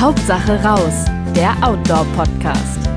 Hauptsache 0.00 0.62
raus, 0.62 1.06
der 1.34 1.56
Outdoor-Podcast. 1.60 2.88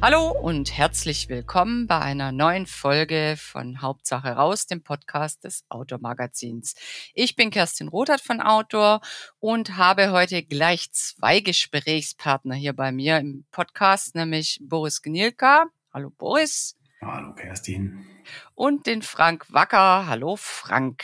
Hallo 0.00 0.30
und 0.30 0.70
herzlich 0.78 1.28
willkommen 1.28 1.88
bei 1.88 1.98
einer 1.98 2.30
neuen 2.30 2.66
Folge 2.66 3.34
von 3.36 3.82
Hauptsache 3.82 4.28
raus, 4.28 4.68
dem 4.68 4.84
Podcast 4.84 5.42
des 5.42 5.64
Outdoor 5.70 5.98
Magazins. 5.98 6.76
Ich 7.14 7.34
bin 7.34 7.50
Kerstin 7.50 7.88
Rothert 7.88 8.20
von 8.20 8.40
Outdoor 8.40 9.00
und 9.40 9.76
habe 9.76 10.12
heute 10.12 10.44
gleich 10.44 10.92
zwei 10.92 11.40
Gesprächspartner 11.40 12.54
hier 12.54 12.74
bei 12.74 12.92
mir 12.92 13.18
im 13.18 13.44
Podcast, 13.50 14.14
nämlich 14.14 14.60
Boris 14.62 15.02
Gnielka. 15.02 15.64
Hallo 15.92 16.10
Boris. 16.10 16.76
Hallo 17.00 17.34
Kerstin. 17.34 18.06
Und 18.54 18.86
den 18.86 19.02
Frank 19.02 19.52
Wacker. 19.52 20.06
Hallo 20.06 20.36
Frank. 20.36 21.02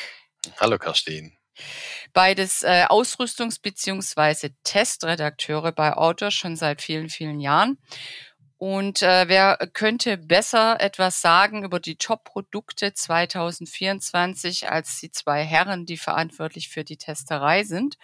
Hallo 0.61 0.79
Kerstin. 0.79 1.33
Beides 2.13 2.63
äh, 2.63 2.85
Ausrüstungs- 2.89 3.61
bzw. 3.61 4.51
Testredakteure 4.65 5.73
bei 5.73 5.97
Outdoor 5.97 6.31
schon 6.31 6.57
seit 6.57 6.83
vielen, 6.83 7.09
vielen 7.09 7.41
Jahren. 7.41 7.79
Und 8.61 9.01
äh, 9.01 9.27
wer 9.27 9.57
könnte 9.73 10.19
besser 10.19 10.83
etwas 10.83 11.23
sagen 11.23 11.65
über 11.65 11.81
die 11.81 11.97
Top-Produkte 11.97 12.93
2024 12.93 14.71
als 14.71 15.01
die 15.01 15.11
zwei 15.11 15.43
Herren, 15.43 15.87
die 15.87 15.97
verantwortlich 15.97 16.69
für 16.69 16.85
die 16.85 16.99
Testerei 16.99 17.65
sind? 17.65 17.97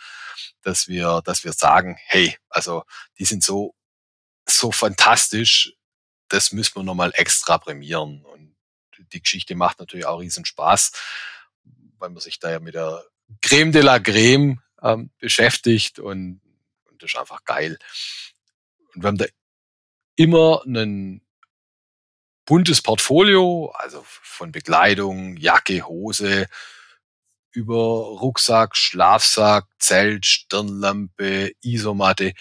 dass 0.61 0.87
wir, 0.87 1.23
dass 1.25 1.45
wir 1.45 1.53
sagen, 1.53 1.97
hey, 2.05 2.37
also 2.51 2.85
die 3.19 3.25
sind 3.25 3.43
so, 3.43 3.75
so 4.47 4.71
fantastisch, 4.71 5.75
das 6.35 6.53
müssen 6.53 6.75
wir 6.77 6.83
nochmal 6.83 7.13
extra 7.15 7.59
prämieren. 7.59 8.25
Und 8.25 8.55
die 9.13 9.23
Geschichte 9.23 9.55
macht 9.55 9.79
natürlich 9.79 10.07
auch 10.07 10.19
riesen 10.19 10.45
Spaß, 10.45 10.93
weil 11.99 12.11
man 12.11 12.21
sich 12.21 12.41
da 12.41 12.51
ja 12.51 12.61
mit 12.61 12.75
der 12.75 13.05
Creme 13.41 13.73
de 13.73 13.83
la 13.83 14.01
Creme 14.01 14.61
ähm, 14.83 15.11
beschäftigt 15.19 15.99
und, 15.99 16.41
und 16.91 17.03
das 17.03 17.13
ist 17.13 17.19
einfach 17.19 17.45
geil. 17.45 17.79
Und 18.95 19.03
wir 19.03 19.09
haben 19.09 19.19
da 19.19 19.27
immer 20.17 20.63
ein 20.67 21.23
buntes 22.45 22.83
Portfolio, 22.83 23.73
also 23.77 24.05
von 24.05 24.53
Bekleidung, 24.53 25.37
Jacke, 25.37 25.83
Hose, 25.87 26.49
über 27.53 27.77
Rucksack, 27.77 28.77
Schlafsack, 28.77 29.67
Zelt, 29.79 30.27
Stirnlampe, 30.27 31.53
Isomatte 31.63 32.33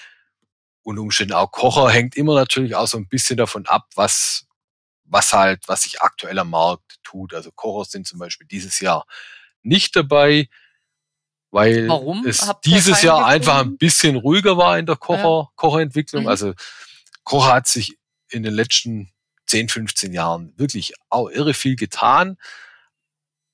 und 0.84 1.00
Umständen 1.00 1.34
auch 1.34 1.52
Kocher, 1.52 1.90
hängt 1.90 2.16
immer 2.16 2.36
natürlich 2.36 2.76
auch 2.76 2.88
so 2.88 2.98
ein 2.98 3.08
bisschen 3.08 3.38
davon 3.38 3.66
ab, 3.66 3.88
was, 3.96 4.46
was 5.06 5.34
halt, 5.34 5.68
was 5.68 5.84
sich 5.84 6.02
aktuell 6.02 6.38
am 6.40 6.50
Markt 6.50 7.00
tut. 7.04 7.34
Also 7.34 7.52
Kocher 7.52 7.90
sind 7.90 8.08
zum 8.08 8.20
Beispiel 8.20 8.48
dieses 8.48 8.80
Jahr 8.80 9.06
nicht 9.62 9.96
dabei 9.96 10.50
weil 11.54 11.88
Warum? 11.88 12.26
es 12.26 12.52
dieses 12.66 13.04
Jahr 13.04 13.20
gefunden? 13.20 13.36
einfach 13.36 13.60
ein 13.60 13.78
bisschen 13.78 14.16
ruhiger 14.16 14.58
war 14.58 14.80
in 14.80 14.88
der 14.88 14.96
Kocher, 14.96 15.22
ja. 15.22 15.50
Kocherentwicklung. 15.56 16.24
Mhm. 16.24 16.30
Also 16.30 16.54
Kocher 17.24 17.54
hat 17.54 17.68
sich 17.68 17.96
in 18.32 18.42
den 18.42 18.56
letzten 18.56 19.14
10, 19.46 19.70
15 19.70 20.14
Jahren 20.14 20.52
wirklich 20.58 20.96
auch 21.10 21.30
irre 21.30 21.54
viel 21.54 21.76
getan. 21.76 22.38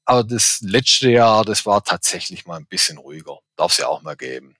Aber 0.06 0.24
das 0.24 0.62
letzte 0.62 1.12
Jahr, 1.12 1.44
das 1.44 1.66
war 1.66 1.84
tatsächlich 1.84 2.46
mal 2.46 2.56
ein 2.56 2.68
bisschen 2.68 2.98
ruhiger. 2.98 3.40
Darf 3.58 3.74
es 3.74 3.80
ja 3.80 3.88
auch 3.88 4.02
mal 4.02 4.16
geben 4.16 4.56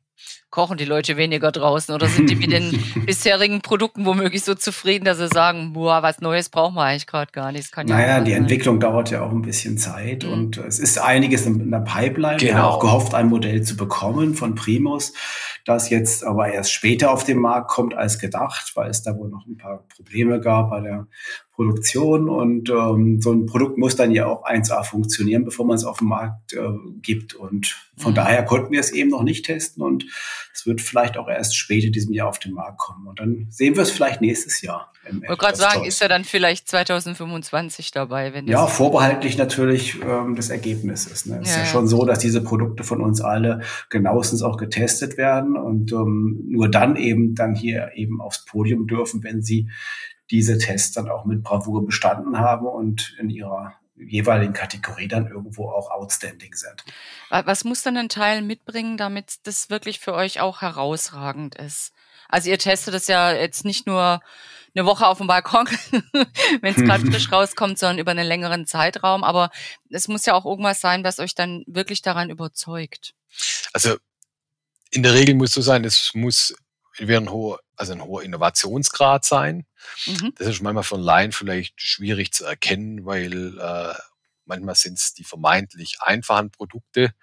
kochen 0.50 0.78
die 0.78 0.86
Leute 0.86 1.16
weniger 1.16 1.52
draußen 1.52 1.94
oder 1.94 2.08
sind 2.08 2.30
die 2.30 2.36
mit 2.36 2.52
den 2.52 2.84
bisherigen 3.06 3.62
Produkten 3.62 4.06
womöglich 4.06 4.44
so 4.44 4.56
zufrieden, 4.56 5.06
dass 5.06 5.20
sie 5.20 5.28
sagen, 5.28 5.74
boah, 5.74 6.02
was 6.02 6.22
Neues 6.22 6.50
brauchen 6.50 6.76
wir 6.76 6.84
eigentlich 6.84 7.08
gerade 7.08 7.32
gar 7.32 7.52
nicht. 7.52 7.72
Kann 7.72 7.88
naja, 7.88 8.18
ja 8.18 8.22
die 8.22 8.32
sein. 8.32 8.42
Entwicklung 8.42 8.80
dauert 8.80 9.12
ja 9.12 9.22
auch 9.22 9.32
ein 9.32 9.44
bisschen 9.44 9.78
Zeit 9.78 10.24
mhm. 10.24 10.34
und 10.34 10.58
es 10.58 10.80
ist 10.80 10.98
einiges 10.98 11.46
in 11.46 11.70
der 11.70 11.80
Pipeline. 11.80 12.38
Genau. 12.38 12.42
Wir 12.42 12.56
haben 12.56 12.62
genau. 12.62 12.70
auch 12.70 12.80
gehofft, 12.80 13.14
ein 13.14 13.28
Modell 13.28 13.62
zu 13.62 13.78
bekommen 13.78 14.34
von 14.34 14.56
Primus, 14.56 15.14
das 15.66 15.90
jetzt 15.90 16.24
aber 16.24 16.52
erst 16.52 16.74
später 16.74 17.12
auf 17.12 17.24
den 17.24 17.38
Markt 17.38 17.70
kommt 17.70 17.94
als 17.94 18.18
gedacht, 18.18 18.72
weil 18.76 18.90
es 18.90 19.04
da 19.04 19.16
wohl 19.16 19.30
noch 19.30 19.46
ein 19.46 19.58
paar 19.58 19.86
Probleme 19.96 20.40
gab 20.40 20.72
bei 20.72 20.82
der 20.82 21.08
Produktion 21.60 22.30
und 22.30 22.70
ähm, 22.70 23.20
so 23.22 23.34
ein 23.34 23.46
Produkt 23.46 23.78
muss 23.78 23.98
dann 23.98 24.12
ja 24.12 24.28
auch 24.28 24.46
1A 24.46 24.86
funktionieren, 24.86 25.44
bevor 25.44 25.66
man 25.66 25.76
es 25.76 25.84
auf 25.84 26.00
den 26.00 26.08
Markt 26.08 26.54
äh, 26.54 26.60
gibt. 27.02 27.34
Und 27.34 27.76
von 27.98 28.12
mhm. 28.12 28.16
daher 28.16 28.46
konnten 28.46 28.72
wir 28.72 28.80
es 28.80 28.92
eben 28.92 29.10
noch 29.10 29.24
nicht 29.24 29.46
testen 29.46 29.84
und 29.84 30.06
es 30.54 30.66
wird 30.66 30.82
vielleicht 30.82 31.18
auch 31.18 31.28
erst 31.28 31.56
später 31.56 31.88
in 31.88 31.94
diesem 31.94 32.14
Jahr 32.14 32.28
auf 32.30 32.40
den 32.40 32.54
Markt 32.54 32.80
kommen. 32.80 33.08
Und 33.08 33.20
dann 33.20 33.48
sehen 33.50 33.76
wir 33.76 33.84
es 33.84 33.92
vielleicht 33.92 34.22
nächstes 34.22 34.62
Jahr. 34.62 34.92
Ich 35.08 35.14
wollte 35.28 35.38
gerade 35.38 35.58
sagen, 35.58 35.86
ist 35.86 36.02
er 36.02 36.10
dann 36.10 36.24
vielleicht 36.24 36.68
2025 36.68 37.92
dabei? 37.92 38.34
Wenn 38.34 38.48
ja, 38.48 38.68
vorbehaltlich 38.68 39.38
natürlich 39.38 40.02
ähm, 40.02 40.36
des 40.36 40.50
Ergebnisses. 40.50 41.26
Ne? 41.26 41.40
Es 41.42 41.50
ja, 41.50 41.54
ist 41.54 41.58
ja, 41.58 41.64
ja, 41.64 41.66
schon 41.66 41.88
so, 41.88 42.06
dass 42.06 42.20
diese 42.20 42.44
Produkte 42.44 42.84
von 42.84 43.02
uns 43.02 43.22
alle 43.22 43.62
genauestens 43.90 44.44
auch 44.44 44.58
getestet 44.58 45.18
werden 45.18 45.56
und 45.56 45.92
ähm, 45.92 46.44
nur 46.50 46.70
dann 46.70 46.96
eben 46.96 47.36
dann 47.36 47.56
hier 47.56 47.92
eben 47.96 48.22
aufs 48.22 48.46
Podium 48.46 48.88
dürfen, 48.88 49.24
wenn 49.24 49.42
sie 49.42 49.70
diese 50.32 50.58
Tests 50.58 50.94
dann 50.94 51.10
auch 51.10 51.26
mit 51.26 51.44
Bravour 51.44 51.86
bestanden 51.86 52.38
haben 52.38 52.68
und 52.68 53.16
in 53.20 53.30
ihrer 53.30 53.74
jeweiligen 54.00 54.54
Kategorie 54.54 55.08
dann 55.08 55.28
irgendwo 55.28 55.70
auch 55.70 55.92
outstanding 55.92 56.54
sind. 56.56 56.84
Was 57.30 57.64
muss 57.64 57.84
dann 57.84 57.98
ein 57.98 58.10
Teil 58.10 58.42
mitbringen, 58.42 58.98
damit 58.98 59.40
das 59.44 59.70
wirklich 59.70 60.00
für 60.00 60.14
euch 60.14 60.40
auch 60.40 60.62
herausragend 60.62 61.56
ist? 61.56 61.94
Also 62.28 62.50
ihr 62.50 62.60
testet 62.60 62.94
das 62.94 63.08
ja 63.08 63.34
jetzt 63.34 63.66
nicht 63.66 63.88
nur 63.88 64.22
eine 64.76 64.86
Woche 64.86 65.08
auf 65.08 65.18
dem 65.18 65.28
Balkon, 65.28 65.68
wenn 66.62 66.76
es 66.76 66.84
gerade 66.84 67.06
frisch 67.06 67.32
rauskommt, 67.32 67.80
sondern 67.80 67.98
über 67.98 68.12
einen 68.12 68.28
längeren 68.28 68.68
Zeitraum. 68.68 69.24
Aber 69.24 69.50
es 69.90 70.08
muss 70.08 70.26
ja 70.26 70.34
auch 70.36 70.46
irgendwas 70.46 70.80
sein, 70.80 71.04
was 71.04 71.20
euch 71.20 71.34
dann 71.34 71.64
wirklich 71.68 72.02
daran 72.02 72.30
überzeugt. 72.30 73.14
Also 73.74 73.98
in 74.92 75.04
der 75.04 75.14
Regel 75.14 75.36
muss 75.36 75.52
so 75.52 75.62
sein, 75.62 75.84
es 75.86 76.12
muss 76.14 76.56
entweder 76.98 77.20
ein 77.20 77.32
hoher, 77.32 77.60
also 77.80 77.94
ein 77.94 78.04
hoher 78.04 78.24
Innovationsgrad 78.24 79.24
sein. 79.24 79.66
Mhm. 80.06 80.34
Das 80.38 80.48
ist 80.48 80.62
manchmal 80.62 80.84
von 80.84 81.02
Laien 81.02 81.32
vielleicht 81.32 81.82
schwierig 81.82 82.34
zu 82.34 82.46
erkennen, 82.46 83.06
weil 83.06 83.58
äh, 83.58 83.94
manchmal 84.46 84.76
sind 84.76 84.98
es 84.98 85.14
die 85.14 85.24
vermeintlich 85.24 86.02
einfachen 86.02 86.52
Produkte, 86.52 87.14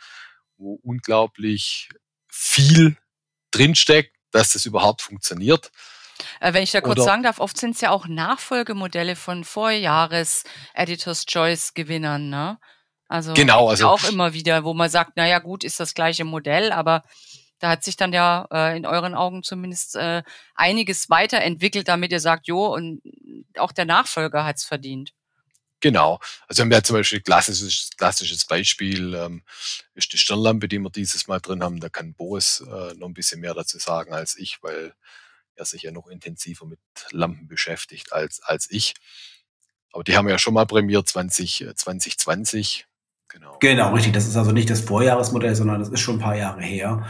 wo 0.57 0.81
unglaublich 0.83 1.91
viel 2.29 2.97
drinsteckt, 3.51 4.17
dass 4.31 4.55
das 4.55 4.65
überhaupt 4.65 5.03
funktioniert. 5.03 5.71
Äh, 6.41 6.55
wenn 6.55 6.63
ich 6.63 6.71
da 6.71 6.81
kurz 6.81 7.01
Oder, 7.01 7.05
sagen 7.05 7.23
darf, 7.23 7.39
oft 7.39 7.59
sind 7.59 7.75
es 7.75 7.83
ja 7.83 7.91
auch 7.91 8.07
Nachfolgemodelle 8.07 9.17
von 9.17 9.45
Vorjahres 9.45 10.45
Editors 10.73 11.27
Choice 11.27 11.75
Gewinnern, 11.75 12.31
ne? 12.31 12.59
Also, 13.09 13.35
genau, 13.35 13.69
also 13.69 13.89
auch 13.89 14.03
immer 14.05 14.33
wieder, 14.33 14.65
wo 14.65 14.75
man 14.75 14.91
sagt, 14.91 15.17
naja, 15.17 15.39
gut, 15.39 15.63
ist 15.63 15.79
das 15.79 15.95
gleiche 15.95 16.25
Modell, 16.25 16.73
aber 16.73 17.05
da 17.59 17.71
hat 17.71 17.85
sich 17.85 17.97
dann 17.97 18.13
ja 18.13 18.47
äh, 18.51 18.77
in 18.77 18.87
euren 18.87 19.15
Augen 19.15 19.43
zumindest 19.43 19.97
äh, 19.97 20.23
einiges 20.55 21.09
weiterentwickelt, 21.09 21.89
damit 21.89 22.13
ihr 22.13 22.21
sagt, 22.21 22.47
jo, 22.47 22.67
und 22.67 23.03
auch 23.59 23.73
der 23.73 23.85
Nachfolger 23.85 24.45
hat's 24.45 24.65
verdient. 24.65 25.13
Genau. 25.81 26.21
Also 26.49 26.63
haben 26.63 26.71
wir 26.71 26.83
zum 26.83 26.97
Beispiel 26.97 27.21
klassisches, 27.21 27.91
klassisches 27.97 28.47
Beispiel, 28.47 29.15
ähm, 29.15 29.43
ist 29.95 30.13
die 30.13 30.19
Stirnlampe, 30.19 30.69
die 30.69 30.79
wir 30.79 30.91
dieses 30.91 31.29
Mal 31.29 31.41
drin 31.41 31.63
haben. 31.63 31.81
Da 31.81 31.89
kann 31.89 32.15
Boris 32.15 32.65
äh, 32.67 32.95
noch 32.95 33.09
ein 33.09 33.15
bisschen 33.15 33.41
mehr 33.41 33.55
dazu 33.55 33.79
sagen 33.79 34.13
als 34.13 34.37
ich, 34.37 34.63
weil 34.63 34.95
er 35.55 35.65
sich 35.65 35.83
ja 35.83 35.91
noch 35.91 36.07
intensiver 36.07 36.67
mit 36.67 36.81
Lampen 37.11 37.47
beschäftigt 37.47 38.13
als, 38.13 38.43
als 38.43 38.71
ich. 38.71 38.95
Aber 39.93 40.05
die 40.05 40.17
haben 40.17 40.27
wir 40.27 40.33
ja 40.33 40.39
schon 40.39 40.55
mal 40.55 40.67
prämiert 40.67 41.09
20, 41.09 41.67
2020. 41.75 42.87
Genau. 43.29 43.59
Genau, 43.61 43.95
richtig. 43.95 44.13
Das 44.13 44.27
ist 44.27 44.37
also 44.37 44.53
nicht 44.53 44.71
das 44.71 44.81
Vorjahresmodell, 44.81 45.55
sondern 45.55 45.81
das 45.81 45.89
ist 45.89 46.01
schon 46.01 46.17
ein 46.17 46.21
paar 46.21 46.37
Jahre 46.37 46.63
her. 46.63 47.07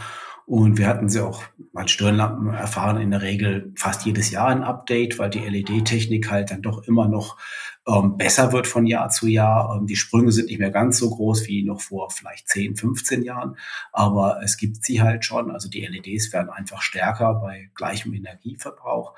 Und 0.47 0.77
wir 0.77 0.87
hatten 0.87 1.09
sie 1.09 1.19
auch 1.19 1.43
als 1.73 1.91
Stirnlampen 1.91 2.53
erfahren 2.53 3.01
in 3.01 3.11
der 3.11 3.21
Regel 3.21 3.73
fast 3.75 4.05
jedes 4.05 4.31
Jahr 4.31 4.47
ein 4.47 4.63
Update, 4.63 5.19
weil 5.19 5.29
die 5.29 5.39
LED-Technik 5.39 6.31
halt 6.31 6.51
dann 6.51 6.61
doch 6.61 6.83
immer 6.83 7.09
noch 7.09 7.37
ähm, 7.85 8.15
besser 8.15 8.53
wird 8.53 8.65
von 8.65 8.87
Jahr 8.87 9.09
zu 9.09 9.27
Jahr. 9.27 9.75
Ähm, 9.75 9.87
die 9.87 9.97
Sprünge 9.97 10.31
sind 10.31 10.45
nicht 10.45 10.59
mehr 10.59 10.71
ganz 10.71 10.99
so 10.99 11.09
groß 11.09 11.47
wie 11.47 11.65
noch 11.65 11.81
vor 11.81 12.11
vielleicht 12.11 12.47
10, 12.47 12.77
15 12.77 13.23
Jahren, 13.23 13.57
aber 13.91 14.39
es 14.41 14.55
gibt 14.55 14.85
sie 14.85 15.01
halt 15.01 15.25
schon. 15.25 15.51
Also 15.51 15.69
die 15.69 15.85
LEDs 15.85 16.31
werden 16.31 16.49
einfach 16.49 16.81
stärker 16.81 17.33
bei 17.33 17.69
gleichem 17.75 18.13
Energieverbrauch. 18.13 19.15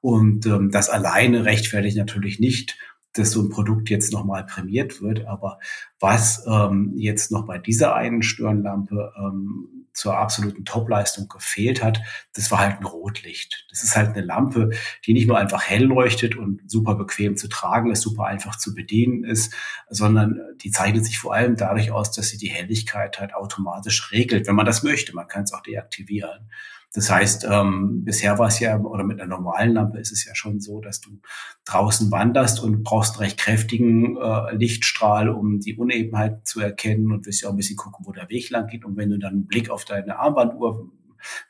Und 0.00 0.46
ähm, 0.46 0.70
das 0.70 0.90
alleine 0.90 1.44
rechtfertigt 1.44 1.96
natürlich 1.96 2.38
nicht 2.38 2.78
dass 3.14 3.32
so 3.32 3.42
ein 3.42 3.50
Produkt 3.50 3.90
jetzt 3.90 4.12
nochmal 4.12 4.44
prämiert 4.44 5.02
wird. 5.02 5.26
Aber 5.26 5.58
was 6.00 6.44
ähm, 6.46 6.92
jetzt 6.96 7.32
noch 7.32 7.46
bei 7.46 7.58
dieser 7.58 7.94
einen 7.94 8.22
Stirnlampe 8.22 9.12
ähm, 9.18 9.78
zur 9.98 10.16
absoluten 10.16 10.64
Topleistung 10.64 11.28
gefehlt 11.28 11.82
hat, 11.82 12.00
das 12.34 12.50
war 12.50 12.60
halt 12.60 12.78
ein 12.78 12.84
Rotlicht. 12.84 13.66
Das 13.70 13.82
ist 13.82 13.96
halt 13.96 14.10
eine 14.10 14.24
Lampe, 14.24 14.70
die 15.04 15.12
nicht 15.12 15.26
nur 15.26 15.36
einfach 15.36 15.62
hell 15.62 15.84
leuchtet 15.84 16.36
und 16.36 16.60
super 16.70 16.94
bequem 16.94 17.36
zu 17.36 17.48
tragen 17.48 17.90
ist, 17.90 18.02
super 18.02 18.24
einfach 18.24 18.56
zu 18.56 18.74
bedienen 18.74 19.24
ist, 19.24 19.54
sondern 19.90 20.40
die 20.62 20.70
zeichnet 20.70 21.04
sich 21.04 21.18
vor 21.18 21.34
allem 21.34 21.56
dadurch 21.56 21.90
aus, 21.90 22.12
dass 22.12 22.28
sie 22.28 22.38
die 22.38 22.50
Helligkeit 22.50 23.18
halt 23.18 23.34
automatisch 23.34 24.12
regelt, 24.12 24.46
wenn 24.46 24.54
man 24.54 24.66
das 24.66 24.84
möchte. 24.84 25.14
Man 25.14 25.26
kann 25.26 25.42
es 25.42 25.52
auch 25.52 25.62
deaktivieren. 25.62 26.48
Das 26.94 27.10
heißt, 27.10 27.46
ähm, 27.50 28.04
bisher 28.04 28.38
war 28.38 28.48
es 28.48 28.60
ja, 28.60 28.78
oder 28.78 29.04
mit 29.04 29.20
einer 29.20 29.28
normalen 29.28 29.74
Lampe 29.74 29.98
ist 29.98 30.10
es 30.10 30.24
ja 30.24 30.34
schon 30.34 30.60
so, 30.60 30.80
dass 30.80 31.00
du 31.00 31.20
draußen 31.66 32.10
wanderst 32.10 32.62
und 32.62 32.82
brauchst 32.82 33.14
einen 33.14 33.24
recht 33.24 33.38
kräftigen 33.38 34.16
äh, 34.16 34.54
Lichtstrahl, 34.54 35.28
um 35.28 35.60
die 35.60 35.76
Unebenheiten 35.76 36.44
zu 36.44 36.60
erkennen 36.60 37.12
und 37.12 37.26
wirst 37.26 37.42
ja 37.42 37.48
auch 37.48 37.52
ein 37.52 37.58
bisschen 37.58 37.76
gucken, 37.76 38.06
wo 38.06 38.12
der 38.12 38.30
Weg 38.30 38.48
lang 38.48 38.68
geht. 38.68 38.86
Und 38.86 38.96
wenn 38.96 39.10
du 39.10 39.18
dann 39.18 39.32
einen 39.32 39.46
Blick 39.46 39.68
auf 39.68 39.84
deine 39.84 40.18
Armbanduhr 40.18 40.90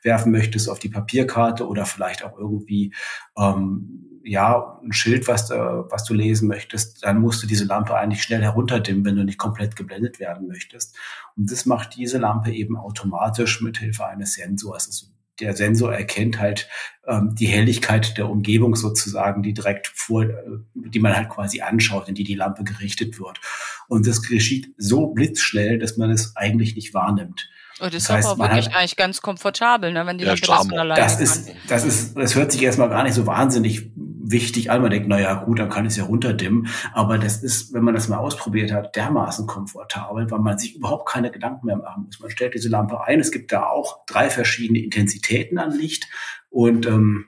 werfen 0.01 0.31
möchtest, 0.31 0.69
auf 0.69 0.79
die 0.79 0.89
Papierkarte 0.89 1.67
oder 1.67 1.85
vielleicht 1.85 2.25
auch 2.25 2.37
irgendwie 2.37 2.93
ähm, 3.37 4.21
ja, 4.23 4.79
ein 4.83 4.91
Schild, 4.91 5.27
was, 5.27 5.47
du, 5.47 5.87
was 5.89 6.03
du 6.03 6.13
lesen 6.13 6.47
möchtest, 6.47 7.05
dann 7.05 7.21
musst 7.21 7.41
du 7.41 7.47
diese 7.47 7.65
Lampe 7.65 7.95
eigentlich 7.95 8.23
schnell 8.23 8.41
herunterdimmen, 8.41 9.05
wenn 9.05 9.15
du 9.15 9.23
nicht 9.23 9.37
komplett 9.37 9.75
geblendet 9.75 10.19
werden 10.19 10.47
möchtest. 10.47 10.97
Und 11.37 11.49
das 11.51 11.65
macht 11.65 11.95
diese 11.95 12.17
Lampe 12.17 12.51
eben 12.51 12.75
automatisch 12.75 13.61
mit 13.61 13.77
Hilfe 13.77 14.05
eines 14.05 14.33
Sensors. 14.33 14.87
Also 14.87 15.18
der 15.39 15.55
Sensor 15.55 15.93
erkennt 15.93 16.39
halt 16.39 16.67
ähm, 17.07 17.35
die 17.35 17.47
Helligkeit 17.47 18.17
der 18.17 18.29
Umgebung 18.29 18.75
sozusagen, 18.75 19.41
die 19.41 19.53
direkt 19.53 19.87
vor, 19.87 20.23
äh, 20.23 20.33
die 20.73 20.99
man 20.99 21.15
halt 21.15 21.29
quasi 21.29 21.61
anschaut, 21.61 22.07
in 22.07 22.15
die 22.15 22.23
die 22.23 22.35
Lampe 22.35 22.63
gerichtet 22.63 23.19
wird. 23.19 23.39
Und 23.87 24.07
das 24.07 24.21
geschieht 24.21 24.73
so 24.77 25.07
blitzschnell, 25.07 25.79
dass 25.79 25.97
man 25.97 26.11
es 26.11 26.35
eigentlich 26.35 26.75
nicht 26.75 26.93
wahrnimmt. 26.93 27.49
Oh, 27.81 27.85
das, 27.85 27.91
das 27.91 28.03
ist 28.03 28.09
heißt, 28.09 28.27
aber 28.27 28.49
wirklich 28.49 28.67
hat, 28.67 28.75
eigentlich 28.75 28.97
ganz 28.97 29.21
komfortabel, 29.21 29.93
ne, 29.93 30.05
wenn 30.05 30.17
die 30.17 30.25
Lampe 30.25 30.41
das 30.45 30.67
von 30.67 30.77
alleine 30.77 31.01
das 31.01 31.19
ist, 31.19 31.51
das 31.67 31.85
ist, 31.85 32.17
das 32.17 32.35
hört 32.35 32.51
sich 32.51 32.61
erstmal 32.61 32.89
gar 32.89 33.03
nicht 33.03 33.13
so 33.13 33.25
wahnsinnig 33.25 33.89
wichtig 34.31 34.71
an. 34.71 34.81
Man 34.81 34.91
denkt, 34.91 35.07
naja, 35.07 35.33
gut, 35.35 35.59
dann 35.59 35.69
kann 35.69 35.85
ich 35.85 35.91
es 35.91 35.97
ja 35.97 36.03
runterdimmen. 36.03 36.67
Aber 36.93 37.17
das 37.17 37.43
ist, 37.43 37.73
wenn 37.73 37.83
man 37.83 37.93
das 37.93 38.07
mal 38.07 38.17
ausprobiert 38.17 38.71
hat, 38.71 38.95
dermaßen 38.95 39.47
komfortabel, 39.47 40.29
weil 40.29 40.39
man 40.39 40.57
sich 40.57 40.75
überhaupt 40.75 41.07
keine 41.07 41.31
Gedanken 41.31 41.65
mehr 41.65 41.77
machen 41.77 42.05
muss. 42.05 42.19
Man 42.19 42.29
stellt 42.29 42.53
diese 42.53 42.69
Lampe 42.69 43.01
ein. 43.01 43.19
Es 43.19 43.31
gibt 43.31 43.51
da 43.51 43.67
auch 43.67 44.05
drei 44.05 44.29
verschiedene 44.29 44.79
Intensitäten 44.79 45.57
an 45.57 45.71
Licht. 45.71 46.07
Und 46.49 46.85
ähm, 46.85 47.25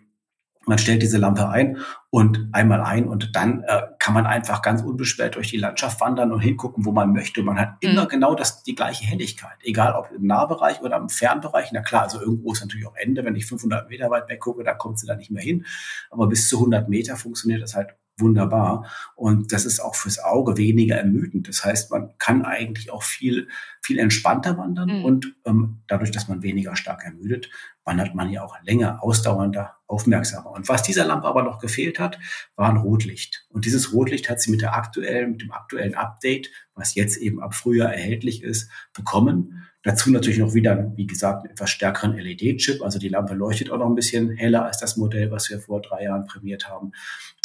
man 0.72 0.78
stellt 0.78 1.02
diese 1.02 1.18
Lampe 1.18 1.50
ein 1.50 1.80
und 2.12 2.48
einmal 2.54 2.80
ein 2.80 3.10
und 3.10 3.36
dann 3.36 3.62
äh, 3.68 3.82
kann 4.00 4.14
man 4.14 4.26
einfach 4.26 4.62
ganz 4.62 4.82
unbeschwert 4.82 5.36
durch 5.36 5.50
die 5.50 5.58
Landschaft 5.58 6.00
wandern 6.00 6.32
und 6.32 6.40
hingucken, 6.40 6.86
wo 6.86 6.94
man 6.94 7.12
möchte. 7.12 7.44
Man 7.44 7.60
hat 7.60 7.74
immer 7.82 8.06
mhm. 8.06 8.08
genau 8.08 8.36
das, 8.36 8.64
die 8.64 8.74
gleiche 8.74 9.04
Helligkeit, 9.04 9.58
egal 9.64 9.96
ob 9.96 10.10
im 10.12 10.26
Nahbereich 10.26 10.82
oder 10.82 10.96
im 10.96 11.10
Fernbereich. 11.10 11.74
Na 11.74 11.82
klar, 11.82 12.04
also 12.04 12.22
irgendwo 12.22 12.54
ist 12.54 12.62
natürlich 12.62 12.88
auch 12.88 12.96
Ende. 12.96 13.26
Wenn 13.26 13.36
ich 13.36 13.48
500 13.48 13.90
Meter 13.90 14.10
weit 14.12 14.30
weg 14.30 14.40
gucke, 14.40 14.64
da 14.64 14.74
kommt 14.74 14.98
sie 14.98 15.08
da 15.08 15.18
nicht 15.18 15.30
mehr 15.30 15.44
hin. 15.44 15.66
Aber 16.10 16.28
bis 16.28 16.48
zu 16.48 16.60
100 16.60 16.88
Meter 16.88 17.18
funktioniert 17.18 17.62
das 17.62 17.76
halt 17.76 17.90
wunderbar. 18.22 18.86
Und 19.16 19.52
das 19.52 19.66
ist 19.66 19.80
auch 19.80 19.96
fürs 19.96 20.20
Auge 20.20 20.58
weniger 20.58 20.96
ermüdend. 20.96 21.48
Das 21.48 21.66
heißt, 21.66 21.92
man 21.92 22.14
kann 22.18 22.46
eigentlich 22.46 22.92
auch 22.92 23.04
viel, 23.04 23.48
viel 23.82 24.00
entspannter 24.00 24.58
wandern 24.58 25.00
mhm. 25.00 25.06
und 25.06 25.36
ähm, 25.46 25.82
dadurch, 25.88 26.12
dass 26.12 26.28
man 26.28 26.44
weniger 26.44 26.76
stark 26.76 27.04
ermüdet, 27.04 27.50
wandert 27.84 28.16
man 28.16 28.30
ja 28.30 28.44
auch 28.44 28.56
länger, 28.64 29.04
ausdauernder, 29.04 29.76
aufmerksamer. 29.88 30.52
Und 30.52 30.70
was 30.70 30.84
dieser 30.84 31.06
Lampe 31.06 31.28
aber 31.28 31.44
noch 31.44 31.60
gefehlt 31.60 32.00
hat, 32.00 32.20
war 32.56 32.70
ein 32.70 32.78
Rotlicht. 32.78 33.46
Und 33.50 33.66
dieses 33.66 33.92
Rotlicht 33.92 34.30
hat 34.30 34.40
sie 34.40 34.52
mit 34.52 34.62
der 34.62 34.76
aktuellen, 34.76 35.32
mit 35.32 35.42
dem 35.42 35.52
aktuellen 35.52 35.96
Update, 35.96 36.52
was 36.76 36.96
jetzt 36.96 37.18
eben 37.18 37.42
ab 37.42 37.54
Frühjahr 37.54 37.92
erhältlich 37.92 38.44
ist, 38.44 38.70
bekommen. 38.94 39.64
Dazu 39.84 40.12
natürlich 40.12 40.40
noch 40.40 40.54
wieder, 40.54 40.92
wie 40.96 41.08
gesagt, 41.08 41.44
einen 41.44 41.52
etwas 41.52 41.72
stärkeren 41.72 42.16
LED-Chip. 42.16 42.84
Also 42.84 43.00
die 43.00 43.10
Lampe 43.10 43.34
leuchtet 43.34 43.72
auch 43.72 43.80
noch 43.80 43.88
ein 43.88 43.96
bisschen 43.96 44.30
heller 44.30 44.66
als 44.66 44.78
das 44.78 44.96
Modell, 44.96 45.32
was 45.32 45.50
wir 45.50 45.60
vor 45.60 45.82
drei 45.82 46.04
Jahren 46.04 46.28
prämiert 46.28 46.70
haben. 46.70 46.92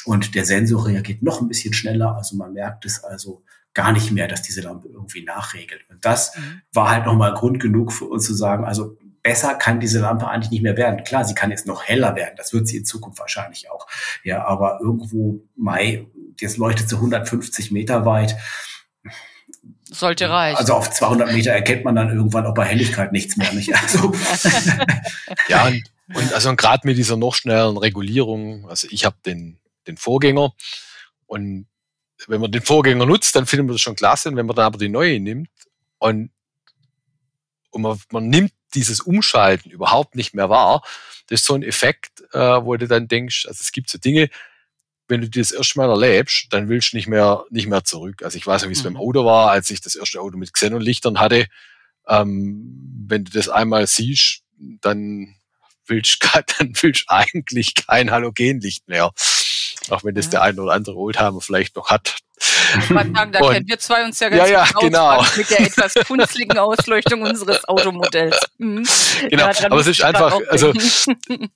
Und 0.06 0.34
der 0.34 0.44
Sensor 0.44 0.86
reagiert 0.86 1.22
noch 1.22 1.40
ein 1.40 1.48
bisschen 1.48 1.74
schneller. 1.74 2.16
Also 2.16 2.36
man 2.36 2.52
merkt 2.52 2.86
es 2.86 3.02
also 3.02 3.42
gar 3.74 3.92
nicht 3.92 4.10
mehr, 4.12 4.28
dass 4.28 4.40
diese 4.40 4.62
Lampe 4.62 4.88
irgendwie 4.88 5.22
nachregelt. 5.22 5.82
Und 5.90 6.04
das 6.04 6.34
mhm. 6.36 6.62
war 6.72 6.90
halt 6.90 7.06
nochmal 7.06 7.34
Grund 7.34 7.60
genug 7.60 7.92
für 7.92 8.06
uns 8.06 8.24
zu 8.24 8.32
sagen, 8.32 8.64
also 8.64 8.96
besser 9.22 9.54
kann 9.54 9.80
diese 9.80 9.98
Lampe 9.98 10.28
eigentlich 10.28 10.52
nicht 10.52 10.62
mehr 10.62 10.76
werden. 10.76 11.02
Klar, 11.02 11.24
sie 11.24 11.34
kann 11.34 11.50
jetzt 11.50 11.66
noch 11.66 11.84
heller 11.84 12.14
werden. 12.14 12.34
Das 12.36 12.52
wird 12.52 12.68
sie 12.68 12.76
in 12.76 12.84
Zukunft 12.84 13.18
wahrscheinlich 13.18 13.68
auch. 13.70 13.88
Ja, 14.22 14.46
aber 14.46 14.78
irgendwo, 14.80 15.40
Mai, 15.56 16.06
jetzt 16.40 16.56
leuchtet 16.56 16.88
sie 16.88 16.94
150 16.94 17.72
Meter 17.72 18.06
weit. 18.06 18.36
Sollte 19.90 20.30
reichen. 20.30 20.56
Also 20.56 20.74
auf 20.74 20.90
200 20.90 21.32
Meter 21.32 21.50
erkennt 21.50 21.84
man 21.84 21.96
dann 21.96 22.10
irgendwann 22.10 22.46
auch 22.46 22.54
bei 22.54 22.64
Helligkeit 22.64 23.10
nichts 23.10 23.36
mehr. 23.36 23.52
Nicht? 23.52 23.74
Also. 23.74 24.12
ja, 25.48 25.66
und, 25.66 25.82
und 26.14 26.32
also 26.32 26.54
gerade 26.54 26.86
mit 26.86 26.96
dieser 26.96 27.16
noch 27.16 27.34
schnelleren 27.34 27.76
Regulierung, 27.76 28.68
also 28.68 28.86
ich 28.90 29.04
habe 29.04 29.16
den, 29.26 29.58
den 29.86 29.96
Vorgänger 29.96 30.52
und 31.26 31.66
wenn 32.28 32.40
man 32.40 32.50
den 32.50 32.62
Vorgänger 32.62 33.06
nutzt, 33.06 33.36
dann 33.36 33.46
findet 33.46 33.66
man 33.66 33.74
das 33.74 33.82
schon 33.82 33.96
klasse. 33.96 34.28
Und 34.28 34.36
wenn 34.36 34.46
man 34.46 34.56
dann 34.56 34.66
aber 34.66 34.78
die 34.78 34.88
neue 34.88 35.20
nimmt 35.20 35.50
und, 35.98 36.30
und 37.70 37.82
man, 37.82 38.00
man 38.10 38.28
nimmt 38.28 38.52
dieses 38.74 39.00
Umschalten 39.00 39.70
überhaupt 39.70 40.14
nicht 40.14 40.34
mehr 40.34 40.48
wahr, 40.48 40.82
das 41.28 41.40
ist 41.40 41.46
so 41.46 41.54
ein 41.54 41.62
Effekt, 41.62 42.22
äh, 42.32 42.38
wo 42.38 42.76
du 42.76 42.88
dann 42.88 43.08
denkst, 43.08 43.46
also 43.46 43.58
es 43.60 43.72
gibt 43.72 43.90
so 43.90 43.98
Dinge, 43.98 44.30
wenn 45.08 45.20
du 45.20 45.30
das 45.30 45.52
erste 45.52 45.78
Mal 45.78 45.88
erlebst, 45.88 46.48
dann 46.50 46.68
willst 46.68 46.92
du 46.92 46.96
nicht 46.96 47.06
mehr, 47.06 47.44
nicht 47.50 47.68
mehr 47.68 47.84
zurück. 47.84 48.22
Also 48.22 48.38
ich 48.38 48.46
weiß 48.46 48.62
noch, 48.62 48.68
wie 48.68 48.72
es 48.72 48.80
mhm. 48.80 48.94
beim 48.94 48.96
Auto 48.96 49.24
war, 49.24 49.50
als 49.50 49.70
ich 49.70 49.80
das 49.80 49.94
erste 49.94 50.20
Auto 50.20 50.36
mit 50.36 50.52
Xenonlichtern 50.52 51.20
hatte. 51.20 51.46
Ähm, 52.08 53.04
wenn 53.08 53.24
du 53.24 53.32
das 53.32 53.48
einmal 53.48 53.86
siehst, 53.86 54.42
dann 54.80 55.36
willst, 55.86 56.18
dann 56.58 56.72
willst 56.80 57.02
du 57.02 57.14
eigentlich 57.14 57.74
kein 57.74 58.10
Halogenlicht 58.10 58.88
mehr. 58.88 59.12
Auch 59.90 60.04
wenn 60.04 60.14
das 60.14 60.26
ja. 60.26 60.30
der 60.32 60.42
eine 60.42 60.62
oder 60.62 60.72
andere 60.72 60.96
Oldtimer 60.96 61.40
vielleicht 61.40 61.76
noch 61.76 61.90
hat. 61.90 62.16
Ich 62.38 62.88
sagen, 62.88 63.12
da 63.32 63.40
und, 63.40 63.52
kennen 63.52 63.68
wir 63.68 63.78
zwei 63.78 64.04
uns 64.04 64.20
ja 64.20 64.28
ganz 64.28 64.50
ja, 64.50 64.64
ja, 64.64 64.80
genau. 64.80 65.24
mit 65.36 65.50
der 65.50 65.60
etwas 65.60 65.94
kunstligen 66.06 66.58
Ausleuchtung 66.58 67.22
unseres 67.22 67.64
Automodells. 67.66 68.38
Mhm. 68.58 68.84
Genau, 69.30 69.44
aber 69.44 69.80
es 69.80 69.86
ist 69.86 70.02
einfach, 70.02 70.38
also 70.48 70.72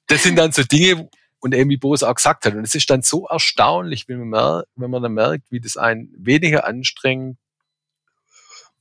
das 0.07 0.23
sind 0.23 0.37
dann 0.37 0.53
so 0.53 0.63
Dinge, 0.63 1.09
und 1.41 1.53
wie 1.53 1.77
Bose 1.77 2.09
auch 2.09 2.15
gesagt 2.15 2.45
hat. 2.45 2.55
Und 2.55 2.65
es 2.65 2.75
ist 2.75 2.89
dann 2.91 3.03
so 3.03 3.27
erstaunlich, 3.27 4.09
wenn 4.09 4.19
man, 4.19 4.29
merkt, 4.29 4.69
wenn 4.77 4.91
man 4.91 5.03
dann 5.03 5.13
merkt, 5.13 5.51
wie 5.51 5.61
das 5.61 5.77
einen 5.77 6.13
weniger 6.17 6.67
anstrengt, 6.67 7.39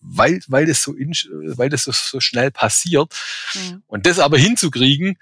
weil, 0.02 0.40
weil 0.48 0.66
das 0.66 0.84
so, 0.84 0.94
in, 0.94 1.12
weil 1.58 1.70
das 1.70 1.86
so, 1.86 1.92
so 1.92 2.20
schnell 2.20 2.52
passiert. 2.52 3.14
Mhm. 3.56 3.84
Und 3.88 4.06
das 4.06 4.20
aber 4.20 4.38
hinzukriegen, 4.38 5.18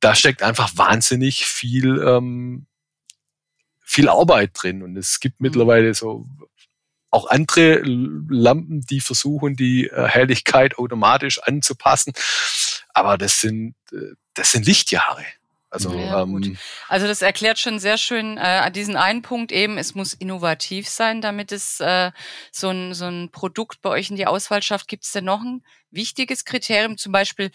da 0.00 0.14
steckt 0.14 0.42
einfach 0.42 0.70
wahnsinnig 0.76 1.46
viel, 1.46 2.02
ähm, 2.02 2.66
viel 3.90 4.08
Arbeit 4.08 4.50
drin. 4.54 4.82
Und 4.82 4.96
es 4.96 5.20
gibt 5.20 5.40
mhm. 5.40 5.46
mittlerweile 5.46 5.94
so 5.94 6.26
auch 7.10 7.28
andere 7.28 7.80
Lampen, 7.82 8.82
die 8.82 9.00
versuchen, 9.00 9.56
die 9.56 9.88
äh, 9.88 10.06
Helligkeit 10.06 10.78
automatisch 10.78 11.40
anzupassen. 11.42 12.12
Aber 12.94 13.18
das 13.18 13.40
sind, 13.40 13.74
äh, 13.92 14.14
das 14.34 14.52
sind 14.52 14.66
Lichtjahre. 14.66 15.24
Also, 15.72 15.92
ja, 15.94 16.22
ähm, 16.22 16.58
also 16.88 17.06
das 17.06 17.22
erklärt 17.22 17.58
schon 17.60 17.78
sehr 17.78 17.96
schön 17.96 18.38
äh, 18.38 18.70
diesen 18.72 18.96
einen 18.96 19.22
Punkt 19.22 19.52
eben, 19.52 19.78
es 19.78 19.94
muss 19.94 20.14
innovativ 20.14 20.88
sein, 20.88 21.20
damit 21.20 21.52
es 21.52 21.78
äh, 21.78 22.10
so, 22.50 22.70
ein, 22.70 22.92
so 22.92 23.06
ein 23.06 23.30
Produkt 23.30 23.80
bei 23.80 23.90
euch 23.90 24.10
in 24.10 24.16
die 24.16 24.26
Auswahl 24.26 24.62
schafft. 24.62 24.88
Gibt 24.88 25.04
es 25.04 25.12
denn 25.12 25.24
noch 25.24 25.42
ein 25.42 25.62
wichtiges 25.90 26.44
Kriterium, 26.44 26.96
zum 26.96 27.12
Beispiel 27.12 27.52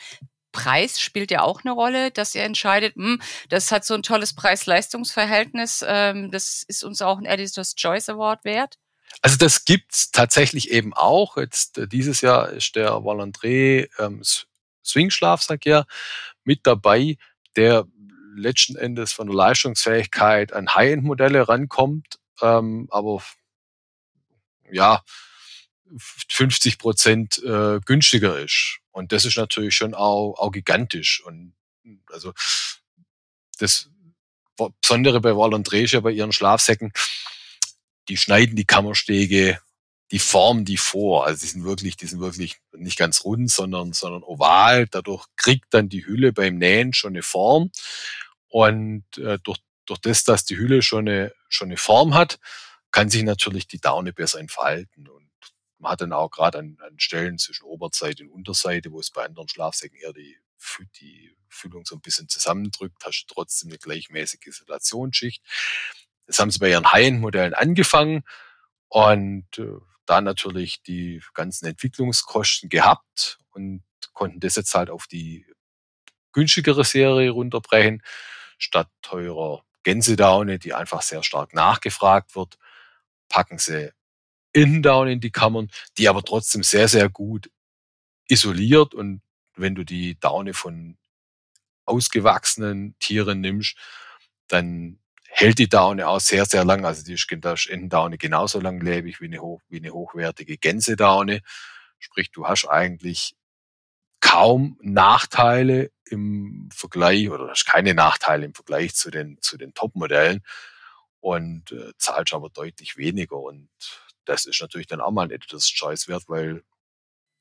Preis 0.56 1.02
spielt 1.02 1.32
ja 1.32 1.42
auch 1.42 1.66
eine 1.66 1.74
Rolle, 1.74 2.12
dass 2.12 2.34
ihr 2.34 2.44
entscheidet, 2.44 2.96
mh, 2.96 3.06
hm, 3.06 3.22
das 3.50 3.74
hat 3.74 3.84
so 3.84 3.94
ein 3.94 4.04
tolles 4.04 4.34
Preis-Leistungs-Verhältnis, 4.34 5.84
ähm, 5.86 6.32
das 6.32 6.64
ist 6.64 6.86
uns 6.86 7.02
auch 7.02 7.18
ein 7.18 7.26
Editor's 7.26 7.76
Choice 7.76 8.08
Award 8.08 8.46
wert? 8.46 8.78
Also 9.22 9.38
das 9.38 9.66
gibt's 9.66 10.12
tatsächlich 10.12 10.72
eben 10.72 10.94
auch. 10.94 11.36
Jetzt 11.36 11.78
äh, 11.78 11.88
dieses 11.88 12.22
Jahr 12.22 12.50
ist 12.50 12.76
der 12.78 12.92
Valandré 12.92 13.90
ähm, 14.00 14.22
Swing-Schlaf, 14.86 15.46
ja, 15.66 15.86
mit 16.46 16.66
dabei, 16.66 17.18
der 17.58 17.86
letzten 18.36 18.78
Endes 18.78 19.12
von 19.12 19.28
der 19.28 19.36
Leistungsfähigkeit 19.36 20.54
an 20.54 20.74
High-End-Modelle 20.74 21.50
rankommt, 21.50 22.20
ähm, 22.42 22.88
aber 22.92 23.22
ja, 24.72 25.04
50 26.30 26.78
Prozent 26.78 27.44
äh, 27.44 27.80
günstiger 27.86 28.40
ist. 28.40 28.80
Und 28.96 29.12
das 29.12 29.26
ist 29.26 29.36
natürlich 29.36 29.76
schon 29.76 29.94
auch, 29.94 30.36
auch 30.38 30.52
gigantisch. 30.52 31.22
Und 31.26 31.54
also 32.14 32.34
das 33.60 33.90
Besondere 34.82 35.20
bei 35.20 35.36
Wall 35.36 35.54
und 35.54 35.70
Drescher 35.70 36.00
bei 36.00 36.12
ihren 36.12 36.32
Schlafsäcken, 36.32 36.94
die 38.08 38.16
schneiden 38.16 38.56
die 38.56 38.64
Kammerstege, 38.64 39.60
die 40.12 40.20
formen 40.20 40.64
die 40.64 40.78
vor. 40.78 41.26
Also 41.26 41.42
die 41.42 41.52
sind 41.52 41.66
wirklich, 41.66 41.98
die 41.98 42.08
sind 42.08 42.22
wirklich 42.22 42.56
nicht 42.72 42.98
ganz 42.98 43.26
rund, 43.26 43.52
sondern, 43.52 43.92
sondern 43.92 44.24
oval. 44.24 44.88
Dadurch 44.88 45.26
kriegt 45.36 45.74
dann 45.74 45.90
die 45.90 46.06
Hülle 46.06 46.32
beim 46.32 46.58
Nähen 46.58 46.94
schon 46.94 47.14
eine 47.14 47.24
Form. 47.24 47.72
Und 48.48 49.04
äh, 49.18 49.40
durch, 49.44 49.60
durch 49.86 50.00
das, 50.00 50.24
dass 50.24 50.46
die 50.46 50.56
Hülle 50.56 50.82
schon 50.82 51.10
eine, 51.10 51.34
schon 51.50 51.68
eine 51.68 51.78
Form 51.78 52.14
hat, 52.14 52.40
kann 52.92 53.10
sich 53.10 53.24
natürlich 53.24 53.68
die 53.68 53.82
Daune 53.82 54.14
besser 54.14 54.40
entfalten. 54.40 55.10
Und 55.10 55.25
man 55.78 55.92
hat 55.92 56.02
dann 56.02 56.14
auch 56.14 56.30
gerade 56.30 56.60
an, 56.60 56.78
an 56.82 57.00
Stellen 57.00 57.38
zwischen 57.38 57.66
Oberseite 57.66 58.24
und 58.24 58.30
Unterseite, 58.30 58.92
wo 58.92 59.00
es 59.00 59.12
bei 59.12 59.26
anderen 59.26 59.48
Schlafsäcken 59.48 59.98
eher 59.98 60.14
die, 60.14 60.38
die 61.00 61.36
Füllung 61.50 61.86
so 61.86 61.96
ein 61.96 62.02
bisschen 62.02 62.30
zusammendrückt, 62.30 63.04
hast 63.04 63.26
du 63.28 63.34
trotzdem 63.34 63.70
eine 63.70 63.78
gleichmäßige 63.78 64.48
Isolationsschicht. 64.48 65.44
Das 66.28 66.40
haben 66.40 66.52
sie 66.52 66.60
bei 66.60 66.70
ihren 66.70 66.92
High-End-Modellen 66.92 67.54
angefangen 67.54 68.24
und 68.88 69.48
äh, 69.58 69.78
da 70.06 70.22
natürlich 70.22 70.82
die 70.84 71.22
ganzen 71.34 71.66
Entwicklungskosten 71.66 72.70
gehabt 72.70 73.40
und 73.52 73.84
konnten 74.14 74.40
das 74.40 74.56
jetzt 74.56 74.74
halt 74.74 74.90
auf 74.90 75.08
die 75.08 75.46
günstigere 76.32 76.84
Serie 76.84 77.32
runterbrechen, 77.32 78.02
statt 78.58 78.90
teurer 79.02 79.64
Gänsedaune, 79.84 80.60
die 80.60 80.74
einfach 80.74 81.02
sehr 81.02 81.24
stark 81.24 81.54
nachgefragt 81.54 82.36
wird, 82.36 82.58
packen 83.30 83.58
sie 83.58 83.92
Innendaune 84.56 85.12
in 85.12 85.20
die 85.20 85.32
Kammern, 85.32 85.70
die 85.98 86.08
aber 86.08 86.24
trotzdem 86.24 86.64
sehr, 86.64 86.88
sehr 86.88 87.10
gut 87.10 87.52
isoliert 88.28 88.94
und 88.94 89.22
wenn 89.56 89.76
du 89.76 89.84
die 89.84 90.20
Daune 90.20 90.54
von 90.54 90.98
ausgewachsenen 91.86 92.96
Tieren 93.00 93.42
nimmst, 93.42 93.78
dann 94.48 95.00
hält 95.28 95.60
die 95.60 95.70
Daune 95.70 96.08
auch 96.08 96.20
sehr, 96.20 96.46
sehr 96.46 96.64
lang. 96.64 96.86
Also 96.86 97.04
die 97.04 97.14
ist 97.14 97.30
Entendaune 97.70 98.18
genauso 98.18 98.60
langlebig 98.60 99.20
wie 99.20 99.26
eine, 99.26 99.42
hoch, 99.42 99.62
wie 99.68 99.78
eine 99.78 99.92
hochwertige 99.92 100.58
Gänsedaune. 100.58 101.42
Sprich, 102.00 102.32
du 102.32 102.48
hast 102.48 102.66
eigentlich 102.68 103.36
kaum 104.22 104.78
Nachteile 104.82 105.92
im 106.06 106.70
Vergleich 106.74 107.30
oder 107.30 107.50
hast 107.50 107.66
keine 107.66 107.94
Nachteile 107.94 108.46
im 108.46 108.54
Vergleich 108.54 108.96
zu 108.96 109.12
den, 109.12 109.38
zu 109.42 109.58
den 109.58 109.74
Top-Modellen 109.74 110.42
und 111.20 111.72
äh, 111.72 111.92
zahlst 111.98 112.34
aber 112.34 112.50
deutlich 112.50 112.98
weniger. 112.98 113.38
Und 113.38 113.70
das 114.26 114.46
ist 114.46 114.62
natürlich 114.62 114.88
dann 114.88 115.02
auch 115.02 115.12
mal 115.12 115.24
ein 115.24 115.32
Editor's 115.32 115.68
Choice 115.68 116.08
wert, 116.08 116.24
weil 116.28 116.64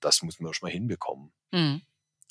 das 0.01 0.23
muss 0.23 0.39
man 0.39 0.51
erstmal 0.51 0.73
hinbekommen. 0.73 1.33
Mhm. 1.53 1.83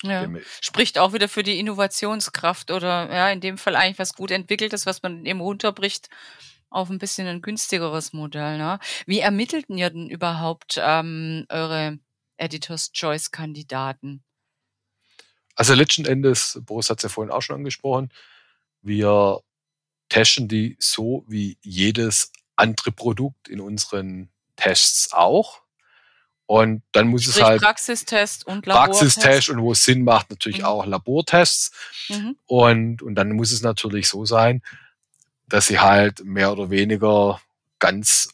Ja. 0.02 0.28
Spricht 0.60 0.98
auch 0.98 1.12
wieder 1.12 1.28
für 1.28 1.42
die 1.42 1.58
Innovationskraft 1.58 2.70
oder 2.70 3.10
ja, 3.12 3.30
in 3.30 3.40
dem 3.40 3.56
Fall 3.56 3.74
eigentlich 3.74 3.98
was 3.98 4.12
gut 4.12 4.30
entwickeltes, 4.30 4.86
was 4.86 5.02
man 5.02 5.24
eben 5.24 5.40
runterbricht 5.40 6.08
auf 6.68 6.90
ein 6.90 6.98
bisschen 6.98 7.26
ein 7.26 7.40
günstigeres 7.40 8.12
Modell. 8.12 8.58
Ne? 8.58 8.78
Wie 9.06 9.20
ermittelten 9.20 9.78
ihr 9.78 9.90
denn 9.90 10.10
überhaupt 10.10 10.78
ähm, 10.82 11.46
eure 11.48 11.98
Editors 12.36 12.92
Choice 12.92 13.30
Kandidaten? 13.30 14.22
Also 15.54 15.72
letzten 15.74 16.04
Endes, 16.04 16.60
Boris 16.62 16.90
hat 16.90 16.98
es 16.98 17.04
ja 17.04 17.08
vorhin 17.08 17.32
auch 17.32 17.42
schon 17.42 17.56
angesprochen, 17.56 18.10
wir 18.82 19.40
testen 20.08 20.48
die 20.48 20.76
so 20.78 21.24
wie 21.28 21.58
jedes 21.62 22.32
andere 22.56 22.92
Produkt 22.92 23.48
in 23.48 23.60
unseren 23.60 24.30
Tests 24.56 25.12
auch. 25.12 25.62
Und 26.46 26.82
dann 26.92 27.08
muss 27.08 27.22
Sprich 27.22 27.36
es 27.36 27.42
halt 27.42 27.62
Praxistest 27.62 28.46
und 28.46 28.66
Labortest. 28.66 29.00
Praxistest 29.00 29.48
und 29.48 29.62
wo 29.62 29.72
es 29.72 29.84
Sinn 29.84 30.04
macht, 30.04 30.30
natürlich 30.30 30.58
mhm. 30.58 30.64
auch 30.64 30.86
Labortests. 30.86 31.70
Mhm. 32.08 32.36
Und, 32.44 33.02
und 33.02 33.14
dann 33.14 33.32
muss 33.32 33.50
es 33.50 33.62
natürlich 33.62 34.08
so 34.08 34.26
sein, 34.26 34.62
dass 35.46 35.68
sie 35.68 35.78
halt 35.78 36.24
mehr 36.24 36.52
oder 36.52 36.70
weniger 36.70 37.40
ganz 37.78 38.28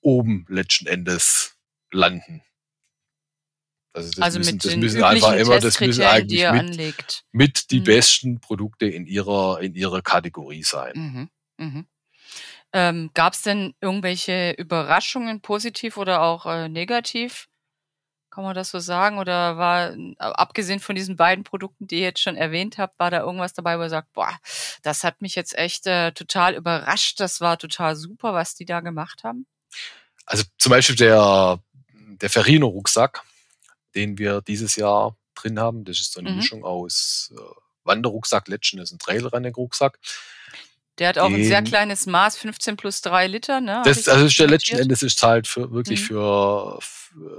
oben 0.00 0.46
letzten 0.48 0.86
Endes 0.86 1.56
landen. 1.90 2.42
Also 3.94 4.10
das 4.10 4.22
also 4.22 4.38
müssen, 4.38 4.58
das 4.58 4.76
müssen 4.76 5.02
einfach 5.04 5.32
immer, 5.34 5.60
das 5.60 5.78
müssen 5.78 6.02
eigentlich 6.02 6.50
mit, 6.50 7.24
mit 7.30 7.70
die 7.70 7.80
mhm. 7.80 7.84
besten 7.84 8.40
Produkte 8.40 8.86
in 8.86 9.06
ihrer, 9.06 9.60
in 9.60 9.74
ihrer 9.74 10.02
Kategorie 10.02 10.64
sein. 10.64 10.92
Mhm. 11.58 11.64
Mhm. 11.64 11.86
Ähm, 12.74 13.12
Gab 13.14 13.34
es 13.34 13.42
denn 13.42 13.72
irgendwelche 13.80 14.50
Überraschungen, 14.58 15.40
positiv 15.40 15.96
oder 15.96 16.22
auch 16.22 16.44
äh, 16.44 16.68
negativ? 16.68 17.46
Kann 18.30 18.42
man 18.42 18.56
das 18.56 18.70
so 18.70 18.80
sagen? 18.80 19.18
Oder 19.18 19.56
war, 19.56 19.92
äh, 19.92 20.14
abgesehen 20.18 20.80
von 20.80 20.96
diesen 20.96 21.14
beiden 21.14 21.44
Produkten, 21.44 21.86
die 21.86 22.00
ihr 22.00 22.06
jetzt 22.06 22.20
schon 22.20 22.36
erwähnt 22.36 22.76
habt, 22.76 22.98
war 22.98 23.12
da 23.12 23.20
irgendwas 23.20 23.52
dabei, 23.52 23.78
wo 23.78 23.82
ihr 23.82 23.90
sagt, 23.90 24.12
boah, 24.12 24.36
das 24.82 25.04
hat 25.04 25.22
mich 25.22 25.36
jetzt 25.36 25.56
echt 25.56 25.86
äh, 25.86 26.10
total 26.10 26.54
überrascht, 26.54 27.20
das 27.20 27.40
war 27.40 27.58
total 27.58 27.94
super, 27.94 28.34
was 28.34 28.56
die 28.56 28.64
da 28.64 28.80
gemacht 28.80 29.22
haben? 29.22 29.46
Also 30.26 30.42
zum 30.58 30.70
Beispiel 30.70 30.96
der, 30.96 31.60
der 31.92 32.28
Ferrino-Rucksack, 32.28 33.22
den 33.94 34.18
wir 34.18 34.40
dieses 34.40 34.74
Jahr 34.74 35.16
drin 35.36 35.60
haben, 35.60 35.84
das 35.84 36.00
ist 36.00 36.12
so 36.12 36.18
eine 36.18 36.30
mhm. 36.30 36.36
Mischung 36.38 36.64
aus 36.64 37.32
äh, 37.36 37.40
Wanderrucksack, 37.84 38.48
Legend 38.48 38.82
ist 38.82 38.90
ein 38.90 38.98
Trailrunning-Rucksack. 38.98 40.00
Der 40.98 41.08
hat 41.08 41.18
auch 41.18 41.30
ein 41.30 41.44
sehr 41.44 41.62
kleines 41.62 42.06
Maß, 42.06 42.36
15 42.36 42.76
plus 42.76 43.00
3 43.00 43.26
Liter. 43.26 43.60
Ne? 43.60 43.82
Das, 43.84 44.08
also 44.08 44.26
ist 44.26 44.38
der 44.38 44.48
letzten 44.48 44.76
Endes 44.76 45.02
ist 45.02 45.20
halt 45.22 45.48
für, 45.48 45.72
wirklich 45.72 46.02
mhm. 46.02 46.04
für, 46.04 46.78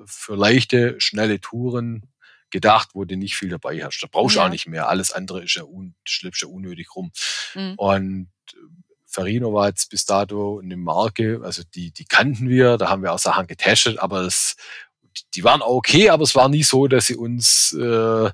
für 0.05 0.35
leichte, 0.35 0.99
schnelle 0.99 1.39
Touren 1.39 2.03
gedacht, 2.49 2.89
wo 2.93 3.05
du 3.05 3.15
nicht 3.15 3.35
viel 3.35 3.49
dabei 3.49 3.83
hast. 3.83 3.99
Da 4.01 4.07
brauchst 4.11 4.35
du 4.35 4.39
ja. 4.39 4.45
auch 4.45 4.49
nicht 4.49 4.67
mehr. 4.67 4.89
Alles 4.89 5.11
andere 5.11 5.43
ist 5.43 5.55
ja 5.55 5.63
un, 5.63 5.95
schleppst 6.03 6.41
ja 6.41 6.47
unnötig 6.49 6.95
rum. 6.95 7.11
Mhm. 7.53 7.73
Und 7.77 8.29
Ferrino 9.05 9.53
war 9.53 9.69
jetzt 9.69 9.89
bis 9.89 10.05
dato 10.05 10.59
eine 10.59 10.75
Marke, 10.75 11.39
also 11.43 11.63
die, 11.73 11.91
die 11.91 12.05
kannten 12.05 12.49
wir, 12.49 12.77
da 12.77 12.89
haben 12.89 13.01
wir 13.01 13.13
auch 13.13 13.19
Sachen 13.19 13.47
getestet, 13.47 13.99
aber 13.99 14.23
das, 14.23 14.57
die 15.33 15.43
waren 15.45 15.61
auch 15.61 15.75
okay, 15.75 16.09
aber 16.09 16.23
es 16.23 16.35
war 16.35 16.49
nie 16.49 16.63
so, 16.63 16.87
dass 16.87 17.07
sie 17.07 17.15
uns 17.15 17.71
äh, 17.73 18.29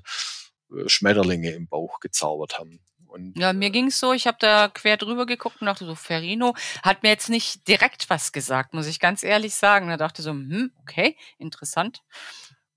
Schmetterlinge 0.86 1.50
im 1.52 1.68
Bauch 1.68 2.00
gezaubert 2.00 2.58
haben. 2.58 2.80
Und, 3.12 3.38
ja, 3.38 3.52
mir 3.52 3.70
ging 3.70 3.88
es 3.88 4.00
so, 4.00 4.12
ich 4.12 4.26
habe 4.26 4.38
da 4.40 4.68
quer 4.68 4.96
drüber 4.96 5.26
geguckt 5.26 5.60
und 5.60 5.66
dachte 5.66 5.84
so, 5.84 5.94
Ferrino 5.94 6.54
hat 6.82 7.02
mir 7.02 7.10
jetzt 7.10 7.28
nicht 7.28 7.68
direkt 7.68 8.08
was 8.08 8.32
gesagt, 8.32 8.72
muss 8.72 8.86
ich 8.86 9.00
ganz 9.00 9.22
ehrlich 9.22 9.54
sagen. 9.54 9.88
Da 9.88 9.98
dachte 9.98 10.22
so, 10.22 10.30
hm, 10.30 10.72
okay, 10.80 11.16
interessant. 11.38 12.02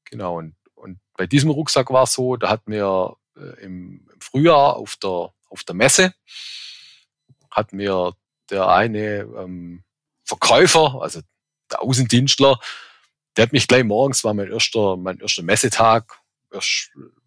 Genau, 0.04 0.38
und, 0.38 0.56
und 0.76 1.00
bei 1.16 1.26
diesem 1.26 1.50
Rucksack 1.50 1.90
war 1.90 2.04
es 2.04 2.14
so, 2.14 2.36
da 2.36 2.50
hat 2.50 2.68
mir 2.68 3.16
äh, 3.38 3.64
im, 3.64 4.08
im, 4.14 4.22
Frühjahr 4.22 4.76
auf 4.76 4.98
der, 4.98 5.34
auf 5.50 5.64
der 5.64 5.76
Messe, 5.76 6.14
hat 7.50 7.72
mir 7.72 8.14
der 8.50 8.68
eine 8.68 9.22
ähm, 9.38 9.84
Verkäufer, 10.26 11.02
also 11.02 11.22
der 11.72 11.82
Außendienstler, 11.82 12.60
der 13.38 13.44
hat 13.44 13.54
mich 13.54 13.68
gleich 13.68 13.84
morgens, 13.84 14.24
war 14.24 14.34
mein 14.34 14.52
erster, 14.52 14.98
mein 14.98 15.20
erster 15.20 15.44
Messetag, 15.44 16.20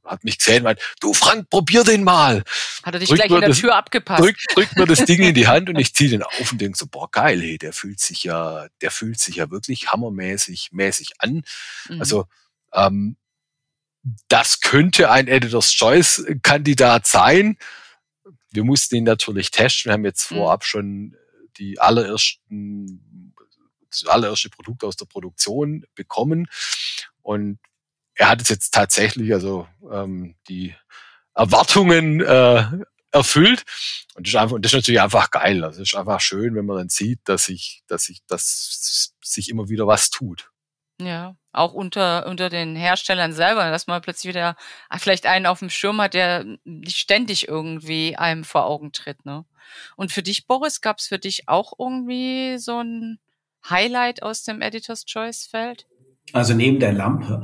hat 0.05 0.25
mich 0.25 0.39
gesehen, 0.39 0.63
meint, 0.63 0.81
du 1.01 1.13
Frank, 1.13 1.51
probier 1.51 1.85
den 1.85 2.03
mal. 2.03 2.43
Hat 2.83 2.95
er 2.95 3.01
dich 3.01 3.09
drückt 3.09 3.23
gleich 3.23 3.31
in 3.31 3.41
der 3.41 3.51
das, 3.51 3.59
Tür 3.59 3.75
abgepasst. 3.75 4.23
Drückt, 4.23 4.45
drückt 4.55 4.77
mir 4.77 4.87
das 4.87 5.05
Ding 5.05 5.23
in 5.23 5.35
die 5.35 5.47
Hand 5.49 5.69
und 5.69 5.79
ich 5.79 5.95
ziehe 5.95 6.11
den 6.11 6.23
auf 6.23 6.53
und 6.53 6.61
denke 6.61 6.79
so, 6.79 6.87
boah, 6.87 7.11
geil, 7.11 7.41
hey, 7.41 7.59
der 7.59 7.73
fühlt 7.73 8.01
sich 8.01 8.25
ja, 8.25 8.69
der 8.81 8.91
fühlt 8.91 9.21
sich 9.21 9.37
ja 9.37 9.51
wirklich 9.51 9.93
hammermäßig 9.93 10.71
mäßig 10.73 11.13
an. 11.19 11.43
Mhm. 11.89 12.01
Also 12.01 12.27
ähm, 12.73 13.17
das 14.29 14.61
könnte 14.61 15.11
ein 15.11 15.29
Editor's 15.29 15.75
Choice 15.75 16.25
Kandidat 16.43 17.07
sein. 17.07 17.59
Wir 18.51 18.65
mussten 18.65 18.97
ihn 18.97 19.05
natürlich 19.05 19.51
testen. 19.51 19.91
Wir 19.91 19.95
haben 19.95 20.05
jetzt 20.05 20.31
mhm. 20.31 20.37
vorab 20.37 20.65
schon 20.65 21.17
die 21.59 21.81
allerersten, 21.81 23.35
das 23.91 24.07
allererste 24.07 24.49
Produkt 24.49 24.85
aus 24.85 24.97
der 24.97 25.07
Produktion 25.07 25.85
bekommen. 25.95 26.47
Und 27.23 27.59
er 28.19 28.29
hat 28.29 28.43
es 28.43 28.49
jetzt 28.49 28.75
tatsächlich, 28.75 29.33
also 29.33 29.67
ähm, 29.91 30.35
die 30.49 30.75
Erwartungen 31.35 32.21
äh, 32.21 32.65
erfüllt. 33.13 33.63
Und 34.17 34.27
das, 34.27 34.35
ist 34.35 34.41
einfach, 34.41 34.57
und 34.57 34.65
das 34.65 34.73
ist 34.73 34.79
natürlich 34.79 35.01
einfach 35.01 35.31
geil. 35.31 35.65
Also 35.65 35.81
es 35.81 35.93
ist 35.93 35.99
einfach 35.99 36.21
schön, 36.21 36.55
wenn 36.57 36.67
man 36.67 36.77
dann 36.77 36.89
sieht, 36.89 37.21
dass 37.25 37.45
sich, 37.45 37.83
dass 37.87 38.05
sich, 38.05 38.21
dass 38.27 39.15
sich 39.23 39.49
immer 39.49 39.69
wieder 39.69 39.87
was 39.87 40.11
tut. 40.11 40.51
Ja, 41.01 41.37
auch 41.53 41.75
unter, 41.75 42.27
unter 42.27 42.49
den 42.49 42.75
Herstellern 42.75 43.33
selber, 43.33 43.71
dass 43.71 43.87
man 43.87 44.03
plötzlich 44.03 44.31
wieder 44.31 44.57
vielleicht 44.99 45.27
einen 45.27 45.47
auf 45.47 45.61
dem 45.61 45.71
Schirm 45.71 46.01
hat, 46.01 46.15
der 46.15 46.45
nicht 46.65 46.99
ständig 46.99 47.47
irgendwie 47.47 48.17
einem 48.17 48.43
vor 48.43 48.67
Augen 48.67 48.93
tritt. 48.93 49.25
Ne? 49.25 49.45
Und 49.95 50.11
für 50.11 50.25
dich, 50.25 50.49
Boris, 50.49 50.81
gab 50.81 50.99
es 50.99 51.07
für 51.07 51.21
dich 51.21 51.49
auch 51.49 51.73
irgendwie 51.79 52.59
so 52.59 52.83
ein 52.83 53.21
Highlight 53.71 54.25
aus 54.25 54.43
dem 54.43 54.61
Editor's 54.61 55.05
Choice 55.05 55.47
Feld? 55.47 55.87
Also 56.33 56.55
neben 56.55 56.79
der 56.79 56.93
Lampe. 56.93 57.41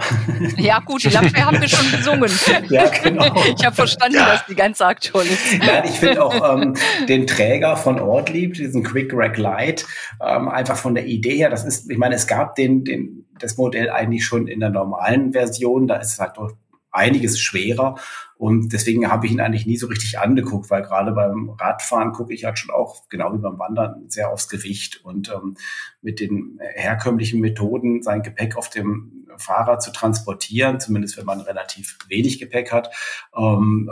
Ja 0.57 0.81
gut, 0.81 1.05
die 1.05 1.09
Lampe 1.09 1.45
haben 1.45 1.61
wir 1.61 1.69
schon 1.69 1.91
gesungen. 1.91 2.31
Ja, 2.69 2.89
genau. 2.89 3.33
Ich 3.57 3.65
habe 3.65 3.75
verstanden, 3.75 4.17
ja. 4.17 4.27
dass 4.27 4.47
die 4.47 4.55
ganz 4.55 4.81
aktuell 4.81 5.27
ist. 5.27 5.59
Nein, 5.59 5.85
ich 5.85 5.99
finde 5.99 6.25
auch 6.25 6.57
ähm, 6.57 6.75
den 7.09 7.27
Träger 7.27 7.77
von 7.77 8.01
Ortlieb, 8.01 8.55
diesen 8.55 8.83
Quick 8.83 9.13
Rack 9.15 9.37
Light, 9.39 9.87
ähm, 10.21 10.49
einfach 10.49 10.77
von 10.77 10.95
der 10.95 11.07
Idee 11.07 11.37
her, 11.37 11.51
das 11.51 11.65
ist, 11.65 11.91
ich 11.91 11.99
meine, 11.99 12.15
es 12.15 12.27
gab 12.27 12.55
den, 12.57 12.85
den, 12.85 13.27
das 13.39 13.57
Modell 13.57 13.91
eigentlich 13.91 14.25
schon 14.25 14.47
in 14.47 14.61
der 14.61 14.71
normalen 14.71 15.33
Version, 15.33 15.87
da 15.87 15.97
ist 15.97 16.15
es 16.15 16.21
halt 16.21 16.37
doch 16.37 16.53
einiges 16.95 17.41
schwerer. 17.41 17.97
Und 18.37 18.73
deswegen 18.73 19.11
habe 19.11 19.27
ich 19.27 19.33
ihn 19.33 19.41
eigentlich 19.41 19.67
nie 19.67 19.77
so 19.77 19.87
richtig 19.87 20.19
angeguckt, 20.19 20.71
weil 20.71 20.83
gerade 20.83 21.13
beim 21.13 21.51
Radfahren 21.51 22.13
gucke 22.13 22.35
ich 22.35 22.45
halt 22.45 22.59
schon 22.59 22.75
auch, 22.75 23.09
genau 23.09 23.33
wie 23.33 23.39
beim 23.39 23.59
Wandern, 23.59 24.05
sehr 24.09 24.31
aufs 24.31 24.49
Gewicht. 24.49 25.05
Und 25.05 25.31
ähm, 25.31 25.57
mit 26.03 26.21
den 26.21 26.61
herkömmlichen 26.61 27.41
Methoden, 27.41 28.03
sein 28.03 28.23
Gepäck 28.23 28.57
auf 28.57 28.71
dem 28.71 29.27
Fahrrad 29.37 29.83
zu 29.83 29.93
transportieren, 29.93 30.81
zumindest 30.81 31.17
wenn 31.17 31.27
man 31.27 31.41
relativ 31.41 31.99
wenig 32.09 32.39
Gepäck 32.39 32.73
hat, 32.73 32.95
ähm, 33.37 33.91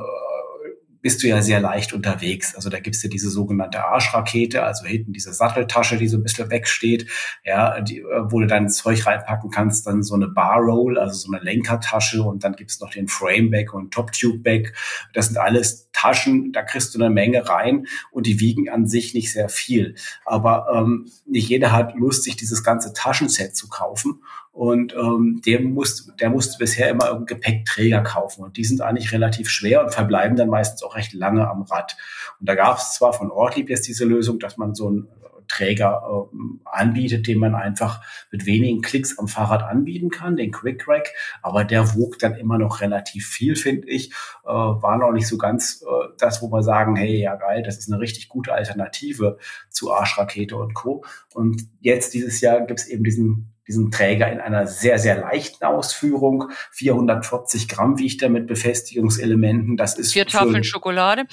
bist 1.02 1.22
du 1.22 1.28
ja 1.28 1.42
sehr 1.42 1.60
leicht 1.60 1.92
unterwegs. 1.92 2.54
Also 2.54 2.70
da 2.70 2.78
gibt's 2.78 3.02
ja 3.02 3.10
diese 3.10 3.28
sogenannte 3.28 3.84
Arschrakete, 3.84 4.62
also 4.62 4.86
hinten 4.86 5.12
diese 5.12 5.32
Satteltasche, 5.32 5.98
die 5.98 6.08
so 6.08 6.16
ein 6.16 6.22
bisschen 6.22 6.50
wegsteht, 6.50 7.10
ja, 7.44 7.80
die, 7.80 7.98
äh, 7.98 8.04
wo 8.30 8.40
du 8.40 8.46
dein 8.46 8.68
Zeug 8.68 9.04
reinpacken 9.04 9.50
kannst, 9.50 9.86
dann 9.86 10.02
so 10.02 10.14
eine 10.14 10.28
Barroll, 10.28 10.98
also 10.98 11.14
so 11.14 11.32
eine 11.32 11.42
Lenkertasche 11.42 12.22
und 12.22 12.44
dann 12.44 12.54
gibt's 12.54 12.80
noch 12.80 12.90
den 12.90 13.08
Frameback 13.08 13.74
und 13.74 13.92
Top-Tube-Bag. 13.92 14.72
Das 15.12 15.26
sind 15.26 15.38
alles 15.38 15.90
Taschen, 15.92 16.52
da 16.52 16.62
kriegst 16.62 16.94
du 16.94 16.98
eine 16.98 17.10
Menge 17.10 17.48
rein 17.48 17.86
und 18.12 18.26
die 18.26 18.40
wiegen 18.40 18.68
an 18.68 18.86
sich 18.86 19.12
nicht 19.12 19.32
sehr 19.32 19.48
viel. 19.48 19.96
Aber 20.24 20.68
ähm, 20.72 21.10
nicht 21.26 21.48
jeder 21.48 21.72
hat 21.72 21.94
Lust, 21.96 22.22
sich 22.22 22.36
dieses 22.36 22.62
ganze 22.62 22.92
Taschenset 22.92 23.56
zu 23.56 23.68
kaufen. 23.68 24.22
Und 24.52 24.94
ähm, 24.94 25.40
der, 25.46 25.60
muss, 25.62 26.12
der 26.20 26.28
musste 26.28 26.58
bisher 26.58 26.90
immer 26.90 27.06
irgendeinen 27.06 27.40
Gepäckträger 27.40 28.02
kaufen. 28.02 28.44
Und 28.44 28.58
die 28.58 28.64
sind 28.64 28.82
eigentlich 28.82 29.10
relativ 29.12 29.48
schwer 29.48 29.82
und 29.82 29.92
verbleiben 29.92 30.36
dann 30.36 30.50
meistens 30.50 30.82
auch 30.82 30.94
recht 30.94 31.14
lange 31.14 31.48
am 31.48 31.62
Rad. 31.62 31.96
Und 32.38 32.48
da 32.48 32.54
gab 32.54 32.76
es 32.76 32.92
zwar 32.92 33.14
von 33.14 33.30
Ortlieb 33.30 33.70
jetzt 33.70 33.88
diese 33.88 34.04
Lösung, 34.04 34.38
dass 34.38 34.58
man 34.58 34.74
so 34.74 34.88
einen 34.88 35.08
Träger 35.52 36.02
äh, 36.32 36.36
anbietet, 36.64 37.26
den 37.26 37.38
man 37.38 37.54
einfach 37.54 38.02
mit 38.30 38.46
wenigen 38.46 38.80
Klicks 38.80 39.18
am 39.18 39.28
Fahrrad 39.28 39.62
anbieten 39.62 40.10
kann, 40.10 40.36
den 40.36 40.50
Quick 40.50 40.86
Rack. 40.88 41.12
Aber 41.42 41.64
der 41.64 41.94
wog 41.94 42.18
dann 42.18 42.36
immer 42.36 42.58
noch 42.58 42.80
relativ 42.80 43.28
viel, 43.28 43.56
finde 43.56 43.88
ich. 43.88 44.10
Äh, 44.44 44.48
war 44.48 44.98
noch 44.98 45.12
nicht 45.12 45.28
so 45.28 45.38
ganz 45.38 45.82
äh, 45.82 46.08
das, 46.18 46.42
wo 46.42 46.50
wir 46.50 46.62
sagen, 46.62 46.96
hey, 46.96 47.20
ja 47.20 47.36
geil, 47.36 47.62
das 47.62 47.78
ist 47.78 47.92
eine 47.92 48.00
richtig 48.00 48.28
gute 48.28 48.52
Alternative 48.52 49.38
zu 49.68 49.92
Arschrakete 49.92 50.56
und 50.56 50.74
Co. 50.74 51.04
Und 51.34 51.62
jetzt 51.80 52.14
dieses 52.14 52.40
Jahr 52.40 52.60
gibt 52.66 52.80
es 52.80 52.88
eben 52.88 53.04
diesen 53.04 53.51
diesen 53.66 53.90
Träger 53.90 54.30
in 54.30 54.40
einer 54.40 54.66
sehr, 54.66 54.98
sehr 54.98 55.20
leichten 55.20 55.64
Ausführung. 55.64 56.50
440 56.72 57.68
Gramm 57.68 57.98
wiegt 57.98 58.22
er 58.22 58.28
mit 58.28 58.46
Befestigungselementen. 58.46 59.76
Das 59.76 59.98
ist 59.98 60.12
vier 60.12 60.26
Tafeln 60.26 60.64
Schokolade. 60.64 61.24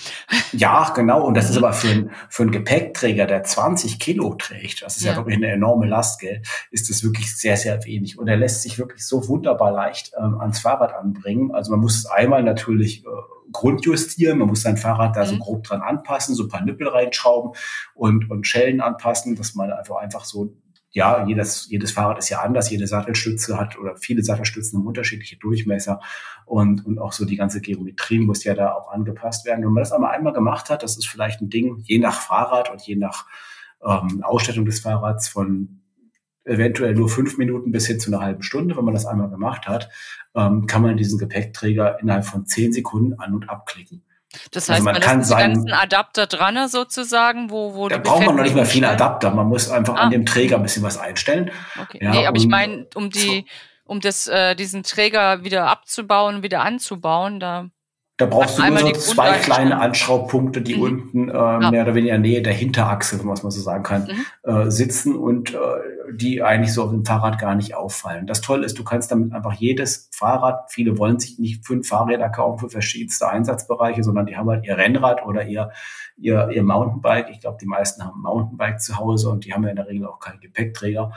Ja, 0.52 0.92
genau. 0.96 1.26
Und 1.26 1.38
das 1.38 1.50
ist 1.50 1.58
aber 1.58 1.74
für, 1.74 1.90
ein, 1.90 2.12
für 2.30 2.42
einen 2.42 2.52
Gepäckträger, 2.52 3.28
der 3.28 3.44
20 3.44 4.00
Kilo 4.00 4.34
trägt, 4.34 4.82
das 4.82 4.98
ist 4.98 5.04
ja, 5.04 5.12
ja 5.12 5.18
wirklich 5.18 5.36
eine 5.36 5.52
enorme 5.52 5.86
Last, 5.86 6.20
gell, 6.20 6.42
ist 6.72 6.90
das 6.90 7.04
wirklich 7.04 7.36
sehr, 7.36 7.56
sehr 7.56 7.84
wenig. 7.86 8.18
Und 8.18 8.28
er 8.28 8.38
lässt 8.38 8.64
sich 8.64 8.80
wirklich 8.80 9.06
so 9.06 9.28
wunderbar 9.28 9.72
leicht 9.72 10.12
ähm, 10.18 10.40
ans 10.40 10.60
Fahrrad 10.60 10.94
anbringen. 10.94 11.52
Also 11.54 11.72
man 11.72 11.82
muss 11.82 11.98
es 11.98 12.06
einmal 12.08 12.42
natürlich 12.42 13.06
äh, 13.06 13.10
grundjustieren. 13.52 14.40
Man 14.40 14.48
muss 14.48 14.62
sein 14.62 14.78
Fahrrad 14.78 15.16
da 15.16 15.24
mhm. 15.24 15.28
so 15.28 15.38
grob 15.38 15.64
dran 15.64 15.82
anpassen, 15.82 16.36
so 16.36 16.44
ein 16.44 16.50
paar 16.50 16.64
Nippel 16.64 16.88
reinschrauben 16.88 17.52
und, 17.94 18.30
und 18.30 18.48
Schellen 18.48 18.82
anpassen, 18.82 19.36
dass 19.36 19.56
man 19.56 19.72
einfach 19.72 19.98
einfach 19.98 20.26
so 20.26 20.56
ja, 20.92 21.26
jedes, 21.26 21.70
jedes 21.70 21.92
Fahrrad 21.92 22.18
ist 22.18 22.30
ja 22.30 22.42
anders, 22.42 22.72
jede 22.72 22.88
Sattelstütze 22.88 23.60
hat 23.60 23.78
oder 23.78 23.96
viele 23.96 24.24
Sattelstützen 24.24 24.80
haben 24.80 24.88
unterschiedliche 24.88 25.38
Durchmesser 25.38 26.00
und, 26.46 26.86
und 26.86 26.98
auch 27.00 27.14
so 27.14 27.26
die 27.26 27.36
ganze 27.36 27.62
Geometrie 27.62 28.20
muss 28.20 28.44
ja 28.44 28.56
da 28.56 28.74
auch 28.74 28.92
angepasst 28.92 29.46
werden. 29.46 29.64
Wenn 29.64 29.72
man 29.72 29.84
das 29.84 29.92
einmal 29.92 30.16
einmal 30.16 30.34
gemacht 30.34 30.70
hat, 30.70 30.82
das 30.82 30.98
ist 30.98 31.08
vielleicht 31.08 31.42
ein 31.42 31.50
Ding, 31.50 31.78
je 31.84 32.00
nach 32.00 32.20
Fahrrad 32.20 32.72
und 32.72 32.82
je 32.82 32.96
nach 32.96 33.28
ähm, 33.86 34.24
Ausstattung 34.24 34.66
des 34.66 34.80
Fahrrads 34.80 35.30
von 35.30 35.82
eventuell 36.44 36.96
nur 36.96 37.10
fünf 37.10 37.38
Minuten 37.38 37.72
bis 37.72 37.86
hin 37.86 38.00
zu 38.00 38.12
einer 38.12 38.24
halben 38.24 38.42
Stunde, 38.42 38.76
wenn 38.76 38.86
man 38.86 38.96
das 38.96 39.06
einmal 39.06 39.30
gemacht 39.30 39.68
hat, 39.68 39.90
ähm, 40.36 40.66
kann 40.66 40.82
man 40.82 40.98
diesen 40.98 41.20
Gepäckträger 41.20 42.00
innerhalb 42.00 42.26
von 42.26 42.48
zehn 42.48 42.74
Sekunden 42.74 43.14
an- 43.20 43.36
und 43.36 43.50
abklicken. 43.50 44.04
Das 44.52 44.70
also 44.70 44.74
heißt, 44.74 44.80
also 44.80 44.84
man, 44.84 44.94
man 44.94 45.02
kann 45.02 45.24
seinen 45.24 45.54
ganzen 45.56 45.74
Adapter 45.74 46.28
dran 46.28 46.68
sozusagen, 46.68 47.50
wo, 47.50 47.74
wo 47.74 47.90
da 47.90 47.98
braucht 47.98 48.26
man 48.26 48.36
noch 48.36 48.44
nicht 48.44 48.56
mal 48.56 48.66
viele 48.66 48.88
Adapter. 48.88 49.32
Man 49.32 49.48
muss 49.48 49.70
einfach 49.70 49.96
ah. 49.96 50.02
an 50.02 50.12
dem 50.12 50.26
Träger 50.26 50.58
ein 50.58 50.64
bisschen 50.64 50.84
was 50.84 50.98
einstellen. 50.98 51.52
Okay. 51.82 52.00
Ja, 52.02 52.12
nee, 52.12 52.28
aber 52.28 52.38
ich 52.38 52.48
meine, 52.48 52.88
um 52.94 53.10
die, 53.10 53.46
um 53.86 54.02
das, 54.02 54.28
äh, 54.28 54.56
diesen 54.56 54.84
Träger 54.84 55.44
wieder 55.44 55.68
abzubauen, 55.68 56.44
wieder 56.44 56.62
anzubauen, 56.62 57.40
da 57.40 57.70
da 58.20 58.26
brauchst 58.26 58.60
du 58.60 58.66
nur 58.66 58.78
so 58.80 58.92
zwei 58.92 59.38
kleine 59.38 59.80
Anschraubpunkte, 59.80 60.62
die 60.62 60.76
mhm. 60.76 60.82
unten 60.82 61.30
äh, 61.30 61.34
ja. 61.34 61.72
mehr 61.72 61.84
oder 61.84 61.96
weniger 61.96 62.16
in 62.16 62.22
der 62.22 62.32
Nähe 62.32 62.42
der 62.42 62.52
Hinterachse, 62.52 63.18
wenn 63.18 63.26
man 63.26 63.36
es 63.36 63.44
mal 63.44 63.50
so 63.50 63.62
sagen 63.62 63.84
kann, 63.84 64.10
mhm. 64.44 64.52
äh, 64.52 64.70
sitzen 64.70 65.16
und 65.16 65.54
äh, 65.54 65.58
die 66.12 66.44
eigentlich 66.44 66.74
so 66.74 66.84
auf 66.84 66.90
dem 66.90 67.06
Fahrrad 67.06 67.40
gar 67.40 67.56
nicht 67.56 67.76
auffallen. 67.76 68.28
Das 68.28 68.42
Tolle 68.42 68.66
ist, 68.66 68.78
du 68.78 68.84
kannst 68.84 69.10
damit 69.12 69.32
einfach 69.32 69.54
jedes 69.54 70.10
Fahrrad, 70.12 70.70
viele 70.70 70.98
wollen 70.98 71.18
sich 71.18 71.40
nicht 71.40 71.66
fünf 71.66 71.88
Fahrräder 71.88 72.28
kaufen 72.28 72.60
für 72.60 72.70
verschiedenste 72.70 73.30
Einsatzbereiche, 73.30 74.04
sondern 74.04 74.26
die 74.26 74.36
haben 74.36 74.50
halt 74.50 74.66
ihr 74.66 74.78
Rennrad 74.78 75.26
oder 75.26 75.46
ihr, 75.46 75.72
ihr, 76.20 76.50
ihr 76.50 76.64
Mountainbike. 76.64 77.30
Ich 77.30 77.42
glaube, 77.42 77.58
die 77.60 77.66
meisten 77.66 78.04
haben 78.04 78.20
ein 78.20 78.22
Mountainbike 78.22 78.82
zu 78.82 78.98
Hause 78.98 79.30
und 79.30 79.46
die 79.46 79.54
haben 79.54 79.64
ja 79.64 79.70
in 79.70 79.76
der 79.76 79.88
Regel 79.88 80.08
auch 80.08 80.20
keinen 80.20 80.40
Gepäckträger 80.40 81.14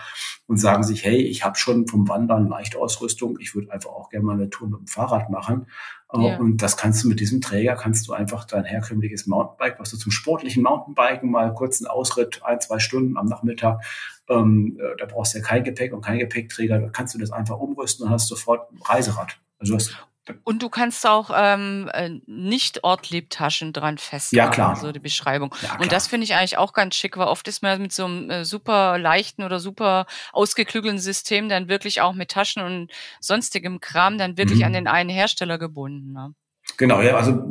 und 0.46 0.58
sagen 0.58 0.82
sich, 0.82 1.04
hey, 1.04 1.16
ich 1.16 1.44
habe 1.44 1.58
schon 1.58 1.86
vom 1.86 2.08
Wandern 2.08 2.48
Leichtausrüstung, 2.48 3.38
ich 3.40 3.54
würde 3.54 3.72
einfach 3.72 3.90
auch 3.90 4.10
gerne 4.10 4.24
mal 4.24 4.34
eine 4.34 4.50
Tour 4.50 4.68
mit 4.68 4.80
dem 4.80 4.86
Fahrrad 4.86 5.30
machen. 5.30 5.66
Ja. 6.14 6.36
Und 6.36 6.58
das 6.58 6.76
kannst 6.76 7.02
du 7.02 7.08
mit 7.08 7.20
diesem 7.20 7.40
Träger, 7.40 7.74
kannst 7.74 8.06
du 8.06 8.12
einfach 8.12 8.44
dein 8.44 8.64
herkömmliches 8.64 9.26
Mountainbike, 9.26 9.80
was 9.80 9.90
du 9.90 9.96
zum 9.96 10.12
sportlichen 10.12 10.62
Mountainbiken 10.62 11.30
mal 11.30 11.54
kurz 11.54 11.80
einen 11.80 11.88
Ausritt, 11.88 12.42
ein, 12.44 12.60
zwei 12.60 12.78
Stunden 12.78 13.16
am 13.16 13.26
Nachmittag, 13.26 13.82
ähm, 14.28 14.78
äh, 14.78 14.96
da 14.98 15.06
brauchst 15.06 15.34
du 15.34 15.38
ja 15.38 15.44
kein 15.44 15.64
Gepäck 15.64 15.94
und 15.94 16.02
kein 16.02 16.18
Gepäckträger, 16.18 16.78
da 16.78 16.88
kannst 16.88 17.14
du 17.14 17.18
das 17.18 17.30
einfach 17.30 17.58
umrüsten 17.58 18.06
und 18.06 18.12
hast 18.12 18.28
sofort 18.28 18.70
ein 18.72 18.78
Reiserad. 18.82 19.40
Also 19.58 19.74
hast 19.74 19.96
und 20.44 20.62
du 20.62 20.68
kannst 20.68 21.04
auch 21.06 21.30
ähm, 21.34 21.90
äh, 21.92 22.10
nicht 22.26 22.84
Ortliebtaschen 22.84 23.72
dran 23.72 23.98
festmachen, 23.98 24.46
ja, 24.46 24.50
klar. 24.50 24.76
so 24.76 24.92
die 24.92 25.00
Beschreibung. 25.00 25.52
Ja, 25.62 25.78
und 25.80 25.90
das 25.90 26.06
finde 26.06 26.24
ich 26.24 26.34
eigentlich 26.34 26.58
auch 26.58 26.72
ganz 26.72 26.94
schick, 26.94 27.16
weil 27.16 27.26
oft 27.26 27.48
ist 27.48 27.62
man 27.62 27.82
mit 27.82 27.92
so 27.92 28.04
einem 28.04 28.30
äh, 28.30 28.44
super 28.44 28.98
leichten 28.98 29.42
oder 29.42 29.58
super 29.58 30.06
ausgeklügelten 30.32 31.00
System 31.00 31.48
dann 31.48 31.68
wirklich 31.68 32.00
auch 32.00 32.12
mit 32.12 32.30
Taschen 32.30 32.62
und 32.62 32.92
sonstigem 33.20 33.80
Kram 33.80 34.16
dann 34.16 34.38
wirklich 34.38 34.60
mhm. 34.60 34.66
an 34.66 34.72
den 34.74 34.86
einen 34.86 35.10
Hersteller 35.10 35.58
gebunden. 35.58 36.12
Ne? 36.12 36.34
Genau, 36.76 37.02
ja, 37.02 37.16
also 37.16 37.42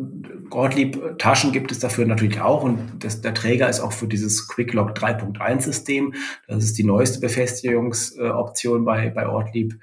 Ortlieb 0.50 1.18
Taschen 1.18 1.52
gibt 1.52 1.72
es 1.72 1.80
dafür 1.80 2.06
natürlich 2.06 2.40
auch 2.40 2.64
und 2.64 3.04
das, 3.04 3.22
der 3.22 3.34
Träger 3.34 3.70
ist 3.70 3.82
auch 3.82 3.92
für 3.92 4.08
dieses 4.08 4.48
QuickLock 4.48 4.92
3.1 4.92 5.62
System. 5.62 6.14
Das 6.48 6.64
ist 6.64 6.78
die 6.78 6.84
neueste 6.86 7.20
Befestigungsoption 7.20 8.86
bei, 8.86 9.10
bei 9.10 9.28
Ortlieb 9.28 9.74
äh, 9.74 9.78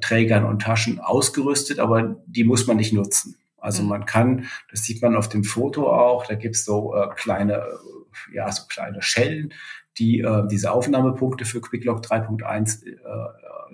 Trägern 0.00 0.44
und 0.44 0.62
Taschen 0.62 1.00
ausgerüstet, 1.00 1.78
aber 1.78 2.16
die 2.26 2.44
muss 2.44 2.66
man 2.66 2.76
nicht 2.76 2.92
nutzen. 2.92 3.36
Also 3.58 3.82
mhm. 3.82 3.88
man 3.88 4.06
kann, 4.06 4.46
das 4.70 4.84
sieht 4.84 5.02
man 5.02 5.16
auf 5.16 5.28
dem 5.28 5.44
Foto 5.44 5.90
auch, 5.90 6.26
da 6.26 6.34
gibt's 6.34 6.64
so 6.64 6.94
äh, 6.94 7.08
kleine, 7.16 7.54
äh, 7.54 8.34
ja, 8.34 8.50
so 8.50 8.64
kleine 8.68 9.02
Schellen, 9.02 9.52
die 9.98 10.20
äh, 10.20 10.46
diese 10.48 10.72
Aufnahmepunkte 10.72 11.44
für 11.44 11.60
QuickLock 11.60 12.04
3.1 12.04 12.86
äh, 12.86 12.96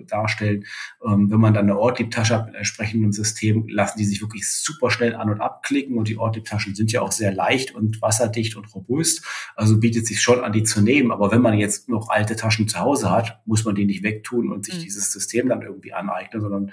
darstellen. 0.07 0.65
Ähm, 1.05 1.29
wenn 1.29 1.39
man 1.39 1.53
dann 1.53 1.65
eine 1.65 1.77
Ortlieb-Tasche 1.77 2.35
hat 2.35 2.45
mit 2.47 2.55
entsprechendem 2.55 3.11
System, 3.11 3.67
lassen 3.67 3.97
die 3.97 4.05
sich 4.05 4.21
wirklich 4.21 4.49
super 4.49 4.89
schnell 4.89 5.15
an- 5.15 5.29
und 5.29 5.41
abklicken 5.41 5.97
und 5.97 6.07
die 6.07 6.17
Ortlieb-Taschen 6.17 6.75
sind 6.75 6.91
ja 6.91 7.01
auch 7.01 7.11
sehr 7.11 7.33
leicht 7.33 7.75
und 7.75 8.01
wasserdicht 8.01 8.55
und 8.55 8.73
robust. 8.73 9.25
Also 9.55 9.79
bietet 9.79 10.07
sich 10.07 10.21
schon 10.21 10.43
an, 10.43 10.53
die 10.53 10.63
zu 10.63 10.81
nehmen. 10.81 11.11
Aber 11.11 11.31
wenn 11.31 11.41
man 11.41 11.57
jetzt 11.57 11.89
noch 11.89 12.09
alte 12.09 12.35
Taschen 12.35 12.67
zu 12.67 12.79
Hause 12.79 13.11
hat, 13.11 13.41
muss 13.45 13.65
man 13.65 13.75
die 13.75 13.85
nicht 13.85 14.03
wegtun 14.03 14.51
und 14.51 14.65
sich 14.65 14.77
mhm. 14.77 14.83
dieses 14.83 15.11
System 15.11 15.49
dann 15.49 15.61
irgendwie 15.61 15.93
aneignen, 15.93 16.41
sondern 16.41 16.71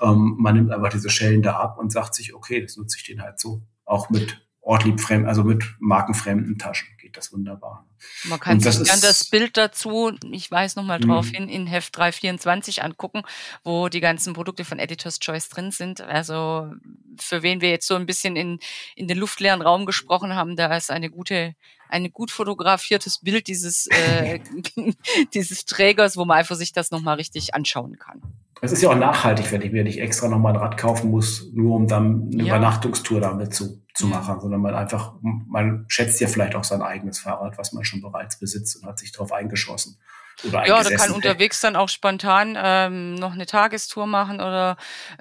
ähm, 0.00 0.36
man 0.38 0.54
nimmt 0.54 0.72
einfach 0.72 0.90
diese 0.90 1.10
Schellen 1.10 1.42
da 1.42 1.56
ab 1.56 1.78
und 1.78 1.92
sagt 1.92 2.14
sich, 2.14 2.34
okay, 2.34 2.60
das 2.62 2.76
nutze 2.76 2.96
ich 2.98 3.04
den 3.04 3.22
halt 3.22 3.38
so. 3.38 3.62
Auch 3.84 4.10
mit 4.10 4.40
ortliebfremden, 4.70 5.28
also 5.28 5.42
mit 5.42 5.64
markenfremden 5.80 6.56
Taschen 6.56 6.86
geht 6.96 7.16
das 7.16 7.32
wunderbar. 7.32 7.84
Man 8.22 8.38
kann 8.38 8.60
sich 8.60 8.88
dann 8.88 9.00
das 9.00 9.24
Bild 9.24 9.56
dazu, 9.56 10.12
ich 10.30 10.48
weiß 10.48 10.76
noch 10.76 10.84
mal 10.84 11.00
drauf 11.00 11.26
mhm. 11.26 11.34
hin, 11.34 11.48
in 11.48 11.66
Heft 11.66 11.96
324 11.96 12.84
angucken, 12.84 13.22
wo 13.64 13.88
die 13.88 13.98
ganzen 13.98 14.32
Produkte 14.32 14.64
von 14.64 14.78
Editor's 14.78 15.18
Choice 15.18 15.48
drin 15.48 15.72
sind. 15.72 16.02
Also 16.02 16.72
für 17.18 17.42
wen 17.42 17.60
wir 17.60 17.70
jetzt 17.70 17.88
so 17.88 17.96
ein 17.96 18.06
bisschen 18.06 18.36
in, 18.36 18.60
in 18.94 19.08
den 19.08 19.18
luftleeren 19.18 19.60
Raum 19.60 19.86
gesprochen 19.86 20.36
haben, 20.36 20.54
da 20.54 20.74
ist 20.76 20.92
eine 20.92 21.10
gute 21.10 21.56
ein 21.88 22.12
gut 22.12 22.30
fotografiertes 22.30 23.18
Bild 23.18 23.48
dieses, 23.48 23.88
äh, 23.88 24.38
dieses 25.34 25.64
Trägers, 25.64 26.16
wo 26.16 26.24
man 26.24 26.38
einfach 26.38 26.54
sich 26.54 26.72
das 26.72 26.92
nochmal 26.92 27.16
richtig 27.16 27.54
anschauen 27.54 27.98
kann. 27.98 28.22
Es 28.62 28.72
ist 28.72 28.82
ja 28.82 28.90
auch 28.90 28.96
nachhaltig, 28.96 29.50
wenn 29.52 29.62
ich 29.62 29.72
mir 29.72 29.84
nicht 29.84 30.00
extra 30.00 30.28
nochmal 30.28 30.52
ein 30.52 30.60
Rad 30.60 30.76
kaufen 30.76 31.10
muss, 31.10 31.50
nur 31.52 31.76
um 31.76 31.86
dann 31.86 32.30
eine 32.32 32.42
ja. 32.42 32.56
Übernachtungstour 32.56 33.20
damit 33.20 33.54
zu, 33.54 33.82
zu 33.94 34.06
machen, 34.06 34.40
sondern 34.40 34.60
man 34.60 34.74
einfach, 34.74 35.14
man 35.22 35.86
schätzt 35.88 36.20
ja 36.20 36.28
vielleicht 36.28 36.54
auch 36.54 36.64
sein 36.64 36.82
eigenes 36.82 37.18
Fahrrad, 37.18 37.56
was 37.58 37.72
man 37.72 37.84
schon 37.84 38.02
bereits 38.02 38.38
besitzt 38.38 38.76
und 38.76 38.86
hat 38.86 38.98
sich 38.98 39.12
darauf 39.12 39.32
eingeschossen. 39.32 39.96
Oder 40.44 40.66
ja, 40.66 40.82
da 40.82 40.90
kann 40.90 41.12
unterwegs 41.12 41.60
dann 41.60 41.76
auch 41.76 41.88
spontan 41.88 42.56
ähm, 42.60 43.14
noch 43.14 43.32
eine 43.32 43.46
Tagestour 43.46 44.06
machen 44.06 44.36
oder 44.36 44.76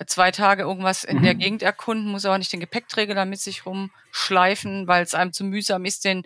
zwei 0.07 0.31
Tage 0.31 0.63
irgendwas 0.63 1.03
in 1.03 1.17
mhm. 1.17 1.23
der 1.23 1.35
Gegend 1.35 1.63
erkunden, 1.63 2.11
muss 2.11 2.25
aber 2.25 2.37
nicht 2.37 2.53
den 2.53 2.59
Gepäckträger 2.59 3.15
da 3.15 3.25
mit 3.25 3.39
sich 3.39 3.65
rumschleifen, 3.65 4.87
weil 4.87 5.03
es 5.03 5.13
einem 5.13 5.33
zu 5.33 5.43
mühsam 5.43 5.85
ist, 5.85 6.05
den 6.05 6.23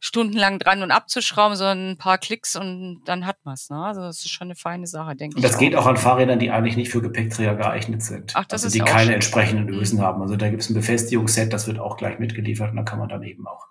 stundenlang 0.00 0.58
dran 0.58 0.82
und 0.82 0.90
abzuschrauben, 0.90 1.56
sondern 1.56 1.92
ein 1.92 1.98
paar 1.98 2.18
Klicks 2.18 2.56
und 2.56 3.02
dann 3.06 3.26
hat 3.26 3.38
man 3.44 3.54
es. 3.54 3.70
Ne? 3.70 3.76
Also 3.76 4.02
das 4.02 4.18
ist 4.18 4.30
schon 4.30 4.48
eine 4.48 4.56
feine 4.56 4.86
Sache, 4.86 5.16
denke 5.16 5.38
ich. 5.38 5.44
Und 5.44 5.50
das 5.50 5.58
geht 5.58 5.74
auch 5.74 5.86
an 5.86 5.96
Fahrrädern, 5.96 6.38
die 6.38 6.50
eigentlich 6.50 6.76
nicht 6.76 6.90
für 6.90 7.00
Gepäckträger 7.00 7.54
geeignet 7.54 8.02
sind. 8.02 8.32
Ach, 8.34 8.44
das 8.44 8.64
also 8.64 8.66
ist 8.66 8.74
die 8.74 8.90
keine 8.90 9.06
schön. 9.06 9.14
entsprechenden 9.14 9.66
mhm. 9.66 9.80
Ösen 9.80 10.02
haben. 10.02 10.20
Also 10.20 10.36
da 10.36 10.50
gibt 10.50 10.62
es 10.62 10.70
ein 10.70 10.74
Befestigungsset, 10.74 11.52
das 11.52 11.66
wird 11.66 11.78
auch 11.78 11.96
gleich 11.96 12.18
mitgeliefert 12.18 12.70
und 12.70 12.76
da 12.76 12.82
kann 12.82 12.98
man 12.98 13.08
dann 13.08 13.22
eben 13.22 13.46
auch 13.46 13.66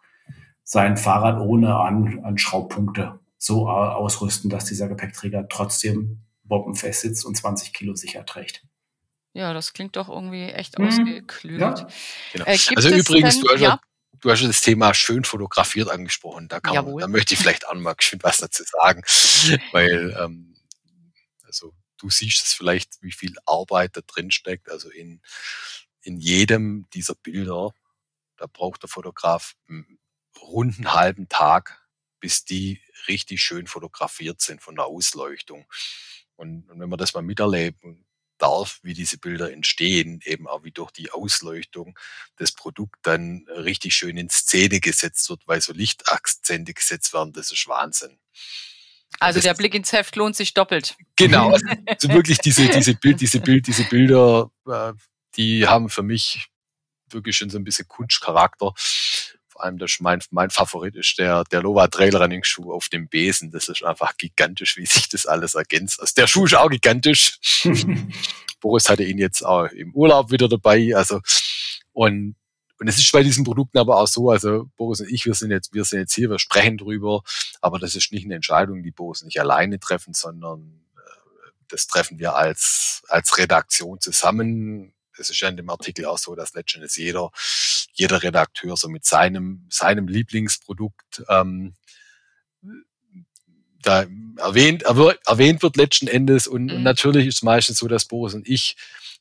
sein 0.63 0.97
Fahrrad 0.97 1.39
ohne 1.39 1.75
an, 1.75 2.21
an 2.23 2.38
Schraubpunkte 2.38 3.19
so 3.43 3.69
ausrüsten, 3.69 4.49
dass 4.49 4.65
dieser 4.65 4.88
Gepäckträger 4.88 5.47
trotzdem 5.49 6.21
bombenfest 6.43 7.01
sitzt 7.01 7.25
und 7.25 7.36
20 7.36 7.73
Kilo 7.73 7.93
sicher 7.93 8.25
trägt. 8.25 8.63
Ja, 9.34 9.53
das 9.53 9.73
klingt 9.73 9.97
doch 9.97 10.08
irgendwie 10.08 10.43
echt 10.43 10.79
mhm. 10.79 10.88
ausgeklügelt. 10.88 11.79
Ja. 11.79 11.88
Genau. 12.32 12.45
Äh, 12.45 12.58
also 12.75 12.89
übrigens, 12.89 13.36
denn, 13.36 13.43
du, 13.43 13.49
hast 13.49 13.60
ja, 13.60 13.79
du 14.21 14.32
hast 14.32 14.43
das 14.43 14.62
Thema 14.62 14.93
schön 14.93 15.25
fotografiert 15.25 15.89
angesprochen. 15.89 16.47
Da, 16.47 16.62
kann 16.62 16.86
man, 16.86 16.97
da 16.97 17.08
möchte 17.08 17.34
ich 17.34 17.39
vielleicht 17.39 17.67
auch 17.67 17.73
mal 17.73 17.95
schön 17.99 18.19
was 18.23 18.38
dazu 18.38 18.63
sagen, 18.63 19.01
weil 19.73 20.15
ähm, 20.21 20.56
also 21.43 21.73
du 21.97 22.10
siehst 22.10 22.45
es 22.45 22.53
vielleicht, 22.53 23.01
wie 23.01 23.12
viel 23.12 23.36
Arbeit 23.45 23.97
da 23.97 24.01
drin 24.08 24.32
steckt. 24.32 24.69
Also 24.69 24.89
in, 24.89 25.21
in 26.01 26.17
jedem 26.17 26.86
dieser 26.93 27.15
Bilder, 27.15 27.71
da 28.38 28.45
braucht 28.45 28.84
der 28.84 28.89
Fotograf 28.89 29.56
einen 29.67 29.99
runden 30.41 30.93
halben 30.93 31.27
Tag, 31.27 31.83
bis 32.23 32.45
die 32.45 32.81
richtig 33.09 33.43
schön 33.43 33.67
fotografiert 33.67 34.39
sind 34.39 34.62
von 34.62 34.75
der 34.75 34.86
Ausleuchtung. 34.86 35.65
Und, 36.38 36.69
und 36.69 36.79
wenn 36.79 36.88
man 36.88 36.97
das 36.97 37.13
mal 37.13 37.21
miterleben 37.21 38.05
darf, 38.38 38.79
wie 38.81 38.93
diese 38.93 39.17
Bilder 39.17 39.51
entstehen, 39.51 40.21
eben 40.23 40.47
auch 40.47 40.63
wie 40.63 40.71
durch 40.71 40.91
die 40.91 41.12
Ausleuchtung 41.12 41.99
das 42.38 42.53
Produkt 42.53 42.95
dann 43.01 43.45
richtig 43.49 43.93
schön 43.93 44.15
in 44.15 44.29
Szene 44.29 44.79
gesetzt 44.79 45.29
wird, 45.29 45.45
weil 45.47 45.59
so 45.59 45.73
Lichtakzente 45.73 46.73
gesetzt 46.73 47.13
werden, 47.13 47.33
das 47.33 47.51
ist 47.51 47.67
Wahnsinn. 47.67 48.17
Also 49.19 49.39
das 49.39 49.43
der 49.43 49.53
Blick 49.55 49.75
ins 49.75 49.91
Heft 49.91 50.15
lohnt 50.15 50.38
sich 50.38 50.53
doppelt. 50.53 50.95
Genau, 51.17 51.51
also, 51.51 51.65
also 51.88 52.07
wirklich 52.07 52.38
diese, 52.38 52.69
diese 52.69 52.95
Bild, 52.95 53.19
diese 53.19 53.41
Bild, 53.41 53.67
diese 53.67 53.83
Bilder, 53.83 54.49
äh, 54.65 54.93
die 55.36 55.67
haben 55.67 55.89
für 55.89 56.03
mich 56.03 56.47
wirklich 57.09 57.36
schon 57.36 57.49
so 57.49 57.57
ein 57.57 57.65
bisschen 57.65 57.89
Kunstcharakter 57.89 58.73
vor 59.53 59.63
allem 59.63 59.77
das 59.77 59.97
mein, 59.99 60.19
mein 60.31 60.49
Favorit 60.49 60.95
ist 60.95 61.19
der, 61.19 61.43
der 61.45 61.61
Lova 61.61 61.87
Trail 61.87 62.15
Running 62.15 62.43
Schuh 62.43 62.73
auf 62.73 62.89
dem 62.89 63.07
Besen. 63.07 63.51
Das 63.51 63.69
ist 63.69 63.83
einfach 63.83 64.17
gigantisch, 64.17 64.77
wie 64.77 64.85
sich 64.87 65.07
das 65.09 65.27
alles 65.27 65.53
ergänzt. 65.53 66.01
Also 66.01 66.13
der 66.17 66.25
Schuh 66.25 66.45
ist 66.45 66.55
auch 66.55 66.69
gigantisch. 66.69 67.37
Boris 68.59 68.89
hatte 68.89 69.03
ihn 69.03 69.19
jetzt 69.19 69.45
auch 69.45 69.67
im 69.67 69.93
Urlaub 69.93 70.31
wieder 70.31 70.49
dabei. 70.49 70.95
Also, 70.95 71.21
und, 71.91 72.35
und 72.79 72.87
es 72.87 72.97
ist 72.97 73.11
bei 73.11 73.21
diesen 73.21 73.43
Produkten 73.43 73.77
aber 73.77 73.97
auch 73.97 74.07
so, 74.07 74.31
also 74.31 74.71
Boris 74.75 75.01
und 75.01 75.09
ich, 75.11 75.25
wir 75.27 75.35
sind 75.35 75.51
jetzt, 75.51 75.71
wir 75.73 75.85
sind 75.85 75.99
jetzt 75.99 76.15
hier, 76.15 76.31
wir 76.31 76.39
sprechen 76.39 76.77
drüber, 76.77 77.21
aber 77.61 77.77
das 77.77 77.95
ist 77.95 78.11
nicht 78.11 78.25
eine 78.25 78.35
Entscheidung, 78.35 78.81
die 78.81 78.91
Boris 78.91 79.21
nicht 79.21 79.39
alleine 79.39 79.79
treffen, 79.79 80.15
sondern 80.15 80.81
äh, 80.97 81.51
das 81.67 81.85
treffen 81.85 82.17
wir 82.17 82.35
als, 82.35 83.03
als 83.07 83.37
Redaktion 83.37 83.99
zusammen. 83.99 84.93
Es 85.17 85.30
ist 85.30 85.39
ja 85.39 85.49
in 85.49 85.58
dem 85.58 85.69
Artikel 85.69 86.06
auch 86.06 86.17
so, 86.17 86.36
dass 86.36 86.54
letztendlich 86.54 86.95
jeder 86.95 87.32
jeder 87.93 88.23
Redakteur 88.23 88.76
so 88.76 88.89
mit 88.89 89.06
seinem, 89.06 89.65
seinem 89.69 90.08
Lieblingsprodukt 90.08 91.23
ähm, 91.30 91.76
da 93.82 94.06
erwähnt, 94.38 94.84
erwähnt 94.84 95.62
wird 95.62 95.78
letzten 95.78 96.08
Endes. 96.08 96.47
Und, 96.47 96.65
mhm. 96.65 96.78
und 96.78 96.84
natürlich 96.84 97.28
ist 97.28 97.36
es 97.36 97.43
meistens 97.43 97.78
so, 97.78 97.88
dass 97.88 98.06
Boris 98.06 98.34
und 98.34 98.47
ich 98.47 98.76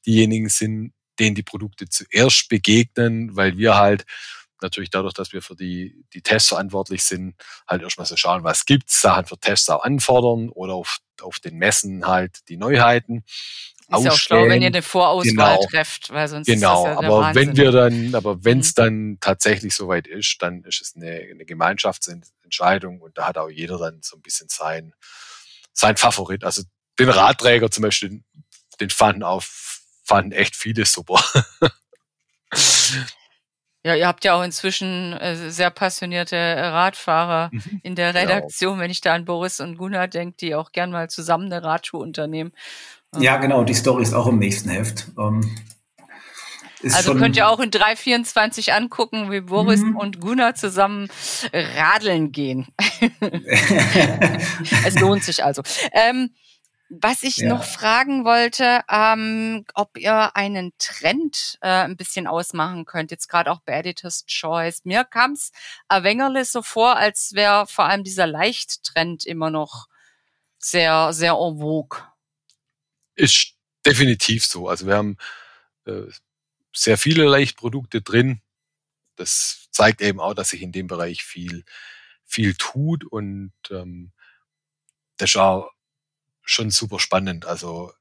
diejenigen 0.06 0.48
sind, 0.48 0.94
denen 1.18 1.34
die 1.34 1.42
Produkte 1.42 1.88
zuerst 1.88 2.48
begegnen, 2.48 3.36
weil 3.36 3.58
wir 3.58 3.76
halt 3.76 4.06
natürlich 4.62 4.90
dadurch, 4.90 5.12
dass 5.12 5.32
wir 5.32 5.42
für 5.42 5.56
die, 5.56 6.04
die 6.14 6.22
Tests 6.22 6.48
verantwortlich 6.50 7.02
sind, 7.02 7.34
halt 7.66 7.82
erstmal 7.82 8.06
so 8.06 8.16
schauen, 8.16 8.44
was 8.44 8.64
gibt's, 8.64 9.00
Sachen 9.00 9.26
für 9.26 9.36
Tests 9.36 9.68
auch 9.68 9.82
anfordern 9.82 10.48
oder 10.48 10.74
auf, 10.74 10.98
auf 11.20 11.40
den 11.40 11.56
Messen 11.56 12.06
halt 12.06 12.48
die 12.48 12.56
Neuheiten. 12.56 13.24
Ist 13.98 14.04
ja 14.04 14.10
auch 14.12 14.16
schlau, 14.16 14.48
wenn 14.48 14.62
ihr 14.62 14.68
eine 14.68 14.82
Vorauswahl 14.82 15.56
genau. 15.56 15.66
trefft, 15.68 16.10
weil 16.10 16.28
sonst 16.28 16.46
genau. 16.46 16.84
ist 16.84 16.90
das 16.90 17.02
ja 17.02 17.08
aber 17.08 17.20
Wahnsinn. 17.20 17.48
wenn 17.48 17.56
wir 17.56 17.72
dann, 17.72 18.14
aber 18.14 18.44
wenn 18.44 18.60
es 18.60 18.70
mhm. 18.70 18.74
dann 18.76 19.18
tatsächlich 19.20 19.74
soweit 19.74 20.06
ist, 20.06 20.36
dann 20.40 20.64
ist 20.64 20.80
es 20.80 20.94
eine, 20.96 21.10
eine 21.30 21.44
Gemeinschaftsentscheidung 21.44 23.00
und 23.00 23.18
da 23.18 23.26
hat 23.26 23.38
auch 23.38 23.50
jeder 23.50 23.78
dann 23.78 24.00
so 24.02 24.16
ein 24.16 24.22
bisschen 24.22 24.48
sein, 24.48 24.94
sein 25.72 25.96
Favorit. 25.96 26.44
Also 26.44 26.62
den 26.98 27.08
Radträger 27.08 27.70
zum 27.70 27.82
Beispiel, 27.82 28.22
den 28.80 28.90
fanden 28.90 29.22
auch, 29.22 29.42
fanden 30.04 30.32
echt 30.32 30.56
viele 30.56 30.84
super. 30.84 31.22
Ja, 33.84 33.96
ihr 33.96 34.06
habt 34.06 34.24
ja 34.24 34.34
auch 34.34 34.44
inzwischen 34.44 35.12
äh, 35.14 35.50
sehr 35.50 35.70
passionierte 35.70 36.36
Radfahrer 36.36 37.50
mhm. 37.52 37.80
in 37.82 37.94
der 37.96 38.12
genau. 38.12 38.20
Redaktion, 38.20 38.72
genau. 38.74 38.84
wenn 38.84 38.90
ich 38.92 39.00
da 39.00 39.14
an 39.14 39.24
Boris 39.24 39.58
und 39.58 39.76
Gunnar 39.76 40.06
denke, 40.06 40.36
die 40.36 40.54
auch 40.54 40.70
gern 40.70 40.92
mal 40.92 41.10
zusammen 41.10 41.52
eine 41.52 41.64
Radschuh 41.64 41.98
unternehmen. 41.98 42.52
Ja, 43.18 43.36
genau, 43.36 43.64
die 43.64 43.74
Story 43.74 44.02
ist 44.02 44.14
auch 44.14 44.26
im 44.26 44.38
nächsten 44.38 44.70
Heft. 44.70 45.08
Ähm, 45.18 45.56
also 46.90 47.14
könnt 47.14 47.36
ihr 47.36 47.48
auch 47.48 47.60
in 47.60 47.70
324 47.70 48.72
angucken, 48.72 49.30
wie 49.30 49.40
Boris 49.40 49.80
mhm. 49.80 49.96
und 49.96 50.20
Gunnar 50.20 50.54
zusammen 50.54 51.08
radeln 51.52 52.32
gehen. 52.32 52.68
es 54.86 54.98
lohnt 54.98 55.22
sich 55.22 55.44
also. 55.44 55.62
Ähm, 55.92 56.30
was 56.88 57.22
ich 57.22 57.38
ja. 57.38 57.48
noch 57.48 57.64
fragen 57.64 58.24
wollte, 58.24 58.82
ähm, 58.90 59.64
ob 59.74 59.96
ihr 59.96 60.36
einen 60.36 60.72
Trend 60.78 61.58
äh, 61.62 61.68
ein 61.68 61.96
bisschen 61.96 62.26
ausmachen 62.26 62.84
könnt, 62.84 63.10
jetzt 63.10 63.28
gerade 63.28 63.50
auch 63.50 63.60
bei 63.64 63.72
Editor's 63.72 64.26
Choice. 64.26 64.84
Mir 64.84 65.04
kam 65.04 65.32
es 65.32 65.52
Wengerle 65.88 66.44
so 66.44 66.60
vor, 66.60 66.96
als 66.96 67.32
wäre 67.34 67.66
vor 67.66 67.86
allem 67.86 68.04
dieser 68.04 68.26
Leichttrend 68.26 69.24
immer 69.24 69.48
noch 69.48 69.86
sehr, 70.58 71.12
sehr 71.14 71.32
en 71.32 71.58
vogue. 71.60 72.11
Ist 73.14 73.54
definitiv 73.84 74.44
so. 74.44 74.68
Also 74.68 74.86
wir 74.86 74.96
haben 74.96 75.16
äh, 75.86 76.02
sehr 76.72 76.98
viele 76.98 77.24
Leichtprodukte 77.24 78.02
drin. 78.02 78.40
Das 79.16 79.68
zeigt 79.70 80.00
eben 80.00 80.20
auch, 80.20 80.34
dass 80.34 80.50
sich 80.50 80.62
in 80.62 80.72
dem 80.72 80.86
Bereich 80.86 81.22
viel, 81.22 81.64
viel 82.24 82.54
tut 82.54 83.04
und 83.04 83.52
ähm, 83.70 84.12
das 85.16 85.30
ist 85.30 85.36
auch 85.36 85.70
schon 86.42 86.70
super 86.70 86.98
spannend. 86.98 87.46
Also 87.46 87.92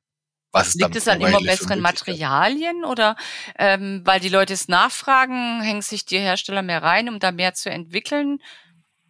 was 0.52 0.70
es 0.70 0.76
Liegt 0.76 0.96
es 0.96 1.08
an 1.08 1.22
immer 1.22 1.40
besseren 1.40 1.80
Materialien 1.80 2.84
oder 2.84 3.16
ähm, 3.58 4.02
weil 4.04 4.20
die 4.20 4.30
Leute 4.30 4.54
es 4.54 4.68
nachfragen, 4.68 5.62
hängen 5.62 5.82
sich 5.82 6.06
die 6.06 6.20
Hersteller 6.20 6.62
mehr 6.62 6.84
rein, 6.84 7.08
um 7.08 7.20
da 7.20 7.32
mehr 7.32 7.54
zu 7.54 7.70
entwickeln? 7.70 8.42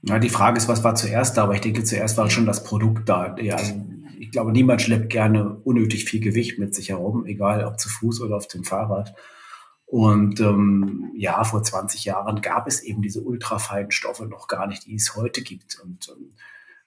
Na, 0.03 0.19
die 0.19 0.29
Frage 0.29 0.57
ist, 0.57 0.67
was 0.67 0.83
war 0.83 0.95
zuerst 0.95 1.37
da? 1.37 1.43
Aber 1.43 1.55
ich 1.55 1.61
denke, 1.61 1.83
zuerst 1.83 2.17
war 2.17 2.29
schon 2.29 2.45
das 2.45 2.63
Produkt 2.63 3.09
da. 3.09 3.35
Ja, 3.37 3.55
also 3.55 3.73
ich 4.21 4.29
glaube, 4.29 4.51
niemand 4.51 4.83
schleppt 4.83 5.09
gerne 5.09 5.55
unnötig 5.63 6.05
viel 6.05 6.19
Gewicht 6.19 6.59
mit 6.59 6.75
sich 6.75 6.89
herum, 6.89 7.25
egal 7.25 7.65
ob 7.65 7.79
zu 7.79 7.89
Fuß 7.89 8.21
oder 8.21 8.37
auf 8.37 8.47
dem 8.47 8.63
Fahrrad. 8.63 9.15
Und 9.87 10.39
ähm, 10.39 11.11
ja, 11.17 11.43
vor 11.43 11.63
20 11.63 12.05
Jahren 12.05 12.41
gab 12.41 12.67
es 12.67 12.83
eben 12.83 13.01
diese 13.01 13.21
ultrafeinen 13.21 13.89
Stoffe 13.89 14.27
noch 14.27 14.47
gar 14.47 14.67
nicht, 14.67 14.85
die 14.85 14.93
es 14.93 15.15
heute 15.15 15.41
gibt. 15.41 15.79
Und 15.83 16.07
ähm, 16.09 16.33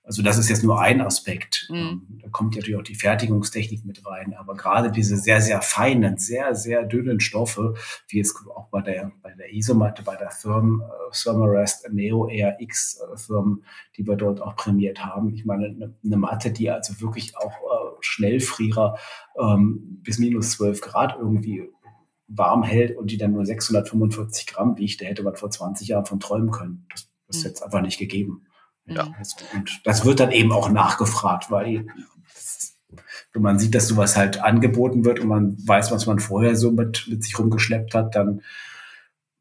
also 0.07 0.23
das 0.23 0.37
ist 0.37 0.51
jetzt 0.51 0.63
nur 0.63 0.81
ein 0.81 1.01
Aspekt. 1.01 1.67
Mhm. 1.71 1.77
Ähm, 1.77 2.19
da 2.23 2.29
kommt 2.29 2.55
natürlich 2.55 2.79
auch 2.79 2.83
die 2.83 2.95
Fertigungstechnik 2.95 3.87
mit 3.87 4.05
rein. 4.07 4.35
Aber 4.35 4.55
gerade 4.55 4.93
diese 4.93 5.17
sehr, 5.17 5.41
sehr 5.41 5.63
feinen, 5.63 6.19
sehr, 6.19 6.55
sehr 6.55 6.85
dünnen 6.85 7.21
Stoffe, 7.21 7.75
wie 8.09 8.21
es 8.21 8.35
auch 8.55 8.69
bei 8.69 8.83
der, 8.83 9.13
bei 9.23 9.33
der 9.33 9.53
Isomatte, 9.53 10.03
bei 10.03 10.17
der 10.17 10.31
Firm, 10.31 10.83
äh, 10.83 11.11
Thermarest 11.11 11.91
Neo 11.91 12.29
RX 12.31 13.01
äh, 13.01 13.17
Firmen, 13.17 13.65
die 13.97 14.07
wir 14.07 14.17
dort 14.17 14.43
auch 14.43 14.57
prämiert 14.57 15.03
haben. 15.03 15.33
Ich 15.33 15.47
meine, 15.47 15.67
eine, 15.69 15.95
eine 16.05 16.17
Matte, 16.19 16.51
die 16.51 16.71
also 16.71 17.01
wirklich 17.01 17.35
auch 17.39 17.53
äh, 17.53 17.97
Schnellfrierer 18.01 18.99
ähm, 19.41 20.01
bis 20.03 20.19
minus 20.19 20.51
12 20.53 20.83
Grad 20.83 21.17
irgendwie 21.19 21.71
warm 22.29 22.63
hält 22.63 22.97
und 22.99 23.11
die 23.11 23.17
dann 23.17 23.33
nur 23.33 23.47
645 23.47 24.47
Gramm 24.47 24.77
wiegt, 24.77 25.01
da 25.01 25.07
hätte 25.07 25.23
man 25.23 25.37
vor 25.37 25.51
20 25.51 25.89
Jahren 25.89 26.05
von 26.05 26.21
träumen 26.21 26.51
können. 26.51 26.87
Das, 26.91 27.09
das 27.27 27.37
ist 27.37 27.45
mhm. 27.45 27.49
jetzt 27.49 27.63
einfach 27.63 27.81
nicht 27.81 27.99
gegeben. 27.99 28.47
Ja. 28.87 29.09
Und 29.55 29.81
das 29.85 30.05
wird 30.05 30.21
dann 30.21 30.33
eben 30.33 30.53
auch 30.53 30.69
nachgefragt, 30.69 31.51
weil 31.51 31.87
wenn 33.33 33.43
man 33.43 33.59
sieht, 33.59 33.75
dass 33.75 33.89
sowas 33.89 34.17
halt 34.17 34.41
angeboten 34.41 35.05
wird 35.05 35.21
und 35.21 35.29
man 35.29 35.57
weiß, 35.67 35.91
was 35.91 36.07
man 36.07 36.21
vorher 36.21 36.55
so 36.57 36.71
mit, 36.71 37.07
mit 37.09 37.25
sich 37.25 37.39
rumgeschleppt 37.39 37.95
hat, 37.95 38.15
dann 38.15 38.43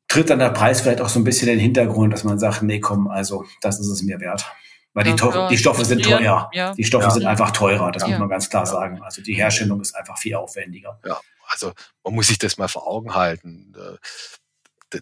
tritt 0.07 0.29
dann 0.29 0.39
der 0.39 0.49
Preis 0.49 0.81
vielleicht 0.81 1.01
auch 1.01 1.09
so 1.09 1.19
ein 1.19 1.23
bisschen 1.23 1.47
in 1.49 1.57
den 1.57 1.61
Hintergrund, 1.61 2.13
dass 2.13 2.23
man 2.23 2.39
sagt, 2.39 2.63
nee, 2.63 2.79
komm, 2.79 3.07
also 3.07 3.45
das 3.61 3.79
ist 3.79 3.87
es 3.87 4.03
mir 4.03 4.19
wert. 4.19 4.51
Weil 4.93 5.05
die, 5.05 5.15
ja, 5.19 5.47
die 5.47 5.57
Stoffe 5.57 5.85
sind 5.85 6.03
teuer. 6.03 6.51
Ja. 6.53 6.73
Die 6.73 6.83
Stoffe 6.83 7.05
ja. 7.05 7.11
sind 7.11 7.25
einfach 7.25 7.49
teurer, 7.51 7.91
das 7.91 8.07
muss 8.07 8.19
man 8.19 8.29
ganz 8.29 8.49
klar 8.49 8.65
sagen. 8.65 9.01
Also 9.01 9.23
die 9.23 9.33
Herstellung 9.33 9.81
ist 9.81 9.95
einfach 9.95 10.17
viel 10.19 10.35
aufwendiger. 10.35 10.99
Ja, 11.03 11.19
also 11.47 11.73
man 12.03 12.13
muss 12.13 12.27
sich 12.27 12.37
das 12.37 12.57
mal 12.57 12.67
vor 12.67 12.87
Augen 12.87 13.15
halten. 13.15 13.73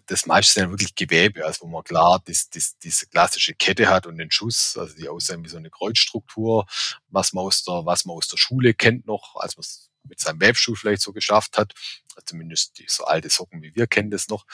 Das 0.06 0.26
meiste 0.26 0.54
sind 0.54 0.70
wirklich 0.70 0.94
Gewebe, 0.94 1.44
also 1.44 1.62
wo 1.62 1.68
man 1.68 1.84
klar 1.84 2.20
das, 2.24 2.48
das, 2.50 2.78
diese 2.78 3.06
klassische 3.06 3.54
Kette 3.54 3.88
hat 3.88 4.06
und 4.06 4.18
den 4.18 4.30
Schuss, 4.30 4.76
also 4.76 4.94
die 4.94 5.08
aussehen 5.08 5.44
wie 5.44 5.48
so 5.48 5.56
eine 5.56 5.70
Kreuzstruktur, 5.70 6.66
was 7.08 7.32
man 7.32 7.44
aus 7.44 7.64
der, 7.64 7.84
was 7.84 8.04
man 8.04 8.16
aus 8.16 8.28
der 8.28 8.38
Schule 8.38 8.74
kennt 8.74 9.06
noch, 9.06 9.36
als 9.36 9.56
man 9.56 9.62
es 9.62 9.90
mit 10.08 10.20
seinem 10.20 10.40
Webstuhl 10.40 10.76
vielleicht 10.76 11.02
so 11.02 11.12
geschafft 11.12 11.58
hat. 11.58 11.72
Zumindest 12.26 12.78
die 12.78 12.86
so 12.88 13.04
alte 13.04 13.30
Socken 13.30 13.62
wie 13.62 13.74
wir 13.74 13.86
kennen 13.86 14.10
das 14.10 14.28
noch. 14.28 14.44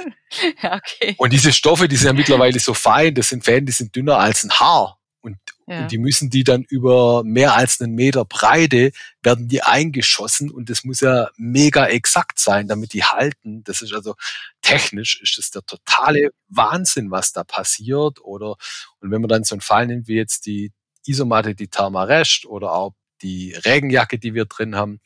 ja, 0.62 0.76
okay. 0.76 1.14
Und 1.16 1.32
diese 1.32 1.52
Stoffe, 1.52 1.88
die 1.88 1.96
sind 1.96 2.08
ja 2.08 2.12
mittlerweile 2.12 2.58
so 2.58 2.74
fein, 2.74 3.14
das 3.14 3.30
sind 3.30 3.44
Fäden, 3.44 3.66
die 3.66 3.72
sind 3.72 3.94
dünner 3.94 4.18
als 4.18 4.44
ein 4.44 4.50
Haar. 4.50 5.00
Und, 5.20 5.38
ja. 5.66 5.82
und 5.82 5.92
die 5.92 5.98
müssen 5.98 6.30
die 6.30 6.44
dann 6.44 6.62
über 6.62 7.24
mehr 7.24 7.54
als 7.54 7.80
einen 7.80 7.94
Meter 7.94 8.24
Breite 8.24 8.92
werden 9.22 9.48
die 9.48 9.62
eingeschossen 9.62 10.50
und 10.50 10.70
das 10.70 10.84
muss 10.84 11.00
ja 11.00 11.28
mega 11.36 11.86
exakt 11.86 12.38
sein, 12.38 12.68
damit 12.68 12.92
die 12.92 13.04
halten. 13.04 13.64
Das 13.64 13.82
ist 13.82 13.92
also 13.92 14.14
technisch 14.62 15.20
ist 15.22 15.38
das 15.38 15.50
der 15.50 15.62
totale 15.62 16.30
Wahnsinn, 16.48 17.10
was 17.10 17.32
da 17.32 17.44
passiert. 17.44 18.20
Oder 18.20 18.56
und 19.00 19.10
wenn 19.10 19.20
man 19.20 19.28
dann 19.28 19.44
so 19.44 19.54
einen 19.54 19.60
Fall 19.60 19.86
nimmt 19.86 20.08
wie 20.08 20.16
jetzt 20.16 20.46
die 20.46 20.72
Isomatte, 21.04 21.54
die 21.54 21.68
Thermarest 21.68 22.46
oder 22.46 22.72
auch 22.72 22.94
die 23.22 23.54
Regenjacke, 23.54 24.18
die 24.18 24.34
wir 24.34 24.44
drin 24.44 24.76
haben, 24.76 25.00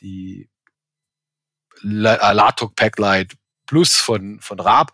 die 0.00 0.48
äh, 1.82 2.32
Latok 2.32 2.74
Packlight 2.76 3.36
Plus 3.66 3.96
von, 3.96 4.40
von 4.40 4.60
Raab. 4.60 4.92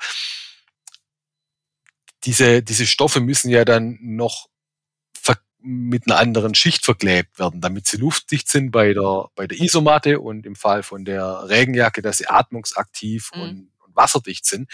Diese, 2.25 2.63
diese 2.63 2.87
Stoffe 2.87 3.21
müssen 3.21 3.51
ja 3.51 3.65
dann 3.65 3.99
noch 4.01 4.49
mit 5.63 6.07
einer 6.07 6.19
anderen 6.19 6.55
Schicht 6.55 6.85
verklebt 6.85 7.39
werden, 7.39 7.61
damit 7.61 7.87
sie 7.87 7.97
luftdicht 7.97 8.49
sind 8.49 8.71
bei 8.71 8.93
der, 8.93 9.31
bei 9.35 9.47
der 9.47 9.61
Isomatte 9.61 10.21
und 10.21 10.47
im 10.47 10.57
Fall 10.57 10.83
von 10.83 11.05
der 11.05 11.49
Regenjacke, 11.49 12.03
dass 12.03 12.19
sie 12.19 12.29
atmungsaktiv 12.29 13.31
mhm. 13.35 13.43
und, 13.43 13.71
und 13.85 13.97
wasserdicht 13.97 14.45
sind. 14.47 14.71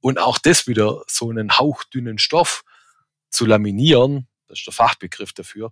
Und 0.00 0.18
auch 0.18 0.38
das 0.38 0.66
wieder 0.66 1.02
so 1.08 1.30
einen 1.30 1.58
hauchdünnen 1.58 2.18
Stoff 2.18 2.64
zu 3.30 3.46
laminieren, 3.46 4.28
das 4.48 4.58
ist 4.58 4.66
der 4.66 4.74
Fachbegriff 4.74 5.32
dafür, 5.32 5.70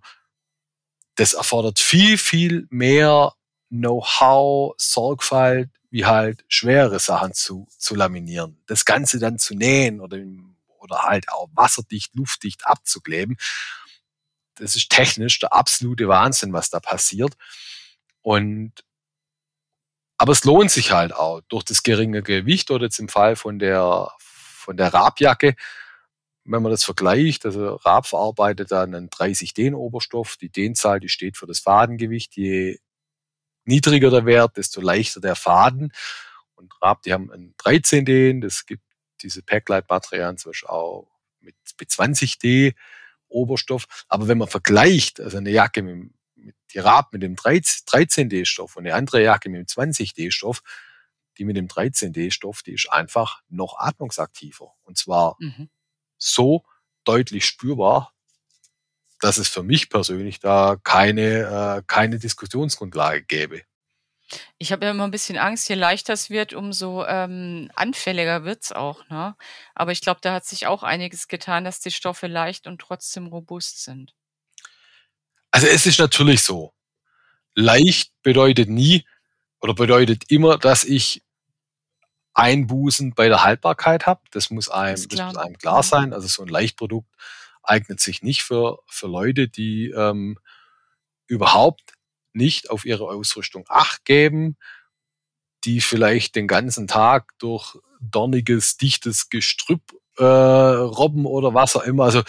das 1.15 1.33
erfordert 1.33 1.79
viel, 1.79 2.17
viel 2.17 2.67
mehr 2.69 3.33
Know-how, 3.69 4.73
Sorgfalt, 4.77 5.69
wie 5.91 6.05
halt 6.05 6.43
schwere 6.47 6.99
Sachen 6.99 7.33
zu, 7.33 7.67
zu 7.77 7.95
laminieren. 7.95 8.61
Das 8.67 8.85
Ganze 8.85 9.19
dann 9.19 9.37
zu 9.37 9.55
nähen 9.55 9.99
oder, 10.01 10.17
oder 10.79 11.03
halt 11.03 11.29
auch 11.29 11.49
wasserdicht, 11.53 12.15
luftdicht 12.15 12.65
abzukleben. 12.65 13.37
Das 14.59 14.75
ist 14.75 14.89
technisch 14.89 15.39
der 15.39 15.53
absolute 15.53 16.07
Wahnsinn, 16.07 16.53
was 16.53 16.69
da 16.69 16.79
passiert. 16.79 17.35
Und 18.21 18.73
aber 20.17 20.33
es 20.33 20.43
lohnt 20.43 20.69
sich 20.69 20.91
halt 20.91 21.13
auch 21.13 21.41
durch 21.47 21.63
das 21.63 21.81
geringe 21.81 22.21
Gewicht 22.21 22.71
oder 22.71 22.85
jetzt 22.85 22.99
im 22.99 23.07
Fall 23.07 23.37
von 23.37 23.57
der, 23.57 24.11
von 24.19 24.75
der 24.75 24.93
Rabjacke 24.93 25.55
wenn 26.51 26.63
man 26.63 26.71
das 26.71 26.83
vergleicht, 26.83 27.45
also 27.45 27.75
Raab 27.75 28.07
verarbeitet 28.07 28.71
dann 28.71 28.95
einen 28.95 29.09
30 29.09 29.53
Den 29.53 29.75
Oberstoff. 29.75 30.35
Die 30.37 30.49
Den-Zahl, 30.49 30.99
die 30.99 31.09
steht 31.09 31.37
für 31.37 31.45
das 31.45 31.59
Fadengewicht. 31.59 32.35
Je 32.35 32.79
niedriger 33.65 34.09
der 34.09 34.25
Wert, 34.25 34.57
desto 34.57 34.81
leichter 34.81 35.21
der 35.21 35.35
Faden. 35.35 35.93
Und 36.55 36.73
Raab, 36.81 37.03
die 37.03 37.13
haben 37.13 37.31
einen 37.31 37.53
13 37.57 38.03
Den. 38.03 38.41
Das 38.41 38.65
gibt 38.65 38.83
diese 39.21 39.43
Packlight-Materialien 39.43 40.37
zum 40.37 40.49
Beispiel 40.49 40.69
auch 40.69 41.07
mit, 41.39 41.55
mit 41.79 41.91
20 41.91 42.39
D 42.39 42.73
Oberstoff. 43.29 43.85
Aber 44.07 44.27
wenn 44.27 44.37
man 44.37 44.47
vergleicht, 44.47 45.19
also 45.21 45.37
eine 45.37 45.51
Jacke 45.51 45.81
mit, 45.81 46.11
mit 46.35 46.55
die 46.73 46.79
Raab 46.79 47.13
mit 47.13 47.23
dem 47.23 47.35
13 47.35 48.29
D 48.29 48.45
Stoff 48.45 48.75
und 48.75 48.85
eine 48.85 48.95
andere 48.95 49.23
Jacke 49.23 49.49
mit 49.49 49.59
dem 49.59 49.67
20 49.67 50.13
D 50.13 50.31
Stoff, 50.31 50.61
die 51.37 51.45
mit 51.45 51.55
dem 51.55 51.67
13 51.67 52.11
D 52.11 52.31
Stoff, 52.31 52.63
die 52.63 52.73
ist 52.73 52.91
einfach 52.91 53.41
noch 53.49 53.77
atmungsaktiver. 53.79 54.73
Und 54.83 54.97
zwar 54.97 55.37
mhm 55.39 55.69
so 56.19 56.63
deutlich 57.05 57.45
spürbar, 57.45 58.13
dass 59.21 59.37
es 59.37 59.49
für 59.49 59.63
mich 59.63 59.89
persönlich 59.89 60.39
da 60.39 60.77
keine, 60.83 61.77
äh, 61.79 61.83
keine 61.87 62.19
Diskussionsgrundlage 62.19 63.23
gäbe. 63.23 63.63
Ich 64.57 64.71
habe 64.71 64.85
ja 64.85 64.91
immer 64.91 65.05
ein 65.05 65.11
bisschen 65.11 65.37
Angst, 65.37 65.69
je 65.69 65.75
leichter 65.75 66.13
es 66.13 66.29
wird, 66.29 66.53
umso 66.53 67.05
ähm, 67.05 67.71
anfälliger 67.75 68.43
wird's 68.43 68.71
auch. 68.71 69.07
Ne? 69.09 69.35
Aber 69.75 69.91
ich 69.91 70.01
glaube, 70.01 70.19
da 70.21 70.33
hat 70.33 70.45
sich 70.45 70.67
auch 70.67 70.83
einiges 70.83 71.27
getan, 71.27 71.63
dass 71.63 71.79
die 71.79 71.91
Stoffe 71.91 72.27
leicht 72.27 72.67
und 72.67 72.79
trotzdem 72.79 73.27
robust 73.27 73.83
sind. 73.83 74.13
Also 75.51 75.67
es 75.67 75.85
ist 75.85 75.99
natürlich 75.99 76.43
so. 76.43 76.73
Leicht 77.55 78.13
bedeutet 78.21 78.69
nie 78.69 79.05
oder 79.59 79.73
bedeutet 79.73 80.29
immer, 80.29 80.57
dass 80.57 80.83
ich 80.83 81.23
Einbußen 82.33 83.13
bei 83.15 83.27
der 83.27 83.43
Haltbarkeit 83.43 84.05
habe. 84.05 84.21
Das 84.31 84.49
muss 84.49 84.69
einem, 84.69 84.95
das, 84.95 85.07
das 85.07 85.33
muss 85.33 85.37
einem 85.37 85.57
klar 85.57 85.83
sein. 85.83 86.13
Also 86.13 86.27
so 86.27 86.43
ein 86.43 86.47
Leichtprodukt 86.47 87.09
eignet 87.63 87.99
sich 87.99 88.21
nicht 88.21 88.43
für, 88.43 88.79
für 88.87 89.07
Leute, 89.07 89.47
die 89.47 89.89
ähm, 89.89 90.37
überhaupt 91.27 91.93
nicht 92.39 92.69
auf 92.69 92.85
ihre 92.85 93.09
Ausrüstung 93.09 93.65
Acht 93.67 94.05
geben, 94.05 94.57
die 95.65 95.81
vielleicht 95.81 96.35
den 96.35 96.47
ganzen 96.47 96.87
Tag 96.87 97.37
durch 97.37 97.75
dorniges, 97.99 98.77
dichtes 98.77 99.29
Gestrüpp 99.29 99.93
äh, 100.17 100.23
robben 100.23 101.25
oder 101.25 101.53
was 101.53 101.75
auch 101.75 101.83
immer. 101.83 102.05
Also 102.05 102.23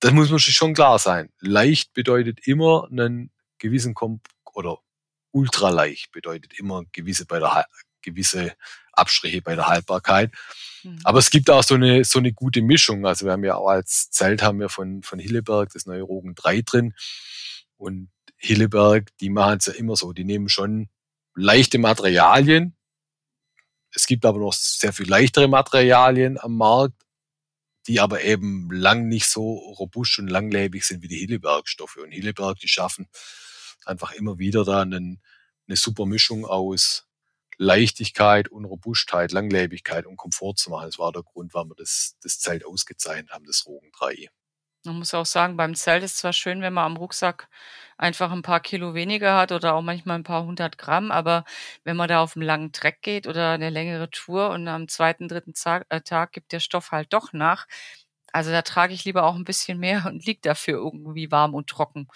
das 0.00 0.12
muss 0.12 0.30
man 0.30 0.40
sich 0.40 0.54
schon 0.54 0.74
klar 0.74 0.98
sein. 0.98 1.30
Leicht 1.38 1.92
bedeutet 1.94 2.46
immer 2.46 2.88
einen 2.90 3.30
gewissen 3.58 3.94
Komp 3.94 4.26
oder 4.52 4.78
ultraleicht 5.30 6.10
bedeutet 6.10 6.58
immer 6.58 6.82
gewisse 6.92 7.24
bei 7.24 7.38
der 7.38 7.66
gewisse 8.02 8.52
Abstriche 8.92 9.40
bei 9.40 9.54
der 9.54 9.68
Haltbarkeit. 9.68 10.32
Mhm. 10.82 10.98
Aber 11.04 11.18
es 11.20 11.30
gibt 11.30 11.48
auch 11.48 11.62
so 11.62 11.76
eine, 11.76 12.04
so 12.04 12.18
eine 12.18 12.32
gute 12.32 12.62
Mischung. 12.62 13.06
Also 13.06 13.24
wir 13.26 13.32
haben 13.32 13.44
ja 13.44 13.54
auch 13.54 13.68
als 13.68 14.10
Zelt 14.10 14.42
haben 14.42 14.58
wir 14.58 14.68
von, 14.68 15.02
von 15.02 15.18
Hilleberg 15.18 15.70
das 15.72 15.86
neue 15.86 16.02
Rogen 16.02 16.34
3 16.34 16.62
drin. 16.62 16.94
Und 17.76 18.10
Hilleberg, 18.42 19.16
die 19.18 19.30
machen 19.30 19.58
es 19.58 19.66
ja 19.66 19.74
immer 19.74 19.96
so. 19.96 20.12
Die 20.12 20.24
nehmen 20.24 20.48
schon 20.48 20.88
leichte 21.34 21.78
Materialien. 21.78 22.76
Es 23.94 24.06
gibt 24.06 24.24
aber 24.24 24.38
noch 24.38 24.52
sehr 24.52 24.92
viel 24.92 25.08
leichtere 25.08 25.48
Materialien 25.48 26.38
am 26.38 26.56
Markt, 26.56 27.02
die 27.86 28.00
aber 28.00 28.22
eben 28.22 28.70
lang 28.70 29.08
nicht 29.08 29.26
so 29.26 29.54
robust 29.54 30.18
und 30.18 30.28
langlebig 30.28 30.84
sind 30.84 31.02
wie 31.02 31.08
die 31.08 31.18
Hilleberg-Stoffe. 31.18 32.02
Und 32.02 32.10
Hilleberg, 32.10 32.58
die 32.58 32.68
schaffen 32.68 33.08
einfach 33.84 34.12
immer 34.12 34.38
wieder 34.38 34.64
da 34.64 34.82
einen, 34.82 35.20
eine 35.66 35.76
super 35.76 36.06
Mischung 36.06 36.44
aus 36.44 37.06
Leichtigkeit 37.58 38.48
und 38.48 38.64
Robustheit, 38.64 39.30
Langlebigkeit 39.30 40.06
und 40.06 40.16
Komfort 40.16 40.54
zu 40.56 40.70
machen. 40.70 40.86
Das 40.86 40.98
war 40.98 41.12
der 41.12 41.22
Grund, 41.22 41.54
warum 41.54 41.70
wir 41.70 41.76
das, 41.76 42.16
das 42.22 42.38
Zelt 42.40 42.64
ausgezeichnet 42.64 43.30
haben, 43.30 43.44
das 43.44 43.66
Rogen 43.66 43.90
3. 43.98 44.28
Man 44.84 44.98
muss 44.98 45.14
auch 45.14 45.26
sagen, 45.26 45.56
beim 45.56 45.74
Zelt 45.74 46.02
ist 46.02 46.12
es 46.12 46.18
zwar 46.18 46.32
schön, 46.32 46.60
wenn 46.60 46.72
man 46.72 46.84
am 46.86 46.96
Rucksack 46.96 47.48
einfach 47.98 48.32
ein 48.32 48.42
paar 48.42 48.60
Kilo 48.60 48.94
weniger 48.94 49.36
hat 49.36 49.52
oder 49.52 49.74
auch 49.74 49.82
manchmal 49.82 50.18
ein 50.18 50.24
paar 50.24 50.44
hundert 50.44 50.76
Gramm, 50.78 51.10
aber 51.12 51.44
wenn 51.84 51.96
man 51.96 52.08
da 52.08 52.20
auf 52.20 52.36
einen 52.36 52.44
langen 52.44 52.72
Treck 52.72 53.00
geht 53.02 53.26
oder 53.28 53.52
eine 53.52 53.70
längere 53.70 54.10
Tour 54.10 54.50
und 54.50 54.66
am 54.68 54.88
zweiten, 54.88 55.28
dritten 55.28 55.54
Tag, 55.54 55.86
äh, 55.90 56.00
Tag 56.00 56.32
gibt 56.32 56.52
der 56.52 56.60
Stoff 56.60 56.90
halt 56.90 57.12
doch 57.12 57.32
nach, 57.32 57.66
also 58.32 58.50
da 58.50 58.62
trage 58.62 58.94
ich 58.94 59.04
lieber 59.04 59.24
auch 59.24 59.36
ein 59.36 59.44
bisschen 59.44 59.78
mehr 59.78 60.04
und 60.06 60.26
liegt 60.26 60.46
dafür 60.46 60.74
irgendwie 60.74 61.30
warm 61.30 61.54
und 61.54 61.68
trocken. 61.68 62.08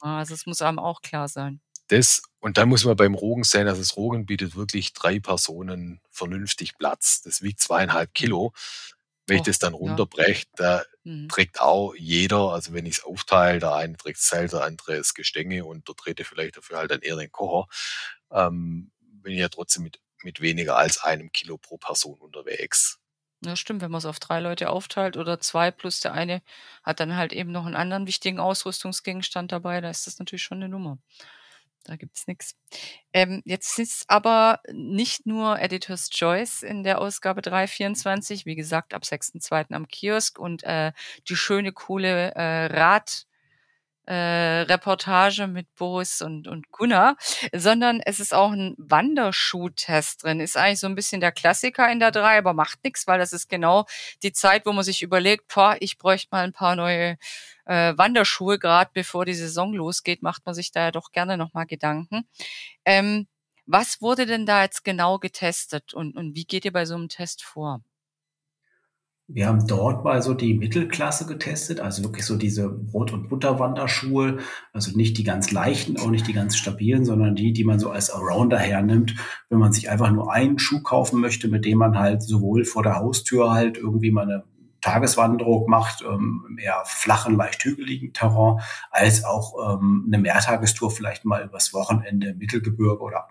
Also 0.00 0.34
es 0.34 0.46
muss 0.46 0.62
einem 0.62 0.78
auch 0.78 1.02
klar 1.02 1.28
sein 1.28 1.60
das, 1.92 2.22
und 2.40 2.56
dann 2.58 2.68
muss 2.68 2.84
man 2.84 2.96
beim 2.96 3.14
Rogen 3.14 3.44
sehen, 3.44 3.66
dass 3.66 3.78
das 3.78 3.96
Rogen 3.96 4.24
bietet 4.26 4.56
wirklich 4.56 4.94
drei 4.94 5.20
Personen 5.20 6.00
vernünftig 6.10 6.78
Platz. 6.78 7.22
Das 7.22 7.42
wiegt 7.42 7.60
zweieinhalb 7.60 8.14
Kilo. 8.14 8.52
Wenn 9.26 9.36
ich 9.36 9.42
das 9.44 9.58
dann 9.58 9.74
runterbreche, 9.74 10.46
da 10.56 10.82
mhm. 11.04 11.28
trägt 11.28 11.60
auch 11.60 11.94
jeder, 11.94 12.50
also 12.50 12.72
wenn 12.72 12.86
ich 12.86 12.98
es 12.98 13.04
aufteile, 13.04 13.60
der 13.60 13.74
eine 13.74 13.96
trägt 13.96 14.18
Zelt, 14.18 14.52
der 14.52 14.64
andere 14.64 14.96
das 14.96 15.14
Gestänge 15.14 15.64
und 15.64 15.86
der 15.86 15.94
dritte 15.94 16.24
vielleicht 16.24 16.56
dafür 16.56 16.78
halt 16.78 16.90
dann 16.90 17.02
eher 17.02 17.16
den 17.16 17.30
Kocher, 17.30 17.68
ähm, 18.32 18.90
bin 19.00 19.32
ich 19.32 19.38
ja 19.38 19.48
trotzdem 19.48 19.84
mit, 19.84 20.00
mit 20.24 20.40
weniger 20.40 20.76
als 20.76 21.02
einem 21.02 21.30
Kilo 21.30 21.56
pro 21.56 21.78
Person 21.78 22.18
unterwegs. 22.18 22.98
Ja, 23.44 23.56
stimmt, 23.56 23.82
wenn 23.82 23.90
man 23.90 23.98
es 23.98 24.06
auf 24.06 24.20
drei 24.20 24.38
Leute 24.40 24.70
aufteilt 24.70 25.16
oder 25.16 25.40
zwei 25.40 25.72
plus 25.72 25.98
der 26.00 26.12
eine 26.12 26.42
hat 26.84 27.00
dann 27.00 27.16
halt 27.16 27.32
eben 27.32 27.50
noch 27.50 27.66
einen 27.66 27.74
anderen 27.74 28.06
wichtigen 28.06 28.38
Ausrüstungsgegenstand 28.38 29.50
dabei, 29.50 29.80
da 29.80 29.90
ist 29.90 30.06
das 30.06 30.18
natürlich 30.18 30.44
schon 30.44 30.58
eine 30.58 30.68
Nummer. 30.68 30.98
Da 31.84 31.96
gibt's 31.96 32.26
nix. 32.28 32.54
Ähm, 33.12 33.42
jetzt 33.44 33.78
ist 33.78 34.08
aber 34.08 34.60
nicht 34.72 35.26
nur 35.26 35.58
Editor's 35.60 36.10
Choice 36.10 36.62
in 36.62 36.84
der 36.84 37.00
Ausgabe 37.00 37.42
324, 37.42 38.46
wie 38.46 38.54
gesagt, 38.54 38.94
ab 38.94 39.04
6.2. 39.04 39.74
am 39.74 39.88
Kiosk 39.88 40.38
und 40.38 40.62
äh, 40.64 40.92
die 41.28 41.36
schöne, 41.36 41.72
coole 41.72 42.34
äh, 42.34 42.66
Rad- 42.66 43.26
äh, 44.06 44.62
Reportage 44.62 45.46
mit 45.46 45.72
Boris 45.76 46.22
und, 46.22 46.48
und 46.48 46.70
Gunnar, 46.72 47.16
sondern 47.54 48.00
es 48.04 48.20
ist 48.20 48.34
auch 48.34 48.52
ein 48.52 48.74
Wanderschuh-Test 48.78 50.24
drin. 50.24 50.40
Ist 50.40 50.56
eigentlich 50.56 50.80
so 50.80 50.86
ein 50.86 50.94
bisschen 50.94 51.20
der 51.20 51.32
Klassiker 51.32 51.90
in 51.90 52.00
der 52.00 52.10
3, 52.10 52.38
aber 52.38 52.52
macht 52.52 52.82
nichts, 52.84 53.06
weil 53.06 53.18
das 53.18 53.32
ist 53.32 53.48
genau 53.48 53.86
die 54.22 54.32
Zeit, 54.32 54.66
wo 54.66 54.72
man 54.72 54.84
sich 54.84 55.02
überlegt, 55.02 55.52
boah, 55.54 55.76
ich 55.80 55.98
bräuchte 55.98 56.28
mal 56.32 56.44
ein 56.44 56.52
paar 56.52 56.76
neue 56.76 57.16
äh, 57.66 57.94
Wanderschuhe, 57.96 58.58
gerade 58.58 58.90
bevor 58.92 59.24
die 59.24 59.34
Saison 59.34 59.72
losgeht, 59.72 60.22
macht 60.22 60.44
man 60.46 60.54
sich 60.54 60.72
da 60.72 60.80
ja 60.84 60.90
doch 60.90 61.12
gerne 61.12 61.36
nochmal 61.36 61.66
Gedanken. 61.66 62.28
Ähm, 62.84 63.28
Was 63.66 64.00
wurde 64.02 64.26
denn 64.26 64.46
da 64.46 64.62
jetzt 64.62 64.84
genau 64.84 65.18
getestet 65.18 65.94
und, 65.94 66.16
und 66.16 66.34
wie 66.34 66.44
geht 66.44 66.64
ihr 66.64 66.72
bei 66.72 66.84
so 66.86 66.94
einem 66.96 67.08
Test 67.08 67.44
vor? 67.44 67.82
Wir 69.28 69.46
haben 69.46 69.66
dort 69.66 70.04
mal 70.04 70.20
so 70.20 70.34
die 70.34 70.54
Mittelklasse 70.54 71.26
getestet, 71.26 71.80
also 71.80 72.02
wirklich 72.02 72.26
so 72.26 72.36
diese 72.36 72.68
Brot- 72.68 73.12
und 73.12 73.28
Butterwanderschuhe, 73.28 74.38
also 74.72 74.96
nicht 74.96 75.16
die 75.16 75.24
ganz 75.24 75.52
leichten, 75.52 75.96
auch 75.96 76.10
nicht 76.10 76.26
die 76.26 76.32
ganz 76.32 76.56
stabilen, 76.56 77.04
sondern 77.04 77.34
die, 77.34 77.52
die 77.52 77.64
man 77.64 77.78
so 77.78 77.90
als 77.90 78.10
Arounder 78.10 78.58
hernimmt, 78.58 79.14
wenn 79.48 79.58
man 79.58 79.72
sich 79.72 79.88
einfach 79.88 80.10
nur 80.10 80.32
einen 80.32 80.58
Schuh 80.58 80.82
kaufen 80.82 81.20
möchte, 81.20 81.48
mit 81.48 81.64
dem 81.64 81.78
man 81.78 81.98
halt 81.98 82.22
sowohl 82.22 82.64
vor 82.64 82.82
der 82.82 82.96
Haustür 82.96 83.52
halt 83.52 83.78
irgendwie 83.78 84.10
mal 84.10 84.24
eine 84.24 84.44
Tageswanderung 84.82 85.70
macht, 85.70 86.02
ähm, 86.02 86.44
im 86.48 86.58
eher 86.58 86.82
flachen, 86.84 87.36
leicht 87.36 87.64
hügeligen 87.64 88.12
Terrain, 88.12 88.60
als 88.90 89.24
auch 89.24 89.76
ähm, 89.78 90.04
eine 90.08 90.18
Mehrtagestour 90.18 90.90
vielleicht 90.90 91.24
mal 91.24 91.44
übers 91.44 91.72
Wochenende 91.72 92.30
im 92.30 92.38
Mittelgebirge 92.38 93.00
oder 93.00 93.28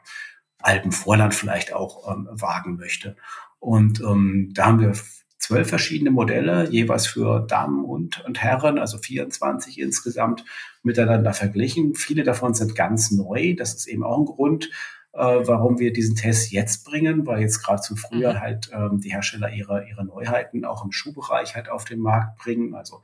Alpenvorland 0.60 1.36
vielleicht 1.36 1.73
auch 1.73 2.12
ähm, 2.12 2.27
wagen 2.32 2.77
möchte. 2.77 3.17
Und 3.60 3.99
ähm, 4.01 4.51
da 4.54 4.65
haben 4.65 4.80
wir 4.80 4.93
zwölf 5.41 5.67
verschiedene 5.67 6.12
Modelle, 6.12 6.69
jeweils 6.69 7.08
für 7.08 7.41
Damen 7.41 7.84
und, 7.84 8.23
und 8.25 8.41
Herren, 8.41 8.77
also 8.77 8.99
24 8.99 9.80
insgesamt, 9.80 10.45
miteinander 10.84 11.34
verglichen. 11.34 11.95
Viele 11.95 12.23
davon 12.23 12.54
sind 12.54 12.75
ganz 12.75 13.12
neu. 13.12 13.56
Das 13.58 13.73
ist 13.73 13.88
eben 13.88 14.04
auch 14.04 14.19
ein 14.19 14.25
Grund, 14.25 14.69
äh, 15.13 15.17
warum 15.19 15.80
wir 15.80 15.93
diesen 15.93 16.15
Test 16.15 16.51
jetzt 16.51 16.86
bringen, 16.86 17.25
weil 17.25 17.41
jetzt 17.41 17.63
gerade 17.63 17.82
zum 17.82 17.97
Frühjahr 17.97 18.36
mhm. 18.36 18.39
halt 18.39 18.69
ähm, 18.71 18.99
die 19.01 19.12
Hersteller 19.12 19.51
ihre, 19.51 19.88
ihre 19.89 20.06
Neuheiten 20.06 20.63
auch 20.63 20.86
im 20.86 20.91
Schuhbereich 20.91 21.56
halt 21.56 21.69
auf 21.69 21.86
den 21.86 21.99
Markt 21.99 22.38
bringen. 22.38 22.75
Also 22.75 23.01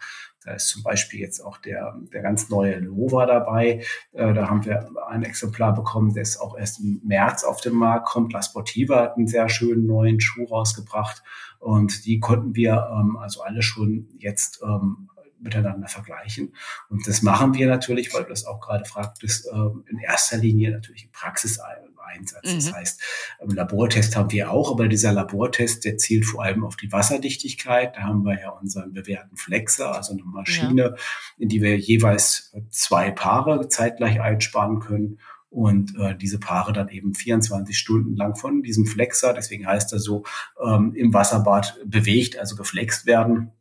da 0.47 0.53
ist 0.53 0.69
zum 0.69 0.81
Beispiel 0.81 1.19
jetzt 1.19 1.41
auch 1.41 1.57
der, 1.57 1.99
der 2.13 2.21
ganz 2.21 2.49
neue 2.49 2.79
Lova 2.79 3.25
dabei. 3.25 3.83
Äh, 4.13 4.33
da 4.33 4.49
haben 4.49 4.63
wir 4.63 4.89
ein 5.09 5.23
Exemplar 5.23 5.73
bekommen, 5.73 6.13
das 6.15 6.39
auch 6.39 6.57
erst 6.57 6.79
im 6.79 7.01
März 7.03 7.43
auf 7.43 7.59
den 7.59 7.73
Markt 7.73 8.07
kommt. 8.07 8.31
La 8.31 8.41
Sportiva 8.41 9.01
hat 9.01 9.17
einen 9.17 9.27
sehr 9.27 9.49
schönen 9.49 9.85
neuen 9.85 10.21
Schuh 10.21 10.45
rausgebracht 10.45 11.21
und 11.59 12.05
die 12.05 12.21
konnten 12.21 12.55
wir 12.55 12.89
ähm, 12.93 13.17
also 13.17 13.41
alle 13.41 13.61
schon 13.61 14.07
jetzt 14.17 14.61
ähm, 14.63 15.09
miteinander 15.39 15.87
vergleichen. 15.87 16.53
Und 16.89 17.07
das 17.07 17.21
machen 17.21 17.53
wir 17.53 17.67
natürlich, 17.67 18.13
weil 18.13 18.23
du 18.23 18.29
das 18.29 18.45
auch 18.45 18.59
gerade 18.59 18.85
fragtest, 18.85 19.47
ähm, 19.53 19.83
in 19.89 19.99
erster 19.99 20.37
Linie 20.37 20.71
natürlich 20.71 21.05
in 21.05 21.11
Praxis 21.11 21.59
Einsatz. 22.07 22.45
Mhm. 22.45 22.55
Das 22.55 22.73
heißt, 22.73 23.01
im 23.41 23.49
Labortest 23.49 24.15
haben 24.15 24.31
wir 24.31 24.51
auch, 24.51 24.71
aber 24.71 24.87
dieser 24.87 25.11
Labortest, 25.11 25.85
der 25.85 25.97
zielt 25.97 26.25
vor 26.25 26.43
allem 26.43 26.63
auf 26.63 26.75
die 26.75 26.91
Wasserdichtigkeit. 26.91 27.95
Da 27.95 28.03
haben 28.03 28.23
wir 28.23 28.39
ja 28.39 28.49
unseren 28.49 28.93
bewährten 28.93 29.37
Flexer, 29.37 29.95
also 29.95 30.13
eine 30.13 30.23
Maschine, 30.23 30.81
ja. 30.81 30.95
in 31.37 31.49
die 31.49 31.61
wir 31.61 31.77
jeweils 31.77 32.53
zwei 32.69 33.11
Paare 33.11 33.67
zeitgleich 33.67 34.21
einsparen 34.21 34.79
können 34.79 35.19
und 35.49 35.97
äh, 35.97 36.15
diese 36.15 36.39
Paare 36.39 36.73
dann 36.73 36.89
eben 36.89 37.13
24 37.13 37.77
Stunden 37.77 38.15
lang 38.15 38.35
von 38.35 38.63
diesem 38.63 38.85
Flexer, 38.85 39.33
deswegen 39.33 39.65
heißt 39.65 39.93
er 39.93 39.99
so, 39.99 40.23
ähm, 40.63 40.93
im 40.93 41.13
Wasserbad 41.13 41.79
bewegt, 41.85 42.37
also 42.37 42.55
geflext 42.55 43.05
werden. 43.05 43.51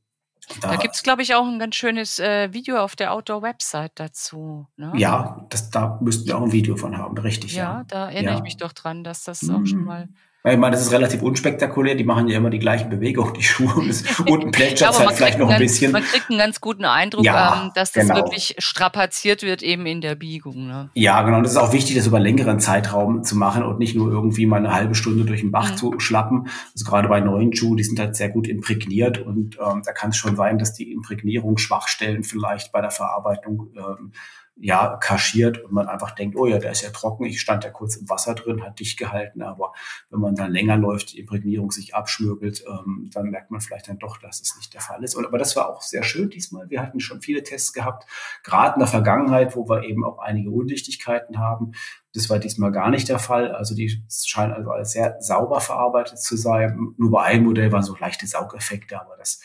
Da, 0.60 0.70
da 0.70 0.76
gibt 0.76 0.94
es, 0.94 1.02
glaube 1.02 1.22
ich, 1.22 1.34
auch 1.34 1.46
ein 1.46 1.58
ganz 1.58 1.74
schönes 1.74 2.18
äh, 2.18 2.52
Video 2.52 2.78
auf 2.78 2.94
der 2.94 3.12
Outdoor-Website 3.12 3.92
dazu. 3.96 4.66
Ne? 4.76 4.92
Ja, 4.96 5.44
das, 5.48 5.70
da 5.70 5.98
müssten 6.00 6.26
wir 6.26 6.38
auch 6.38 6.42
ein 6.42 6.52
Video 6.52 6.76
von 6.76 6.96
haben, 6.96 7.18
richtig. 7.18 7.54
Ja, 7.54 7.78
ja. 7.78 7.84
da 7.88 8.10
erinnere 8.10 8.34
ja. 8.34 8.38
ich 8.38 8.42
mich 8.42 8.56
doch 8.56 8.72
dran, 8.72 9.02
dass 9.02 9.24
das 9.24 9.42
mhm. 9.42 9.56
auch 9.56 9.66
schon 9.66 9.84
mal 9.84 10.08
ich 10.52 10.58
meine, 10.58 10.76
das 10.76 10.82
ist 10.82 10.92
relativ 10.92 11.22
unspektakulär, 11.22 11.94
die 11.94 12.04
machen 12.04 12.28
ja 12.28 12.36
immer 12.36 12.50
die 12.50 12.58
gleichen 12.58 12.88
Bewegungen, 12.88 13.34
die 13.34 13.42
Schuhe 13.42 13.74
und, 13.74 14.04
unten 14.30 14.50
plätschert 14.52 14.90
es 14.92 15.00
halt 15.00 15.12
vielleicht 15.12 15.38
noch 15.38 15.50
ein 15.50 15.58
bisschen. 15.58 15.92
Man 15.92 16.02
kriegt 16.02 16.30
einen 16.30 16.38
ganz 16.38 16.60
guten 16.60 16.84
Eindruck, 16.84 17.24
ja, 17.24 17.64
ähm, 17.64 17.72
dass 17.74 17.92
das 17.92 18.06
genau. 18.06 18.16
wirklich 18.16 18.54
strapaziert 18.58 19.42
wird 19.42 19.62
eben 19.62 19.86
in 19.86 20.00
der 20.00 20.14
Biegung. 20.14 20.66
Ne? 20.66 20.90
Ja, 20.94 21.22
genau. 21.22 21.38
Und 21.38 21.44
es 21.44 21.52
ist 21.52 21.56
auch 21.56 21.72
wichtig, 21.72 21.96
das 21.96 22.06
über 22.06 22.20
längeren 22.20 22.60
Zeitraum 22.60 23.24
zu 23.24 23.36
machen 23.36 23.62
und 23.62 23.78
nicht 23.78 23.96
nur 23.96 24.10
irgendwie 24.10 24.46
mal 24.46 24.58
eine 24.58 24.72
halbe 24.72 24.94
Stunde 24.94 25.24
durch 25.24 25.40
den 25.40 25.50
Bach 25.50 25.72
mhm. 25.72 25.76
zu 25.76 26.00
schlappen. 26.00 26.48
Also 26.74 26.84
gerade 26.84 27.08
bei 27.08 27.20
neuen 27.20 27.54
Schuhen, 27.54 27.76
die 27.76 27.84
sind 27.84 27.98
halt 27.98 28.16
sehr 28.16 28.28
gut 28.28 28.46
imprägniert 28.46 29.18
und 29.18 29.58
ähm, 29.58 29.82
da 29.84 29.92
kann 29.92 30.10
es 30.10 30.16
schon 30.16 30.36
sein, 30.36 30.58
dass 30.58 30.74
die 30.74 30.92
Imprägnierung 30.92 31.58
Schwachstellen 31.58 32.22
vielleicht 32.22 32.72
bei 32.72 32.80
der 32.80 32.90
Verarbeitung 32.90 33.72
ähm, 33.76 34.12
ja, 34.58 34.96
kaschiert 34.96 35.62
und 35.62 35.72
man 35.72 35.86
einfach 35.86 36.12
denkt, 36.12 36.36
oh 36.36 36.46
ja, 36.46 36.58
der 36.58 36.72
ist 36.72 36.80
ja 36.80 36.90
trocken, 36.90 37.26
ich 37.26 37.40
stand 37.40 37.64
ja 37.64 37.70
kurz 37.70 37.96
im 37.96 38.08
Wasser 38.08 38.34
drin, 38.34 38.64
hat 38.64 38.80
dicht 38.80 38.98
gehalten, 38.98 39.42
aber 39.42 39.74
wenn 40.08 40.20
man 40.20 40.34
dann 40.34 40.50
länger 40.50 40.78
läuft, 40.78 41.12
die 41.12 41.20
Imprägnierung 41.20 41.70
sich 41.70 41.94
abschmürgelt, 41.94 42.64
ähm, 42.66 43.10
dann 43.12 43.30
merkt 43.30 43.50
man 43.50 43.60
vielleicht 43.60 43.88
dann 43.88 43.98
doch, 43.98 44.16
dass 44.16 44.40
es 44.40 44.56
nicht 44.56 44.72
der 44.72 44.80
Fall 44.80 45.04
ist. 45.04 45.14
Und, 45.14 45.26
aber 45.26 45.36
das 45.36 45.56
war 45.56 45.68
auch 45.68 45.82
sehr 45.82 46.02
schön 46.02 46.30
diesmal. 46.30 46.70
Wir 46.70 46.80
hatten 46.80 47.00
schon 47.00 47.20
viele 47.20 47.42
Tests 47.42 47.74
gehabt, 47.74 48.06
gerade 48.42 48.74
in 48.74 48.78
der 48.78 48.88
Vergangenheit, 48.88 49.54
wo 49.56 49.68
wir 49.68 49.82
eben 49.82 50.04
auch 50.04 50.18
einige 50.18 50.50
Undichtigkeiten 50.50 51.38
haben. 51.38 51.72
Das 52.14 52.30
war 52.30 52.38
diesmal 52.38 52.72
gar 52.72 52.88
nicht 52.88 53.10
der 53.10 53.18
Fall. 53.18 53.52
Also 53.52 53.74
die 53.74 54.02
scheinen 54.08 54.54
also 54.54 54.70
als 54.70 54.92
sehr 54.92 55.16
sauber 55.20 55.60
verarbeitet 55.60 56.18
zu 56.18 56.34
sein. 56.36 56.94
Nur 56.96 57.10
bei 57.10 57.24
einem 57.24 57.44
Modell 57.44 57.72
waren 57.72 57.82
so 57.82 57.94
leichte 57.94 58.26
Saugeffekte, 58.26 58.98
aber 58.98 59.18
das, 59.18 59.42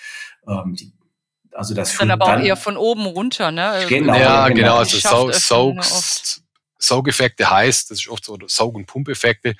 ähm, 0.48 0.74
die 0.74 0.94
also 1.54 1.74
das 1.74 1.98
dann 1.98 2.12
aber 2.12 2.26
auch 2.26 2.40
eher 2.40 2.58
von 2.58 2.78
oben 2.78 3.06
runter, 3.06 3.52
ne? 3.52 3.68
Also 3.70 3.88
genau, 3.88 4.16
ja, 4.16 4.48
genau. 4.48 4.56
genau. 4.62 4.78
Also 4.78 4.98
Saug, 4.98 5.34
Saug, 5.34 5.84
Saugeffekte 6.78 7.50
heißt, 7.50 7.92
das 7.92 8.00
ist 8.00 8.08
oft 8.08 8.26
so 8.26 8.38
Saug- 8.48 8.76
und 8.76 8.86
Pumpeffekte. 8.86 9.56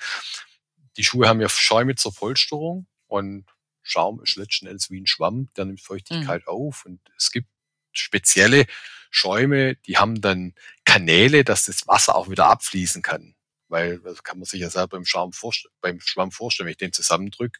Die 0.96 1.04
Schuhe 1.04 1.28
haben 1.28 1.40
ja 1.40 1.48
Schäume 1.48 1.94
zur 1.94 2.14
Polsterung 2.14 2.86
und 3.06 3.46
Schaum 3.82 4.22
ist 4.22 4.36
letzten 4.36 4.66
Endes 4.66 4.90
wie 4.90 5.00
ein 5.00 5.06
Schwamm, 5.06 5.48
der 5.56 5.64
nimmt 5.64 5.80
Feuchtigkeit 5.80 6.42
mhm. 6.42 6.48
auf 6.48 6.84
und 6.84 7.00
es 7.16 7.30
gibt 7.30 7.48
spezielle 7.92 8.66
Schäume, 9.10 9.76
die 9.86 9.98
haben 9.98 10.20
dann 10.20 10.54
Kanäle, 10.84 11.44
dass 11.44 11.66
das 11.66 11.86
Wasser 11.86 12.14
auch 12.14 12.30
wieder 12.30 12.46
abfließen 12.46 13.02
kann. 13.02 13.34
Weil 13.68 13.98
das 14.00 14.22
kann 14.22 14.38
man 14.38 14.44
sich 14.44 14.60
ja 14.60 14.70
selber 14.70 14.96
beim, 14.96 15.04
Schaum 15.04 15.32
beim 15.80 16.00
Schwamm 16.00 16.30
vorstellen, 16.30 16.66
wenn 16.66 16.72
ich 16.72 16.78
den 16.78 16.92
zusammendrücke 16.92 17.58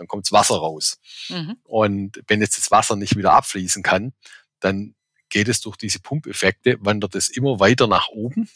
dann 0.00 0.08
kommt's 0.08 0.32
Wasser 0.32 0.56
raus. 0.56 0.98
Mhm. 1.28 1.56
Und 1.62 2.22
wenn 2.26 2.40
jetzt 2.40 2.56
das 2.56 2.70
Wasser 2.70 2.96
nicht 2.96 3.16
wieder 3.16 3.34
abfließen 3.34 3.82
kann, 3.82 4.14
dann 4.58 4.94
geht 5.28 5.48
es 5.48 5.60
durch 5.60 5.76
diese 5.76 6.00
Pumpeffekte, 6.00 6.78
wandert 6.80 7.14
es 7.14 7.28
immer 7.28 7.60
weiter 7.60 7.86
nach 7.86 8.08
oben. 8.08 8.48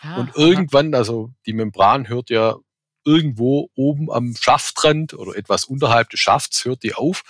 Ah, 0.00 0.16
und 0.16 0.34
irgendwann, 0.34 0.94
also 0.94 1.30
die 1.44 1.52
Membran 1.52 2.08
hört 2.08 2.30
ja 2.30 2.56
irgendwo 3.04 3.70
oben 3.74 4.10
am 4.10 4.34
Schaftrand 4.34 5.14
oder 5.14 5.36
etwas 5.36 5.64
unterhalb 5.66 6.10
des 6.10 6.20
Schafts 6.20 6.64
hört 6.64 6.82
die 6.82 6.94
auf. 6.94 7.22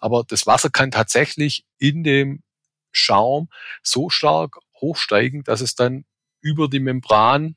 Aber 0.00 0.24
das 0.26 0.46
Wasser 0.46 0.70
kann 0.70 0.90
tatsächlich 0.90 1.64
in 1.78 2.04
dem 2.04 2.42
Schaum 2.90 3.48
so 3.82 4.08
stark 4.08 4.56
hochsteigen, 4.80 5.44
dass 5.44 5.60
es 5.60 5.74
dann 5.74 6.04
über 6.40 6.68
die 6.68 6.80
Membran 6.80 7.56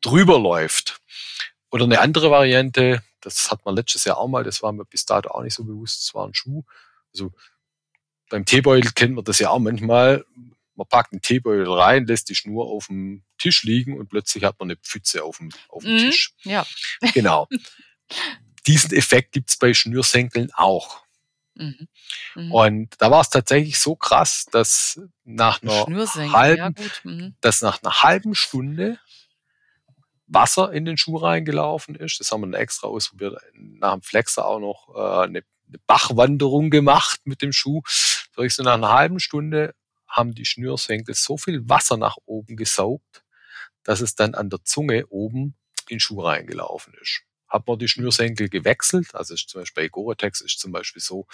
drüber 0.00 0.38
läuft. 0.38 1.00
Oder 1.70 1.84
eine 1.84 2.00
andere 2.00 2.30
Variante, 2.30 3.02
das 3.22 3.50
hat 3.50 3.64
man 3.64 3.74
letztes 3.74 4.04
Jahr 4.04 4.18
auch 4.18 4.28
mal, 4.28 4.44
das 4.44 4.62
war 4.62 4.72
mir 4.72 4.84
bis 4.84 5.06
dato 5.06 5.30
auch 5.30 5.42
nicht 5.42 5.54
so 5.54 5.64
bewusst, 5.64 6.02
es 6.02 6.14
war 6.14 6.26
ein 6.26 6.34
Schuh. 6.34 6.64
Also 7.12 7.32
beim 8.28 8.44
Teebeutel 8.44 8.92
kennt 8.92 9.14
man 9.14 9.24
das 9.24 9.38
ja 9.38 9.50
auch 9.50 9.58
manchmal. 9.58 10.24
Man 10.74 10.86
packt 10.88 11.12
einen 11.12 11.20
Teebeutel 11.20 11.70
rein, 11.70 12.06
lässt 12.06 12.28
die 12.28 12.34
Schnur 12.34 12.66
auf 12.66 12.86
dem 12.86 13.24
Tisch 13.38 13.62
liegen 13.62 13.98
und 13.98 14.08
plötzlich 14.08 14.44
hat 14.44 14.58
man 14.58 14.70
eine 14.70 14.76
Pfütze 14.76 15.22
auf 15.22 15.38
dem, 15.38 15.50
auf 15.68 15.82
dem 15.82 15.94
mhm, 15.94 15.98
Tisch. 15.98 16.32
Ja. 16.42 16.66
Genau. 17.14 17.48
Diesen 18.66 18.92
Effekt 18.92 19.32
gibt's 19.32 19.56
bei 19.56 19.74
Schnürsenkeln 19.74 20.50
auch. 20.54 21.02
Mhm. 21.54 21.88
Mhm. 22.34 22.52
Und 22.52 22.94
da 22.98 23.10
war 23.10 23.20
es 23.20 23.30
tatsächlich 23.30 23.78
so 23.78 23.96
krass, 23.96 24.46
dass 24.50 25.00
nach 25.24 25.62
einer 25.62 26.32
halben, 26.32 26.74
ja, 26.78 26.90
mhm. 27.04 27.36
dass 27.40 27.60
nach 27.60 27.82
einer 27.82 28.02
halben 28.02 28.34
Stunde 28.34 28.98
Wasser 30.26 30.72
in 30.72 30.84
den 30.84 30.96
Schuh 30.96 31.16
reingelaufen 31.16 31.94
ist. 31.94 32.20
Das 32.20 32.30
haben 32.30 32.42
wir 32.42 32.46
dann 32.46 32.60
extra 32.60 32.88
ausprobiert. 32.88 33.36
Nach 33.54 33.92
dem 33.92 34.02
Flexer 34.02 34.46
auch 34.46 34.60
noch 34.60 34.94
äh, 34.94 35.24
eine, 35.24 35.42
eine 35.68 35.78
Bachwanderung 35.86 36.70
gemacht 36.70 37.20
mit 37.24 37.42
dem 37.42 37.52
Schuh. 37.52 37.82
So 38.34 38.42
ich 38.42 38.54
so 38.54 38.62
nach 38.62 38.74
einer 38.74 38.90
halben 38.90 39.20
Stunde 39.20 39.74
haben 40.06 40.34
die 40.34 40.44
Schnürsenkel 40.44 41.14
so 41.14 41.36
viel 41.36 41.68
Wasser 41.68 41.96
nach 41.96 42.16
oben 42.26 42.56
gesaugt, 42.56 43.24
dass 43.82 44.00
es 44.00 44.14
dann 44.14 44.34
an 44.34 44.50
der 44.50 44.62
Zunge 44.64 45.06
oben 45.08 45.54
in 45.88 45.96
den 45.96 46.00
Schuh 46.00 46.20
reingelaufen 46.20 46.94
ist. 47.00 47.22
Hat 47.48 47.66
man 47.66 47.78
die 47.78 47.88
Schnürsenkel 47.88 48.48
gewechselt, 48.48 49.14
also 49.14 49.34
zum 49.34 49.60
Beispiel 49.60 49.84
bei 49.84 49.88
Gore-Tex 49.88 50.40
ist 50.40 50.58
zum 50.58 50.72
Beispiel 50.72 51.02
so, 51.02 51.26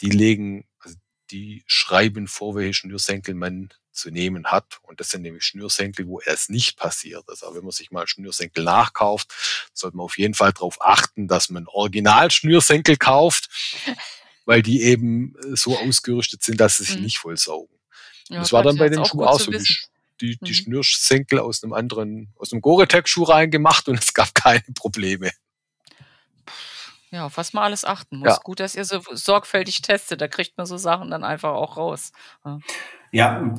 die 0.00 0.10
legen, 0.10 0.66
also 0.80 0.96
die 1.30 1.62
schreiben 1.66 2.26
vor, 2.26 2.54
welche 2.54 2.74
Schnürsenkel 2.74 3.34
man 3.34 3.68
zu 3.98 4.10
nehmen 4.10 4.46
hat. 4.46 4.78
Und 4.82 5.00
das 5.00 5.10
sind 5.10 5.22
nämlich 5.22 5.44
Schnürsenkel, 5.44 6.06
wo 6.06 6.20
es 6.24 6.48
nicht 6.48 6.78
passiert. 6.78 7.24
Also 7.28 7.54
wenn 7.54 7.62
man 7.62 7.72
sich 7.72 7.90
mal 7.90 8.06
Schnürsenkel 8.06 8.64
nachkauft, 8.64 9.32
sollte 9.72 9.96
man 9.96 10.04
auf 10.04 10.18
jeden 10.18 10.34
Fall 10.34 10.52
darauf 10.52 10.80
achten, 10.80 11.28
dass 11.28 11.50
man 11.50 11.66
Original-Schnürsenkel 11.66 12.96
kauft, 12.96 13.48
weil 14.44 14.62
die 14.62 14.82
eben 14.82 15.34
äh, 15.36 15.56
so 15.56 15.78
ausgerüstet 15.78 16.42
sind, 16.42 16.60
dass 16.60 16.78
sie 16.78 16.84
sich 16.84 16.96
mhm. 16.96 17.02
nicht 17.02 17.18
vollsaugen. 17.18 17.76
Ja, 18.28 18.40
das 18.40 18.52
war 18.52 18.62
dann 18.62 18.76
bei 18.76 18.88
den 18.88 19.04
Schuhen 19.04 19.26
auch 19.26 19.40
so. 19.40 19.50
Die, 19.50 19.76
die, 20.20 20.36
die 20.38 20.50
mhm. 20.50 20.54
Schnürsenkel 20.54 21.38
aus 21.38 21.62
einem 21.62 21.72
anderen, 21.72 22.32
aus 22.36 22.52
einem 22.52 22.60
Gore-Tex-Schuh 22.60 23.24
reingemacht 23.24 23.88
und 23.88 23.98
es 24.00 24.14
gab 24.14 24.34
keine 24.34 24.64
Probleme. 24.74 25.30
Ja, 27.10 27.26
auf 27.26 27.36
was 27.36 27.52
man 27.52 27.64
alles 27.64 27.84
achten 27.84 28.18
muss. 28.18 28.28
Ja. 28.28 28.38
Gut, 28.42 28.60
dass 28.60 28.74
ihr 28.74 28.84
so 28.84 29.00
sorgfältig 29.10 29.80
testet, 29.80 30.20
da 30.20 30.28
kriegt 30.28 30.58
man 30.58 30.66
so 30.66 30.76
Sachen 30.76 31.10
dann 31.10 31.24
einfach 31.24 31.52
auch 31.52 31.76
raus. 31.76 32.12
Ja, 32.44 32.58
ja 33.12 33.54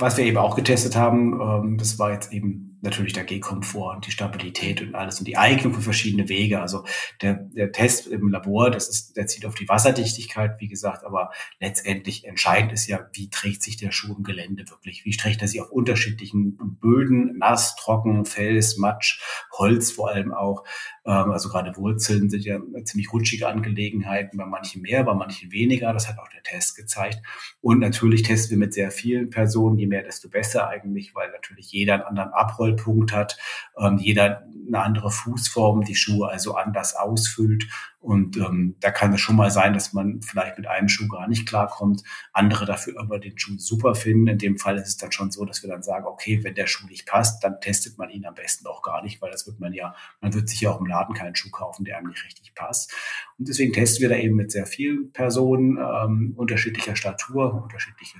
was 0.00 0.16
wir 0.16 0.24
eben 0.24 0.38
auch 0.38 0.56
getestet 0.56 0.96
haben, 0.96 1.40
ähm, 1.40 1.76
das 1.78 1.98
war 1.98 2.12
jetzt 2.12 2.32
eben 2.32 2.69
natürlich 2.82 3.12
der 3.12 3.24
Gehkomfort 3.24 3.96
und 3.96 4.06
die 4.06 4.10
Stabilität 4.10 4.80
und 4.82 4.94
alles 4.94 5.18
und 5.18 5.26
die 5.26 5.36
Eignung 5.36 5.74
für 5.74 5.82
verschiedene 5.82 6.28
Wege. 6.28 6.60
Also 6.60 6.84
der, 7.22 7.34
der 7.34 7.72
Test 7.72 8.06
im 8.06 8.28
Labor, 8.28 8.70
das 8.70 8.88
ist, 8.88 9.16
der 9.16 9.26
zieht 9.26 9.46
auf 9.46 9.54
die 9.54 9.68
Wasserdichtigkeit, 9.68 10.60
wie 10.60 10.68
gesagt, 10.68 11.04
aber 11.04 11.30
letztendlich 11.60 12.26
entscheidend 12.26 12.72
ist 12.72 12.86
ja, 12.86 13.08
wie 13.12 13.30
trägt 13.30 13.62
sich 13.62 13.76
der 13.76 13.92
Schuh 13.92 14.14
im 14.16 14.22
Gelände 14.22 14.68
wirklich? 14.70 15.04
Wie 15.04 15.16
trägt 15.16 15.42
er 15.42 15.48
sich 15.48 15.60
auf 15.60 15.70
unterschiedlichen 15.70 16.56
Böden, 16.80 17.38
nass, 17.38 17.76
trocken, 17.76 18.24
Fels, 18.24 18.76
Matsch, 18.76 19.20
Holz 19.52 19.90
vor 19.90 20.10
allem 20.10 20.32
auch. 20.32 20.64
Ähm, 21.04 21.30
also 21.30 21.48
gerade 21.48 21.76
Wurzeln 21.76 22.30
sind 22.30 22.44
ja 22.44 22.58
ziemlich 22.84 23.12
rutschige 23.12 23.48
Angelegenheiten, 23.48 24.38
bei 24.38 24.46
manchen 24.46 24.82
mehr, 24.82 25.04
bei 25.04 25.14
manchen 25.14 25.52
weniger. 25.52 25.92
Das 25.92 26.08
hat 26.08 26.18
auch 26.18 26.28
der 26.28 26.42
Test 26.42 26.76
gezeigt. 26.76 27.20
Und 27.60 27.78
natürlich 27.78 28.22
testen 28.22 28.50
wir 28.50 28.66
mit 28.66 28.74
sehr 28.74 28.90
vielen 28.90 29.30
Personen. 29.30 29.78
Je 29.78 29.86
mehr, 29.86 30.02
desto 30.02 30.28
besser 30.28 30.68
eigentlich, 30.68 31.14
weil 31.14 31.30
natürlich 31.30 31.70
jeder 31.72 31.94
einen 31.94 32.18
anderen 32.18 32.32
Abrollpunkt 32.70 33.12
hat, 33.12 33.38
ähm, 33.78 33.98
jeder 33.98 34.44
eine 34.66 34.82
andere 34.82 35.10
Fußform, 35.10 35.84
die 35.84 35.96
Schuhe 35.96 36.28
also 36.28 36.54
anders 36.54 36.94
ausfüllt. 36.94 37.66
Und 37.98 38.36
ähm, 38.36 38.76
da 38.80 38.90
kann 38.90 39.12
es 39.12 39.20
schon 39.20 39.36
mal 39.36 39.50
sein, 39.50 39.74
dass 39.74 39.92
man 39.92 40.22
vielleicht 40.22 40.56
mit 40.56 40.66
einem 40.66 40.88
Schuh 40.88 41.08
gar 41.08 41.28
nicht 41.28 41.46
klarkommt, 41.46 42.02
andere 42.32 42.64
dafür 42.64 42.94
aber 42.98 43.18
den 43.18 43.36
Schuh 43.38 43.58
super 43.58 43.94
finden. 43.94 44.28
In 44.28 44.38
dem 44.38 44.58
Fall 44.58 44.78
ist 44.78 44.88
es 44.88 44.96
dann 44.96 45.12
schon 45.12 45.30
so, 45.30 45.44
dass 45.44 45.62
wir 45.62 45.68
dann 45.68 45.82
sagen, 45.82 46.06
okay, 46.06 46.42
wenn 46.42 46.54
der 46.54 46.66
Schuh 46.66 46.86
nicht 46.86 47.06
passt, 47.06 47.44
dann 47.44 47.60
testet 47.60 47.98
man 47.98 48.08
ihn 48.10 48.24
am 48.24 48.34
besten 48.34 48.66
auch 48.66 48.82
gar 48.82 49.02
nicht, 49.02 49.20
weil 49.20 49.30
das 49.30 49.46
wird 49.46 49.60
man 49.60 49.74
ja, 49.74 49.94
man 50.20 50.32
wird 50.32 50.48
sich 50.48 50.60
ja 50.60 50.70
auch 50.70 50.80
im 50.80 50.86
Laden 50.86 51.14
keinen 51.14 51.34
Schuh 51.34 51.50
kaufen, 51.50 51.84
der 51.84 51.98
einem 51.98 52.08
nicht 52.08 52.24
richtig 52.24 52.54
passt. 52.54 52.92
Und 53.38 53.48
deswegen 53.48 53.72
testen 53.72 54.02
wir 54.02 54.08
da 54.08 54.16
eben 54.16 54.36
mit 54.36 54.50
sehr 54.50 54.66
vielen 54.66 55.12
Personen 55.12 55.76
ähm, 55.76 56.32
unterschiedlicher 56.36 56.96
Statur, 56.96 57.62
unterschiedliche 57.62 58.18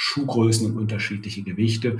Schuhgrößen 0.00 0.64
und 0.70 0.78
unterschiedliche 0.78 1.42
Gewichte 1.42 1.98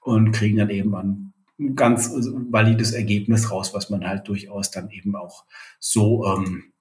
und 0.00 0.32
kriegen 0.32 0.56
dann 0.56 0.70
eben 0.70 0.94
ein 0.96 1.34
ganz 1.76 2.10
valides 2.10 2.92
Ergebnis 2.92 3.50
raus, 3.50 3.74
was 3.74 3.90
man 3.90 4.08
halt 4.08 4.26
durchaus 4.28 4.70
dann 4.70 4.88
eben 4.90 5.14
auch 5.14 5.44
so 5.78 6.24
ähm, 6.26 6.72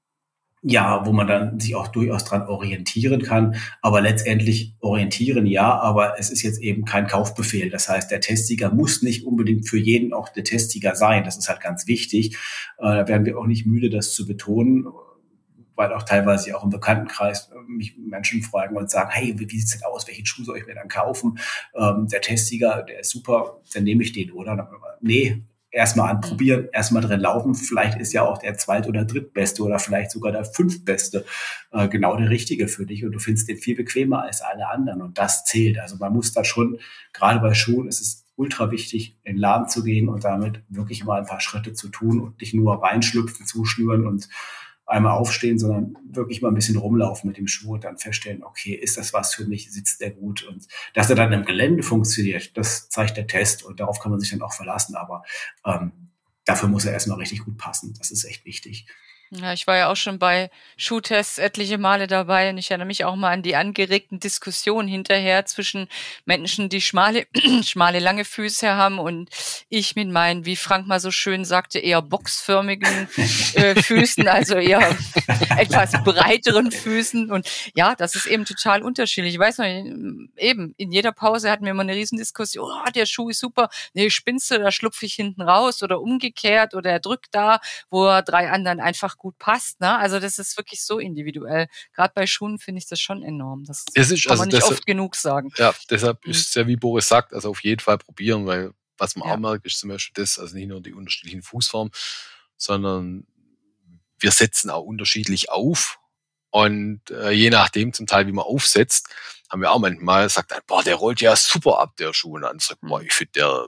ja, 0.66 1.06
wo 1.06 1.12
man 1.12 1.28
dann 1.28 1.60
sich 1.60 1.76
auch 1.76 1.90
durchaus 1.90 2.24
dran 2.24 2.44
orientieren 2.44 3.22
kann. 3.22 3.56
Aber 3.82 4.00
letztendlich 4.00 4.78
orientieren 4.80 5.46
ja, 5.46 5.78
aber 5.78 6.18
es 6.18 6.30
ist 6.30 6.42
jetzt 6.44 6.62
eben 6.62 6.86
kein 6.86 7.08
Kaufbefehl. 7.08 7.70
Das 7.70 7.90
heißt, 7.90 8.10
der 8.10 8.22
Testsieger 8.22 8.74
muss 8.74 9.02
nicht 9.02 9.26
unbedingt 9.26 9.68
für 9.68 9.78
jeden 9.78 10.14
auch 10.14 10.30
der 10.30 10.46
Testsieger 10.46 10.96
sein. 10.96 11.26
Das 11.26 11.36
ist 11.36 11.50
halt 11.50 11.60
ganz 11.60 11.86
wichtig. 11.88 12.38
Äh, 12.78 12.84
da 12.84 13.08
werden 13.10 13.26
wir 13.26 13.38
auch 13.38 13.48
nicht 13.48 13.66
müde, 13.66 13.90
das 13.90 14.14
zu 14.14 14.26
betonen 14.26 14.88
weil 15.76 15.94
auch 15.94 16.04
teilweise 16.04 16.56
auch 16.58 16.64
im 16.64 16.70
Bekanntenkreis 16.70 17.52
äh, 17.52 17.60
mich 17.68 17.98
Menschen 17.98 18.42
fragen 18.42 18.76
und 18.78 18.90
sagen, 18.90 19.10
hey, 19.12 19.34
wie, 19.38 19.50
wie 19.50 19.60
sieht's 19.60 19.72
denn 19.72 19.84
aus? 19.84 20.08
Welchen 20.08 20.26
Schuh 20.26 20.44
soll 20.44 20.58
ich 20.58 20.68
mir 20.68 20.76
dann 20.76 20.88
kaufen? 20.88 21.40
Ähm, 21.76 22.08
der 22.08 22.22
Testsieger, 22.22 22.84
der 22.84 23.00
ist 23.00 23.10
super, 23.10 23.62
dann 23.74 23.84
nehme 23.84 24.04
ich 24.04 24.14
den, 24.14 24.32
oder? 24.32 24.56
Dann, 24.56 24.68
nee, 25.02 25.44
erstmal 25.74 26.12
anprobieren, 26.12 26.70
erstmal 26.72 27.02
drin 27.02 27.20
laufen. 27.20 27.56
Vielleicht 27.56 28.00
ist 28.00 28.14
ja 28.14 28.24
auch 28.24 28.38
der 28.38 28.58
zweit- 28.58 28.88
oder 28.88 29.04
drittbeste 29.06 29.64
oder 29.64 29.80
vielleicht 29.80 30.12
sogar 30.12 30.32
der 30.32 30.46
fünftbeste 30.46 31.26
äh, 31.72 31.88
genau 31.90 32.16
der 32.16 32.30
richtige 32.30 32.68
für 32.68 32.86
dich 32.86 33.04
und 33.04 33.12
du 33.12 33.20
findest 33.20 33.50
den 33.50 33.58
viel 33.58 33.76
bequemer 33.76 34.22
als 34.22 34.42
alle 34.42 34.70
anderen 34.70 35.02
und 35.02 35.18
das 35.18 35.44
zählt. 35.46 35.80
Also 35.80 35.98
man 35.98 36.14
muss 36.14 36.32
da 36.32 36.44
schon, 36.44 36.80
gerade 37.12 37.40
bei 37.40 37.54
Schuhen 37.56 37.88
ist 37.88 38.02
es 38.02 38.26
ultra 38.36 38.72
wichtig, 38.72 39.18
in 39.24 39.36
den 39.36 39.40
Laden 39.40 39.68
zu 39.68 39.84
gehen 39.84 40.10
und 40.10 40.24
damit 40.24 40.62
wirklich 40.70 41.04
mal 41.04 41.20
ein 41.20 41.28
paar 41.28 41.42
Schritte 41.42 41.74
zu 41.74 41.90
tun 41.90 42.22
und 42.22 42.40
nicht 42.40 42.54
nur 42.54 42.82
reinschlüpfen, 42.82 43.46
zuschnüren 43.46 44.08
und 44.08 44.30
einmal 44.86 45.14
aufstehen, 45.14 45.58
sondern 45.58 45.98
wirklich 46.10 46.42
mal 46.42 46.50
ein 46.50 46.56
bisschen 46.56 46.78
rumlaufen 46.78 47.28
mit 47.28 47.38
dem 47.38 47.48
Schuh 47.48 47.74
und 47.76 47.84
dann 47.84 47.98
feststellen, 47.98 48.44
okay, 48.44 48.74
ist 48.74 48.98
das 48.98 49.14
was 49.14 49.34
für 49.34 49.46
mich, 49.46 49.72
sitzt 49.72 50.02
der 50.02 50.12
gut? 50.12 50.44
Und 50.44 50.68
dass 50.94 51.10
er 51.10 51.16
dann 51.16 51.32
im 51.32 51.46
Gelände 51.46 51.84
funktioniert, 51.84 52.58
das 52.58 52.90
zeigt 52.90 53.18
der 53.18 53.28
Test 53.28 53.64
und 53.64 53.80
darauf 53.80 54.00
kann 54.00 54.12
man 54.12 54.20
sich 54.20 54.32
dann 54.32 54.42
auch 54.42 54.54
verlassen, 54.54 54.96
aber 54.96 55.24
ähm, 55.66 55.92
dafür 56.46 56.70
muss 56.70 56.86
er 56.86 56.94
erstmal 56.94 57.18
richtig 57.18 57.46
gut 57.46 57.58
passen, 57.58 57.94
das 57.98 58.12
ist 58.12 58.26
echt 58.26 58.46
wichtig. 58.46 58.86
Ja, 59.42 59.52
ich 59.52 59.66
war 59.66 59.78
ja 59.78 59.92
auch 59.92 59.96
schon 59.96 60.20
bei 60.20 60.52
Schuhtests 60.78 61.40
etliche 61.40 61.80
Male 61.80 62.06
dabei 62.06 62.52
und 62.52 62.60
ich 62.60 62.70
erinnere 62.70 62.86
mich 62.86 63.04
auch 63.04 63.16
mal 63.16 63.32
an 63.32 63.42
die 63.42 63.56
angeregten 63.56 64.20
Diskussionen 64.20 64.88
hinterher 64.88 65.48
zwischen 65.48 65.88
Menschen, 66.26 66.70
die 66.70 66.82
schmale, 66.82 67.26
schmale, 67.64 67.98
lange 67.98 68.26
Füße 68.26 68.76
haben 68.76 69.00
und 69.00 69.30
ich 69.70 69.96
mit 69.96 70.10
meinen, 70.10 70.46
wie 70.46 70.56
Frank 70.56 70.86
mal 70.86 71.00
so 71.00 71.10
schön 71.10 71.46
sagte, 71.46 71.80
eher 71.80 72.04
boxförmigen 72.04 73.08
äh, 73.56 73.74
Füßen, 73.82 74.28
also 74.28 74.56
eher 74.56 74.96
etwas 75.58 75.94
breiteren 76.04 76.72
Füßen. 76.72 77.32
Und 77.32 77.50
ja, 77.74 77.96
das 77.96 78.14
ist 78.14 78.28
eben 78.28 78.46
total 78.46 78.84
unterschiedlich. 78.84 79.34
Ich 79.34 79.40
weiß 79.40 79.58
noch, 79.58 79.66
eben, 80.38 80.76
in 80.78 80.92
jeder 80.92 81.12
Pause 81.12 81.50
hatten 81.50 81.64
wir 81.64 81.72
immer 81.72 81.82
eine 81.82 81.96
Riesendiskussion, 81.96 82.70
oh, 82.70 82.92
der 82.92 83.08
Schuh 83.08 83.30
ist 83.30 83.40
super, 83.40 83.70
nee, 83.96 84.12
spinnst 84.12 84.52
du, 84.52 84.60
da 84.60 84.72
schlupfe 84.72 85.08
ich 85.08 85.16
hinten 85.16 85.42
raus 85.42 85.82
oder 85.82 86.02
umgekehrt 86.02 86.76
oder 86.76 86.92
er 86.92 87.00
drückt 87.00 87.34
da, 87.34 87.60
wo 87.90 88.06
er 88.06 88.22
drei 88.22 88.52
anderen 88.52 88.80
einfach 88.80 89.18
gut 89.24 89.40
passt. 89.40 89.80
Ne? 89.80 89.98
Also 89.98 90.20
das 90.20 90.38
ist 90.38 90.58
wirklich 90.58 90.84
so 90.84 91.00
individuell. 91.00 91.68
Gerade 91.96 92.12
bei 92.14 92.28
Schuhen 92.28 92.60
finde 92.60 92.80
ich 92.80 92.88
das 92.88 93.00
schon 93.00 93.24
enorm. 93.24 93.64
Das, 93.64 93.86
das 93.86 94.12
ist, 94.12 94.24
kann 94.24 94.32
also 94.32 94.42
man 94.42 94.50
nicht 94.50 94.58
deshalb, 94.58 94.74
oft 94.74 94.86
genug 94.86 95.16
sagen. 95.16 95.52
Ja, 95.58 95.74
deshalb 95.90 96.24
mhm. 96.26 96.32
ist 96.32 96.50
es 96.50 96.54
ja, 96.54 96.68
wie 96.68 96.76
Boris 96.76 97.08
sagt, 97.08 97.34
also 97.34 97.50
auf 97.50 97.64
jeden 97.64 97.80
Fall 97.80 97.98
probieren, 97.98 98.46
weil 98.46 98.74
was 98.98 99.16
man 99.16 99.28
ja. 99.28 99.34
auch 99.34 99.40
merkt, 99.40 99.66
ist 99.66 99.80
zum 99.80 99.90
Beispiel 99.90 100.22
das, 100.22 100.38
also 100.38 100.56
nicht 100.56 100.68
nur 100.68 100.82
die 100.82 100.94
unterschiedlichen 100.94 101.42
Fußformen, 101.42 101.92
sondern 102.58 103.26
wir 104.20 104.32
setzen 104.32 104.70
auch 104.70 104.84
unterschiedlich 104.84 105.50
auf. 105.50 106.00
Und 106.50 107.10
äh, 107.10 107.32
je 107.32 107.50
nachdem, 107.50 107.94
zum 107.94 108.06
Teil, 108.06 108.28
wie 108.28 108.34
man 108.34 108.46
aufsetzt, 108.46 109.08
haben 109.50 109.62
wir 109.62 109.72
auch 109.72 109.80
manchmal 109.80 110.30
sagt, 110.30 110.54
boah, 110.68 110.84
der 110.84 110.96
rollt 110.96 111.22
ja 111.22 111.36
super 111.36 111.80
ab, 111.80 111.96
der 111.96 112.14
Schuh. 112.14 112.36
Und 112.36 112.42
dann 112.42 112.60
sagt, 112.60 112.82
boah, 112.82 113.00
mhm. 113.00 113.08
ich 113.08 113.14
finde, 113.14 113.32
der, 113.32 113.68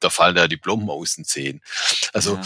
da 0.00 0.10
fallen 0.10 0.36
da 0.36 0.48
die 0.48 0.58
Plomben 0.58 0.90
aus 0.90 1.16
den 1.16 1.24
Zehen. 1.24 1.62
Also 2.12 2.36
ja. 2.36 2.42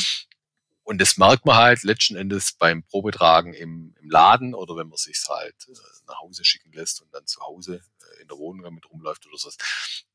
Und 0.84 1.00
das 1.00 1.16
merkt 1.16 1.46
man 1.46 1.56
halt 1.56 1.82
letzten 1.82 2.14
Endes 2.14 2.52
beim 2.52 2.82
Probetragen 2.82 3.54
im, 3.54 3.94
im 4.00 4.10
Laden 4.10 4.54
oder 4.54 4.76
wenn 4.76 4.88
man 4.88 4.98
sich 4.98 5.18
halt 5.28 5.56
äh, 5.68 5.72
nach 6.06 6.20
Hause 6.20 6.44
schicken 6.44 6.72
lässt 6.72 7.00
und 7.00 7.12
dann 7.12 7.26
zu 7.26 7.40
Hause 7.40 7.80
äh, 8.02 8.22
in 8.22 8.28
der 8.28 8.36
Wohnung 8.36 8.64
damit 8.64 8.88
rumläuft 8.90 9.26
oder 9.26 9.38
so, 9.38 9.50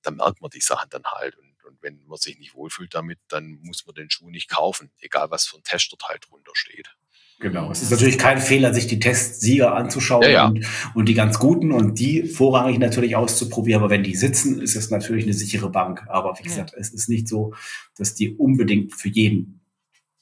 dann 0.04 0.18
merkt 0.18 0.42
man 0.42 0.52
die 0.52 0.62
Sachen 0.62 0.90
dann 0.92 1.04
halt. 1.06 1.36
Und, 1.38 1.66
und 1.66 1.82
wenn 1.82 2.06
man 2.06 2.20
sich 2.20 2.38
nicht 2.38 2.54
wohlfühlt 2.54 2.94
damit, 2.94 3.18
dann 3.30 3.60
muss 3.64 3.86
man 3.88 3.96
den 3.96 4.12
Schuh 4.12 4.30
nicht 4.30 4.48
kaufen, 4.48 4.92
egal 5.00 5.32
was 5.32 5.48
für 5.48 5.58
ein 5.58 5.64
Test 5.64 5.92
dort 5.92 6.08
halt 6.08 6.28
drunter 6.30 6.52
steht. 6.54 6.96
Genau. 7.40 7.72
Es 7.72 7.82
ist 7.82 7.90
natürlich 7.90 8.18
kein 8.18 8.40
Fehler, 8.40 8.74
sich 8.74 8.88
die 8.88 9.00
Testsieger 9.00 9.74
anzuschauen 9.74 10.24
ja, 10.24 10.30
ja. 10.30 10.48
Und, 10.48 10.66
und 10.94 11.06
die 11.08 11.14
ganz 11.14 11.40
guten 11.40 11.72
und 11.72 11.98
die 11.98 12.24
vorrangig 12.28 12.80
natürlich 12.80 13.16
auszuprobieren. 13.16 13.82
Aber 13.82 13.90
wenn 13.90 14.04
die 14.04 14.16
sitzen, 14.16 14.62
ist 14.62 14.76
es 14.76 14.92
natürlich 14.92 15.24
eine 15.24 15.34
sichere 15.34 15.70
Bank. 15.72 16.06
Aber 16.10 16.38
wie 16.38 16.44
gesagt, 16.44 16.74
ja. 16.74 16.78
es 16.78 16.90
ist 16.90 17.08
nicht 17.08 17.30
so, 17.30 17.54
dass 17.98 18.14
die 18.14 18.36
unbedingt 18.36 18.94
für 18.94 19.08
jeden 19.08 19.59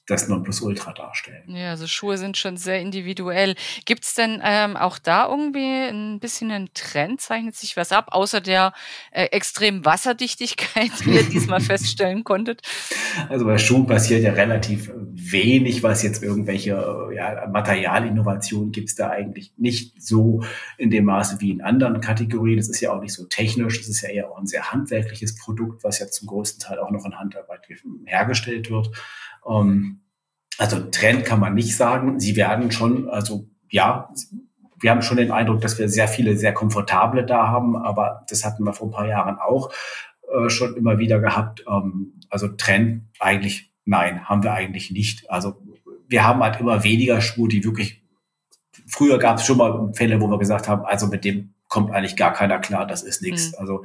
das 0.08 0.26
Nonplusultra 0.26 0.92
darstellen. 0.94 1.44
Ja, 1.54 1.70
also 1.70 1.86
Schuhe 1.86 2.16
sind 2.16 2.36
schon 2.38 2.56
sehr 2.56 2.80
individuell. 2.80 3.54
Gibt 3.84 4.04
es 4.04 4.14
denn 4.14 4.40
ähm, 4.42 4.76
auch 4.76 4.98
da 4.98 5.28
irgendwie 5.28 5.88
ein 5.88 6.18
bisschen 6.18 6.50
einen 6.50 6.70
Trend? 6.72 7.20
Zeichnet 7.20 7.54
sich 7.54 7.76
was 7.76 7.92
ab, 7.92 8.08
außer 8.10 8.40
der 8.40 8.72
äh, 9.10 9.24
extremen 9.26 9.84
Wasserdichtigkeit, 9.84 10.90
die 11.04 11.10
ihr 11.10 11.22
diesmal 11.24 11.60
feststellen 11.68 12.24
konntet? 12.24 12.62
Also 13.28 13.44
bei 13.44 13.58
Schuhen 13.58 13.86
passiert 13.86 14.22
ja 14.22 14.32
relativ 14.32 14.90
wenig, 14.94 15.82
was 15.82 16.02
jetzt 16.02 16.22
irgendwelche 16.22 17.10
ja, 17.14 17.46
Materialinnovationen 17.46 18.72
gibt 18.72 18.88
es 18.88 18.94
da 18.94 19.10
eigentlich 19.10 19.52
nicht 19.58 20.02
so 20.02 20.42
in 20.78 20.88
dem 20.88 21.04
Maße 21.04 21.40
wie 21.40 21.50
in 21.50 21.60
anderen 21.60 22.00
Kategorien. 22.00 22.56
Das 22.56 22.70
ist 22.70 22.80
ja 22.80 22.92
auch 22.92 23.00
nicht 23.02 23.12
so 23.12 23.26
technisch, 23.26 23.78
das 23.78 23.88
ist 23.88 24.00
ja 24.00 24.08
eher 24.08 24.30
auch 24.30 24.38
ein 24.38 24.46
sehr 24.46 24.72
handwerkliches 24.72 25.36
Produkt, 25.36 25.84
was 25.84 25.98
ja 25.98 26.06
zum 26.06 26.28
größten 26.28 26.60
Teil 26.60 26.78
auch 26.78 26.90
noch 26.90 27.04
in 27.04 27.18
Handarbeit 27.18 27.68
hergestellt 28.06 28.70
wird. 28.70 28.90
Ähm, 29.48 30.00
also 30.58 30.80
Trend 30.90 31.24
kann 31.24 31.40
man 31.40 31.54
nicht 31.54 31.76
sagen. 31.76 32.18
Sie 32.20 32.36
werden 32.36 32.70
schon, 32.70 33.08
also 33.08 33.48
ja, 33.70 34.12
wir 34.80 34.90
haben 34.90 35.02
schon 35.02 35.16
den 35.16 35.30
Eindruck, 35.30 35.60
dass 35.60 35.78
wir 35.78 35.88
sehr 35.88 36.08
viele 36.08 36.36
sehr 36.36 36.52
komfortable 36.52 37.24
da 37.24 37.48
haben, 37.48 37.76
aber 37.76 38.24
das 38.28 38.44
hatten 38.44 38.64
wir 38.64 38.72
vor 38.72 38.88
ein 38.88 38.92
paar 38.92 39.06
Jahren 39.06 39.38
auch 39.38 39.72
äh, 40.32 40.50
schon 40.50 40.76
immer 40.76 40.98
wieder 40.98 41.20
gehabt. 41.20 41.64
Ähm, 41.68 42.20
also 42.28 42.48
Trend 42.48 43.04
eigentlich 43.18 43.72
nein, 43.88 44.28
haben 44.28 44.42
wir 44.42 44.52
eigentlich 44.52 44.90
nicht. 44.90 45.28
Also 45.30 45.56
wir 46.06 46.24
haben 46.24 46.42
halt 46.42 46.60
immer 46.60 46.84
weniger 46.84 47.20
Schuhe, 47.20 47.48
die 47.48 47.64
wirklich. 47.64 48.02
Früher 48.86 49.18
gab 49.18 49.38
es 49.38 49.46
schon 49.46 49.58
mal 49.58 49.92
Fälle, 49.94 50.20
wo 50.20 50.28
wir 50.28 50.38
gesagt 50.38 50.68
haben, 50.68 50.84
also 50.84 51.08
mit 51.08 51.24
dem 51.24 51.54
kommt 51.68 51.90
eigentlich 51.90 52.16
gar 52.16 52.32
keiner 52.32 52.58
klar, 52.58 52.86
das 52.86 53.02
ist 53.02 53.22
nichts. 53.22 53.52
Mhm. 53.52 53.58
Also 53.58 53.84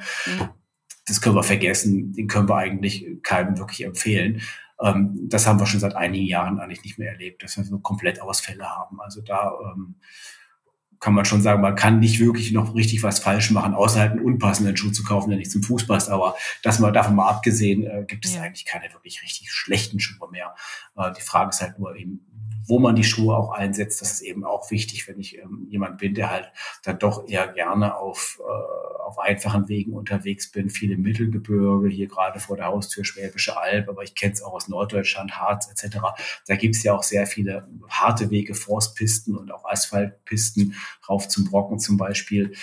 das 1.07 1.20
können 1.20 1.36
wir 1.36 1.43
vergessen, 1.43 2.14
den 2.14 2.28
können 2.28 2.47
wir 2.47 2.55
eigentlich 2.55 3.05
keinem 3.24 3.57
wirklich 3.57 3.84
empfehlen. 3.84 4.41
Ähm, 4.84 5.17
das 5.29 5.47
haben 5.47 5.59
wir 5.59 5.65
schon 5.65 5.79
seit 5.79 5.95
einigen 5.95 6.25
Jahren 6.25 6.59
eigentlich 6.59 6.84
nicht 6.84 6.99
mehr 6.99 7.11
erlebt, 7.11 7.43
dass 7.43 7.57
wir 7.57 7.63
so 7.63 7.79
komplett 7.79 8.21
Ausfälle 8.21 8.69
haben. 8.69 8.99
Also 9.01 9.21
da 9.21 9.53
ähm, 9.73 9.95
kann 10.99 11.13
man 11.13 11.25
schon 11.25 11.41
sagen, 11.41 11.61
man 11.61 11.75
kann 11.75 11.99
nicht 11.99 12.19
wirklich 12.19 12.53
noch 12.53 12.75
richtig 12.75 13.03
was 13.03 13.19
falsch 13.19 13.51
machen, 13.51 13.73
außer 13.73 13.99
halt 13.99 14.11
einen 14.13 14.21
unpassenden 14.21 14.77
Schuh 14.77 14.91
zu 14.91 15.03
kaufen, 15.03 15.29
der 15.29 15.38
nicht 15.38 15.51
zum 15.51 15.61
Fuß 15.61 15.86
passt. 15.86 16.09
Aber 16.09 16.36
das 16.61 16.79
mal 16.79 16.93
davon 16.93 17.15
mal 17.15 17.27
abgesehen, 17.27 17.84
äh, 17.84 18.05
gibt 18.07 18.25
es 18.25 18.36
ja. 18.36 18.41
eigentlich 18.41 18.65
keine 18.65 18.91
wirklich 18.93 19.21
richtig 19.21 19.51
schlechten 19.51 19.99
Schuhe 19.99 20.29
mehr. 20.31 20.55
Äh, 20.95 21.11
die 21.11 21.21
Frage 21.21 21.49
ist 21.49 21.61
halt 21.61 21.77
nur 21.77 21.95
eben, 21.95 22.25
wo 22.66 22.80
man 22.80 22.95
die 22.95 23.03
Schuhe 23.03 23.36
auch 23.36 23.51
einsetzt. 23.51 24.01
Das 24.01 24.11
ist 24.11 24.22
eben 24.22 24.43
auch 24.43 24.72
wichtig, 24.72 25.07
wenn 25.07 25.20
ich 25.20 25.38
ähm, 25.38 25.68
jemand 25.70 25.97
bin, 25.97 26.14
der 26.14 26.32
halt 26.32 26.51
dann 26.84 26.99
doch 26.99 27.28
eher 27.28 27.47
gerne 27.47 27.97
auf, 27.97 28.39
äh, 28.41 29.03
auf 29.03 29.20
einfachen 29.20 29.68
Wegen 29.68 29.93
unterwegs 29.93 30.51
bin. 30.51 30.70
Viele 30.70 30.97
Mittelgebirge, 30.97 31.89
hier 31.89 32.07
gerade 32.07 32.39
vor 32.39 32.57
der 32.57 32.68
Haustür 32.68 33.05
Schwäbische 33.05 33.57
Alb, 33.57 33.89
aber 33.89 34.03
ich 34.03 34.16
kenne 34.16 34.34
es 34.34 34.41
auch 34.41 34.53
aus 34.53 34.68
Norddeutschland, 34.68 35.38
Harz 35.38 35.70
etc. 35.70 35.97
Da 36.47 36.55
gibt 36.55 36.76
es 36.76 36.84
ja 36.84 36.93
auch 36.93 37.03
sehr 37.03 37.28
viele 37.28 37.68
harte 37.89 38.30
Wege, 38.30 38.55
Forstpisten 38.55 39.36
und 39.36 39.51
auch 39.51 39.66
Asphaltpisten, 39.66 40.76
rauf 41.07 41.28
zum 41.28 41.45
Brocken 41.45 41.80
zum 41.80 41.97
Beispiel 41.97 42.53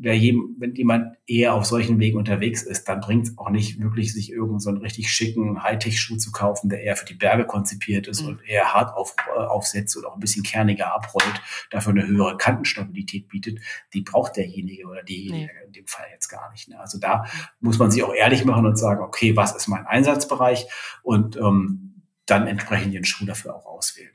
wer 0.00 0.16
jedem, 0.16 0.56
wenn 0.58 0.74
jemand 0.74 1.16
eher 1.26 1.54
auf 1.54 1.64
solchen 1.64 1.98
Wegen 1.98 2.18
unterwegs 2.18 2.62
ist, 2.62 2.88
dann 2.88 3.00
bringt 3.00 3.28
es 3.28 3.38
auch 3.38 3.50
nicht 3.50 3.80
wirklich, 3.80 4.12
sich 4.12 4.30
irgendeinen 4.30 4.60
so 4.60 4.70
einen 4.70 4.78
richtig 4.78 5.10
schicken 5.10 5.62
Hightech-Schuh 5.62 6.16
zu 6.16 6.30
kaufen, 6.30 6.68
der 6.68 6.82
eher 6.82 6.96
für 6.96 7.04
die 7.04 7.14
Berge 7.14 7.44
konzipiert 7.44 8.06
ist 8.06 8.22
mhm. 8.22 8.28
und 8.28 8.48
eher 8.48 8.72
hart 8.72 8.96
auf, 8.96 9.14
äh, 9.34 9.40
aufsetzt 9.40 9.96
und 9.96 10.06
auch 10.06 10.14
ein 10.14 10.20
bisschen 10.20 10.42
kerniger 10.42 10.94
abrollt, 10.94 11.40
dafür 11.70 11.92
eine 11.92 12.06
höhere 12.06 12.36
Kantenstabilität 12.36 13.28
bietet. 13.28 13.60
Die 13.92 14.02
braucht 14.02 14.36
derjenige 14.36 14.86
oder 14.86 15.02
diejenige 15.02 15.52
nee. 15.52 15.66
in 15.66 15.72
dem 15.72 15.86
Fall 15.86 16.06
jetzt 16.12 16.28
gar 16.28 16.50
nicht. 16.52 16.68
Ne? 16.68 16.78
Also 16.78 16.98
da 16.98 17.24
muss 17.60 17.78
man 17.78 17.90
sich 17.90 18.02
auch 18.02 18.14
ehrlich 18.14 18.44
machen 18.44 18.66
und 18.66 18.76
sagen, 18.76 19.02
okay, 19.02 19.36
was 19.36 19.54
ist 19.54 19.68
mein 19.68 19.86
Einsatzbereich? 19.86 20.66
Und 21.02 21.36
ähm, 21.36 22.02
dann 22.26 22.46
entsprechend 22.46 22.94
den 22.94 23.04
Schuh 23.04 23.24
dafür 23.24 23.56
auch 23.56 23.66
auswählen. 23.66 24.12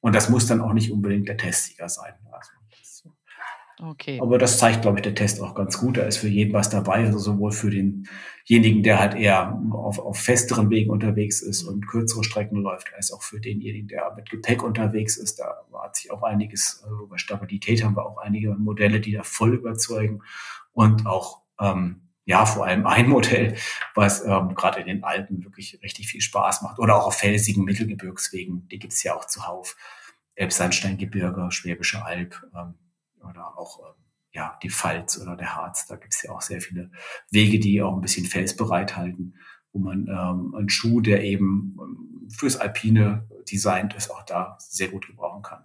Und 0.00 0.14
das 0.14 0.30
muss 0.30 0.46
dann 0.46 0.60
auch 0.60 0.72
nicht 0.72 0.90
unbedingt 0.90 1.28
der 1.28 1.36
Testsieger 1.36 1.88
sein. 1.88 2.14
Also 2.32 2.50
Okay. 3.82 4.20
Aber 4.20 4.36
das 4.36 4.58
zeigt, 4.58 4.82
glaube 4.82 4.98
ich, 4.98 5.02
der 5.02 5.14
Test 5.14 5.40
auch 5.40 5.54
ganz 5.54 5.78
gut. 5.78 5.96
Da 5.96 6.02
ist 6.02 6.18
für 6.18 6.28
jeden 6.28 6.52
was 6.52 6.68
dabei, 6.68 7.06
also 7.06 7.18
sowohl 7.18 7.50
für 7.52 7.70
denjenigen, 7.70 8.82
der 8.82 8.98
halt 8.98 9.14
eher 9.14 9.58
auf, 9.72 9.98
auf 9.98 10.18
festeren 10.18 10.68
Wegen 10.68 10.90
unterwegs 10.90 11.40
ist 11.40 11.62
und 11.62 11.88
kürzere 11.88 12.22
Strecken 12.22 12.56
läuft, 12.56 12.92
als 12.94 13.10
auch 13.10 13.22
für 13.22 13.40
denjenigen, 13.40 13.88
der 13.88 14.12
mit 14.14 14.28
Gepäck 14.28 14.62
unterwegs 14.62 15.16
ist. 15.16 15.40
Da 15.40 15.64
hat 15.82 15.96
sich 15.96 16.10
auch 16.10 16.22
einiges, 16.22 16.82
also 16.84 17.06
bei 17.06 17.16
Stabilität 17.16 17.82
haben 17.82 17.96
wir 17.96 18.04
auch 18.04 18.18
einige 18.18 18.54
Modelle, 18.54 19.00
die 19.00 19.12
da 19.12 19.22
voll 19.22 19.54
überzeugen 19.54 20.22
und 20.72 21.06
auch 21.06 21.40
ähm, 21.58 22.02
ja, 22.26 22.44
vor 22.44 22.66
allem 22.66 22.86
ein 22.86 23.08
Modell, 23.08 23.56
was 23.94 24.24
ähm, 24.24 24.54
gerade 24.54 24.80
in 24.80 24.86
den 24.86 25.04
Alpen 25.04 25.42
wirklich 25.42 25.80
richtig 25.82 26.06
viel 26.06 26.20
Spaß 26.20 26.62
macht. 26.62 26.78
Oder 26.78 26.96
auch 26.96 27.06
auf 27.06 27.14
felsigen 27.14 27.64
Mittelgebirgswegen, 27.64 28.68
die 28.68 28.78
gibt's 28.78 29.02
ja 29.02 29.16
auch 29.16 29.24
zuhauf. 29.24 29.76
Elbsandsteingebirge, 30.36 31.50
Schwäbische 31.50 32.04
Alb, 32.04 32.40
ähm, 32.54 32.74
oder 33.28 33.58
auch 33.58 33.80
ähm, 33.80 34.04
ja, 34.32 34.58
die 34.62 34.70
Pfalz 34.70 35.18
oder 35.20 35.36
der 35.36 35.56
Harz. 35.56 35.86
Da 35.86 35.96
gibt 35.96 36.14
es 36.14 36.22
ja 36.22 36.30
auch 36.30 36.40
sehr 36.40 36.60
viele 36.60 36.90
Wege, 37.30 37.58
die 37.58 37.82
auch 37.82 37.94
ein 37.94 38.00
bisschen 38.00 38.26
Fels 38.26 38.56
bereithalten, 38.56 39.36
wo 39.72 39.78
man 39.80 40.06
ähm, 40.06 40.54
einen 40.54 40.68
Schuh, 40.68 41.00
der 41.00 41.24
eben 41.24 41.76
ähm, 41.80 42.28
fürs 42.30 42.56
Alpine 42.56 43.28
designt 43.50 43.94
ist, 43.94 44.10
auch 44.10 44.22
da 44.24 44.56
sehr 44.58 44.88
gut 44.88 45.06
gebrauchen 45.06 45.42
kann. 45.42 45.64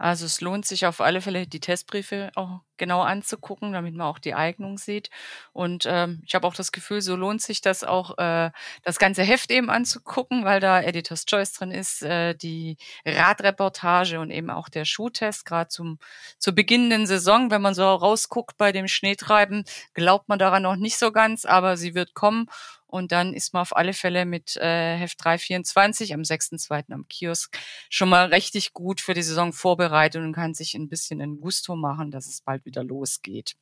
Also 0.00 0.24
es 0.24 0.40
lohnt 0.40 0.64
sich 0.64 0.86
auf 0.86 1.02
alle 1.02 1.20
Fälle, 1.20 1.46
die 1.46 1.60
Testbriefe 1.60 2.30
auch 2.34 2.60
genau 2.78 3.02
anzugucken, 3.02 3.74
damit 3.74 3.94
man 3.94 4.06
auch 4.06 4.18
die 4.18 4.32
Eignung 4.32 4.78
sieht. 4.78 5.10
Und 5.52 5.84
ähm, 5.86 6.22
ich 6.26 6.34
habe 6.34 6.46
auch 6.46 6.54
das 6.54 6.72
Gefühl, 6.72 7.02
so 7.02 7.16
lohnt 7.16 7.42
sich 7.42 7.60
das 7.60 7.84
auch, 7.84 8.16
äh, 8.16 8.50
das 8.82 8.98
ganze 8.98 9.22
Heft 9.22 9.50
eben 9.50 9.68
anzugucken, 9.68 10.46
weil 10.46 10.58
da 10.58 10.80
Editor's 10.80 11.26
Choice 11.26 11.52
drin 11.52 11.70
ist, 11.70 12.02
äh, 12.02 12.34
die 12.34 12.78
Radreportage 13.04 14.20
und 14.20 14.30
eben 14.30 14.48
auch 14.48 14.70
der 14.70 14.86
Schuhtest, 14.86 15.44
gerade 15.44 15.68
zum 15.68 15.98
zur 16.38 16.54
beginnenden 16.54 17.06
Saison. 17.06 17.50
Wenn 17.50 17.60
man 17.60 17.74
so 17.74 17.84
rausguckt 17.84 18.56
bei 18.56 18.72
dem 18.72 18.88
Schneetreiben, 18.88 19.64
glaubt 19.92 20.30
man 20.30 20.38
daran 20.38 20.62
noch 20.62 20.76
nicht 20.76 20.96
so 20.96 21.12
ganz, 21.12 21.44
aber 21.44 21.76
sie 21.76 21.94
wird 21.94 22.14
kommen. 22.14 22.46
Und 22.90 23.12
dann 23.12 23.32
ist 23.32 23.52
man 23.52 23.62
auf 23.62 23.74
alle 23.74 23.92
Fälle 23.92 24.24
mit 24.24 24.56
äh, 24.56 24.96
Heft 24.96 25.24
324 25.24 26.12
am 26.14 26.20
6.2. 26.20 26.92
am 26.92 27.06
Kiosk 27.08 27.56
schon 27.88 28.08
mal 28.08 28.26
richtig 28.26 28.72
gut 28.72 29.00
für 29.00 29.14
die 29.14 29.22
Saison 29.22 29.52
vorbereitet 29.52 30.22
und 30.22 30.32
kann 30.32 30.54
sich 30.54 30.74
ein 30.74 30.88
bisschen 30.88 31.20
ein 31.20 31.40
Gusto 31.40 31.76
machen, 31.76 32.10
dass 32.10 32.26
es 32.26 32.42
bald 32.42 32.64
wieder 32.64 32.84
losgeht. 32.84 33.54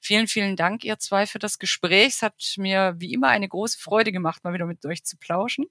Vielen, 0.00 0.28
vielen 0.28 0.56
Dank, 0.56 0.84
ihr 0.84 0.98
zwei, 0.98 1.26
für 1.26 1.38
das 1.38 1.58
Gespräch. 1.58 2.08
Es 2.08 2.22
hat 2.22 2.54
mir 2.58 2.94
wie 2.98 3.12
immer 3.12 3.28
eine 3.28 3.48
große 3.48 3.78
Freude 3.78 4.12
gemacht, 4.12 4.44
mal 4.44 4.54
wieder 4.54 4.66
mit 4.66 4.84
euch 4.86 5.04
zu 5.04 5.16
plauschen. 5.16 5.66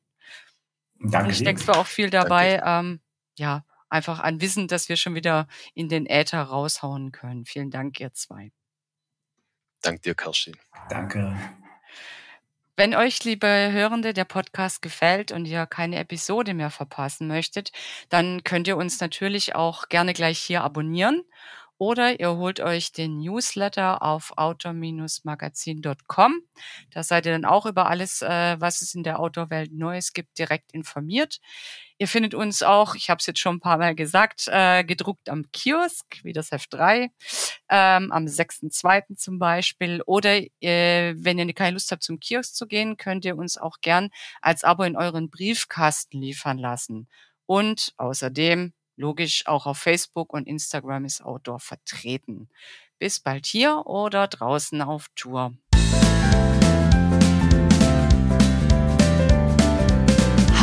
Danke. 1.00 1.28
Und 1.28 1.32
ich 1.32 1.44
denke, 1.44 1.62
es 1.62 1.68
war 1.68 1.78
auch 1.78 1.88
viel 1.88 2.10
dabei, 2.10 2.62
ähm, 2.66 3.02
ja, 3.38 3.66
einfach 3.90 4.20
an 4.20 4.42
Wissen, 4.42 4.68
dass 4.68 4.90
wir 4.90 4.96
schon 4.96 5.16
wieder 5.16 5.48
in 5.74 5.88
den 5.88 6.06
Äther 6.06 6.42
raushauen 6.42 7.12
können. 7.12 7.46
Vielen 7.46 7.70
Dank, 7.70 8.00
ihr 8.00 8.14
zwei. 8.14 8.52
Dank 9.82 10.02
dir, 10.02 10.16
Kerstin. 10.16 10.56
Danke. 10.90 11.38
Wenn 12.76 12.96
euch, 12.96 13.24
liebe 13.24 13.70
Hörende, 13.72 14.14
der 14.14 14.26
Podcast 14.26 14.82
gefällt 14.82 15.32
und 15.32 15.46
ihr 15.46 15.68
keine 15.68 16.00
Episode 16.00 16.56
mehr 16.56 16.72
verpassen 16.72 17.28
möchtet, 17.28 17.72
dann 18.10 18.44
könnt 18.44 18.68
ihr 18.68 18.78
uns 18.78 19.00
natürlich 19.00 19.54
auch 19.54 19.90
gerne 19.90 20.14
gleich 20.14 20.40
hier 20.40 20.64
abonnieren 20.64 21.22
oder 21.78 22.20
ihr 22.20 22.36
holt 22.36 22.62
euch 22.62 22.92
den 22.92 23.20
Newsletter 23.20 24.02
auf 24.02 24.34
outdoor-magazin.com. 24.38 26.42
Da 26.90 27.04
seid 27.04 27.28
ihr 27.28 27.34
dann 27.34 27.46
auch 27.46 27.68
über 27.68 27.90
alles, 27.90 28.24
äh, 28.24 28.56
was 28.60 28.82
es 28.82 28.96
in 28.96 29.04
der 29.04 29.20
Outdoor-Welt 29.20 29.72
Neues 29.72 30.14
gibt, 30.14 30.40
direkt 30.40 30.74
informiert. 30.74 31.42
Ihr 32.04 32.10
findet 32.10 32.34
uns 32.34 32.64
auch, 32.64 32.96
ich 32.96 33.10
habe 33.10 33.20
es 33.20 33.28
jetzt 33.28 33.40
schon 33.40 33.56
ein 33.56 33.60
paar 33.62 33.78
Mal 33.78 33.96
gesagt, 33.96 34.50
äh, 34.50 34.84
gedruckt 34.84 35.30
am 35.30 35.50
Kiosk, 35.54 36.20
wie 36.24 36.34
das 36.34 36.52
Heft 36.52 36.74
3, 36.74 37.10
ähm, 37.70 38.12
am 38.12 38.26
6.2. 38.26 39.16
zum 39.16 39.40
Beispiel. 39.40 40.02
Oder 40.06 40.42
äh, 40.60 41.14
wenn 41.16 41.40
ihr 41.40 41.54
keine 41.54 41.72
Lust 41.72 41.94
habt, 41.94 42.04
zum 42.04 42.20
Kiosk 42.20 42.56
zu 42.56 42.68
gehen, 42.68 42.98
könnt 42.98 43.24
ihr 43.24 43.38
uns 43.38 43.58
auch 43.58 43.78
gern 43.80 44.10
als 44.42 44.66
Abo 44.66 44.84
in 44.84 44.98
euren 44.98 45.30
Briefkasten 45.30 46.20
liefern 46.20 46.58
lassen. 46.58 47.08
Und 47.46 47.94
außerdem 47.96 48.74
Logisch, 48.98 49.48
auch 49.48 49.66
auf 49.66 49.78
Facebook 49.78 50.34
und 50.34 50.46
Instagram 50.46 51.06
ist 51.06 51.24
Outdoor 51.24 51.62
vertreten. 51.62 52.50
Bis 53.00 53.22
bald 53.22 53.46
hier 53.46 53.86
oder 53.86 54.28
draußen 54.28 54.82
auf 54.82 55.08
Tour. 55.16 55.54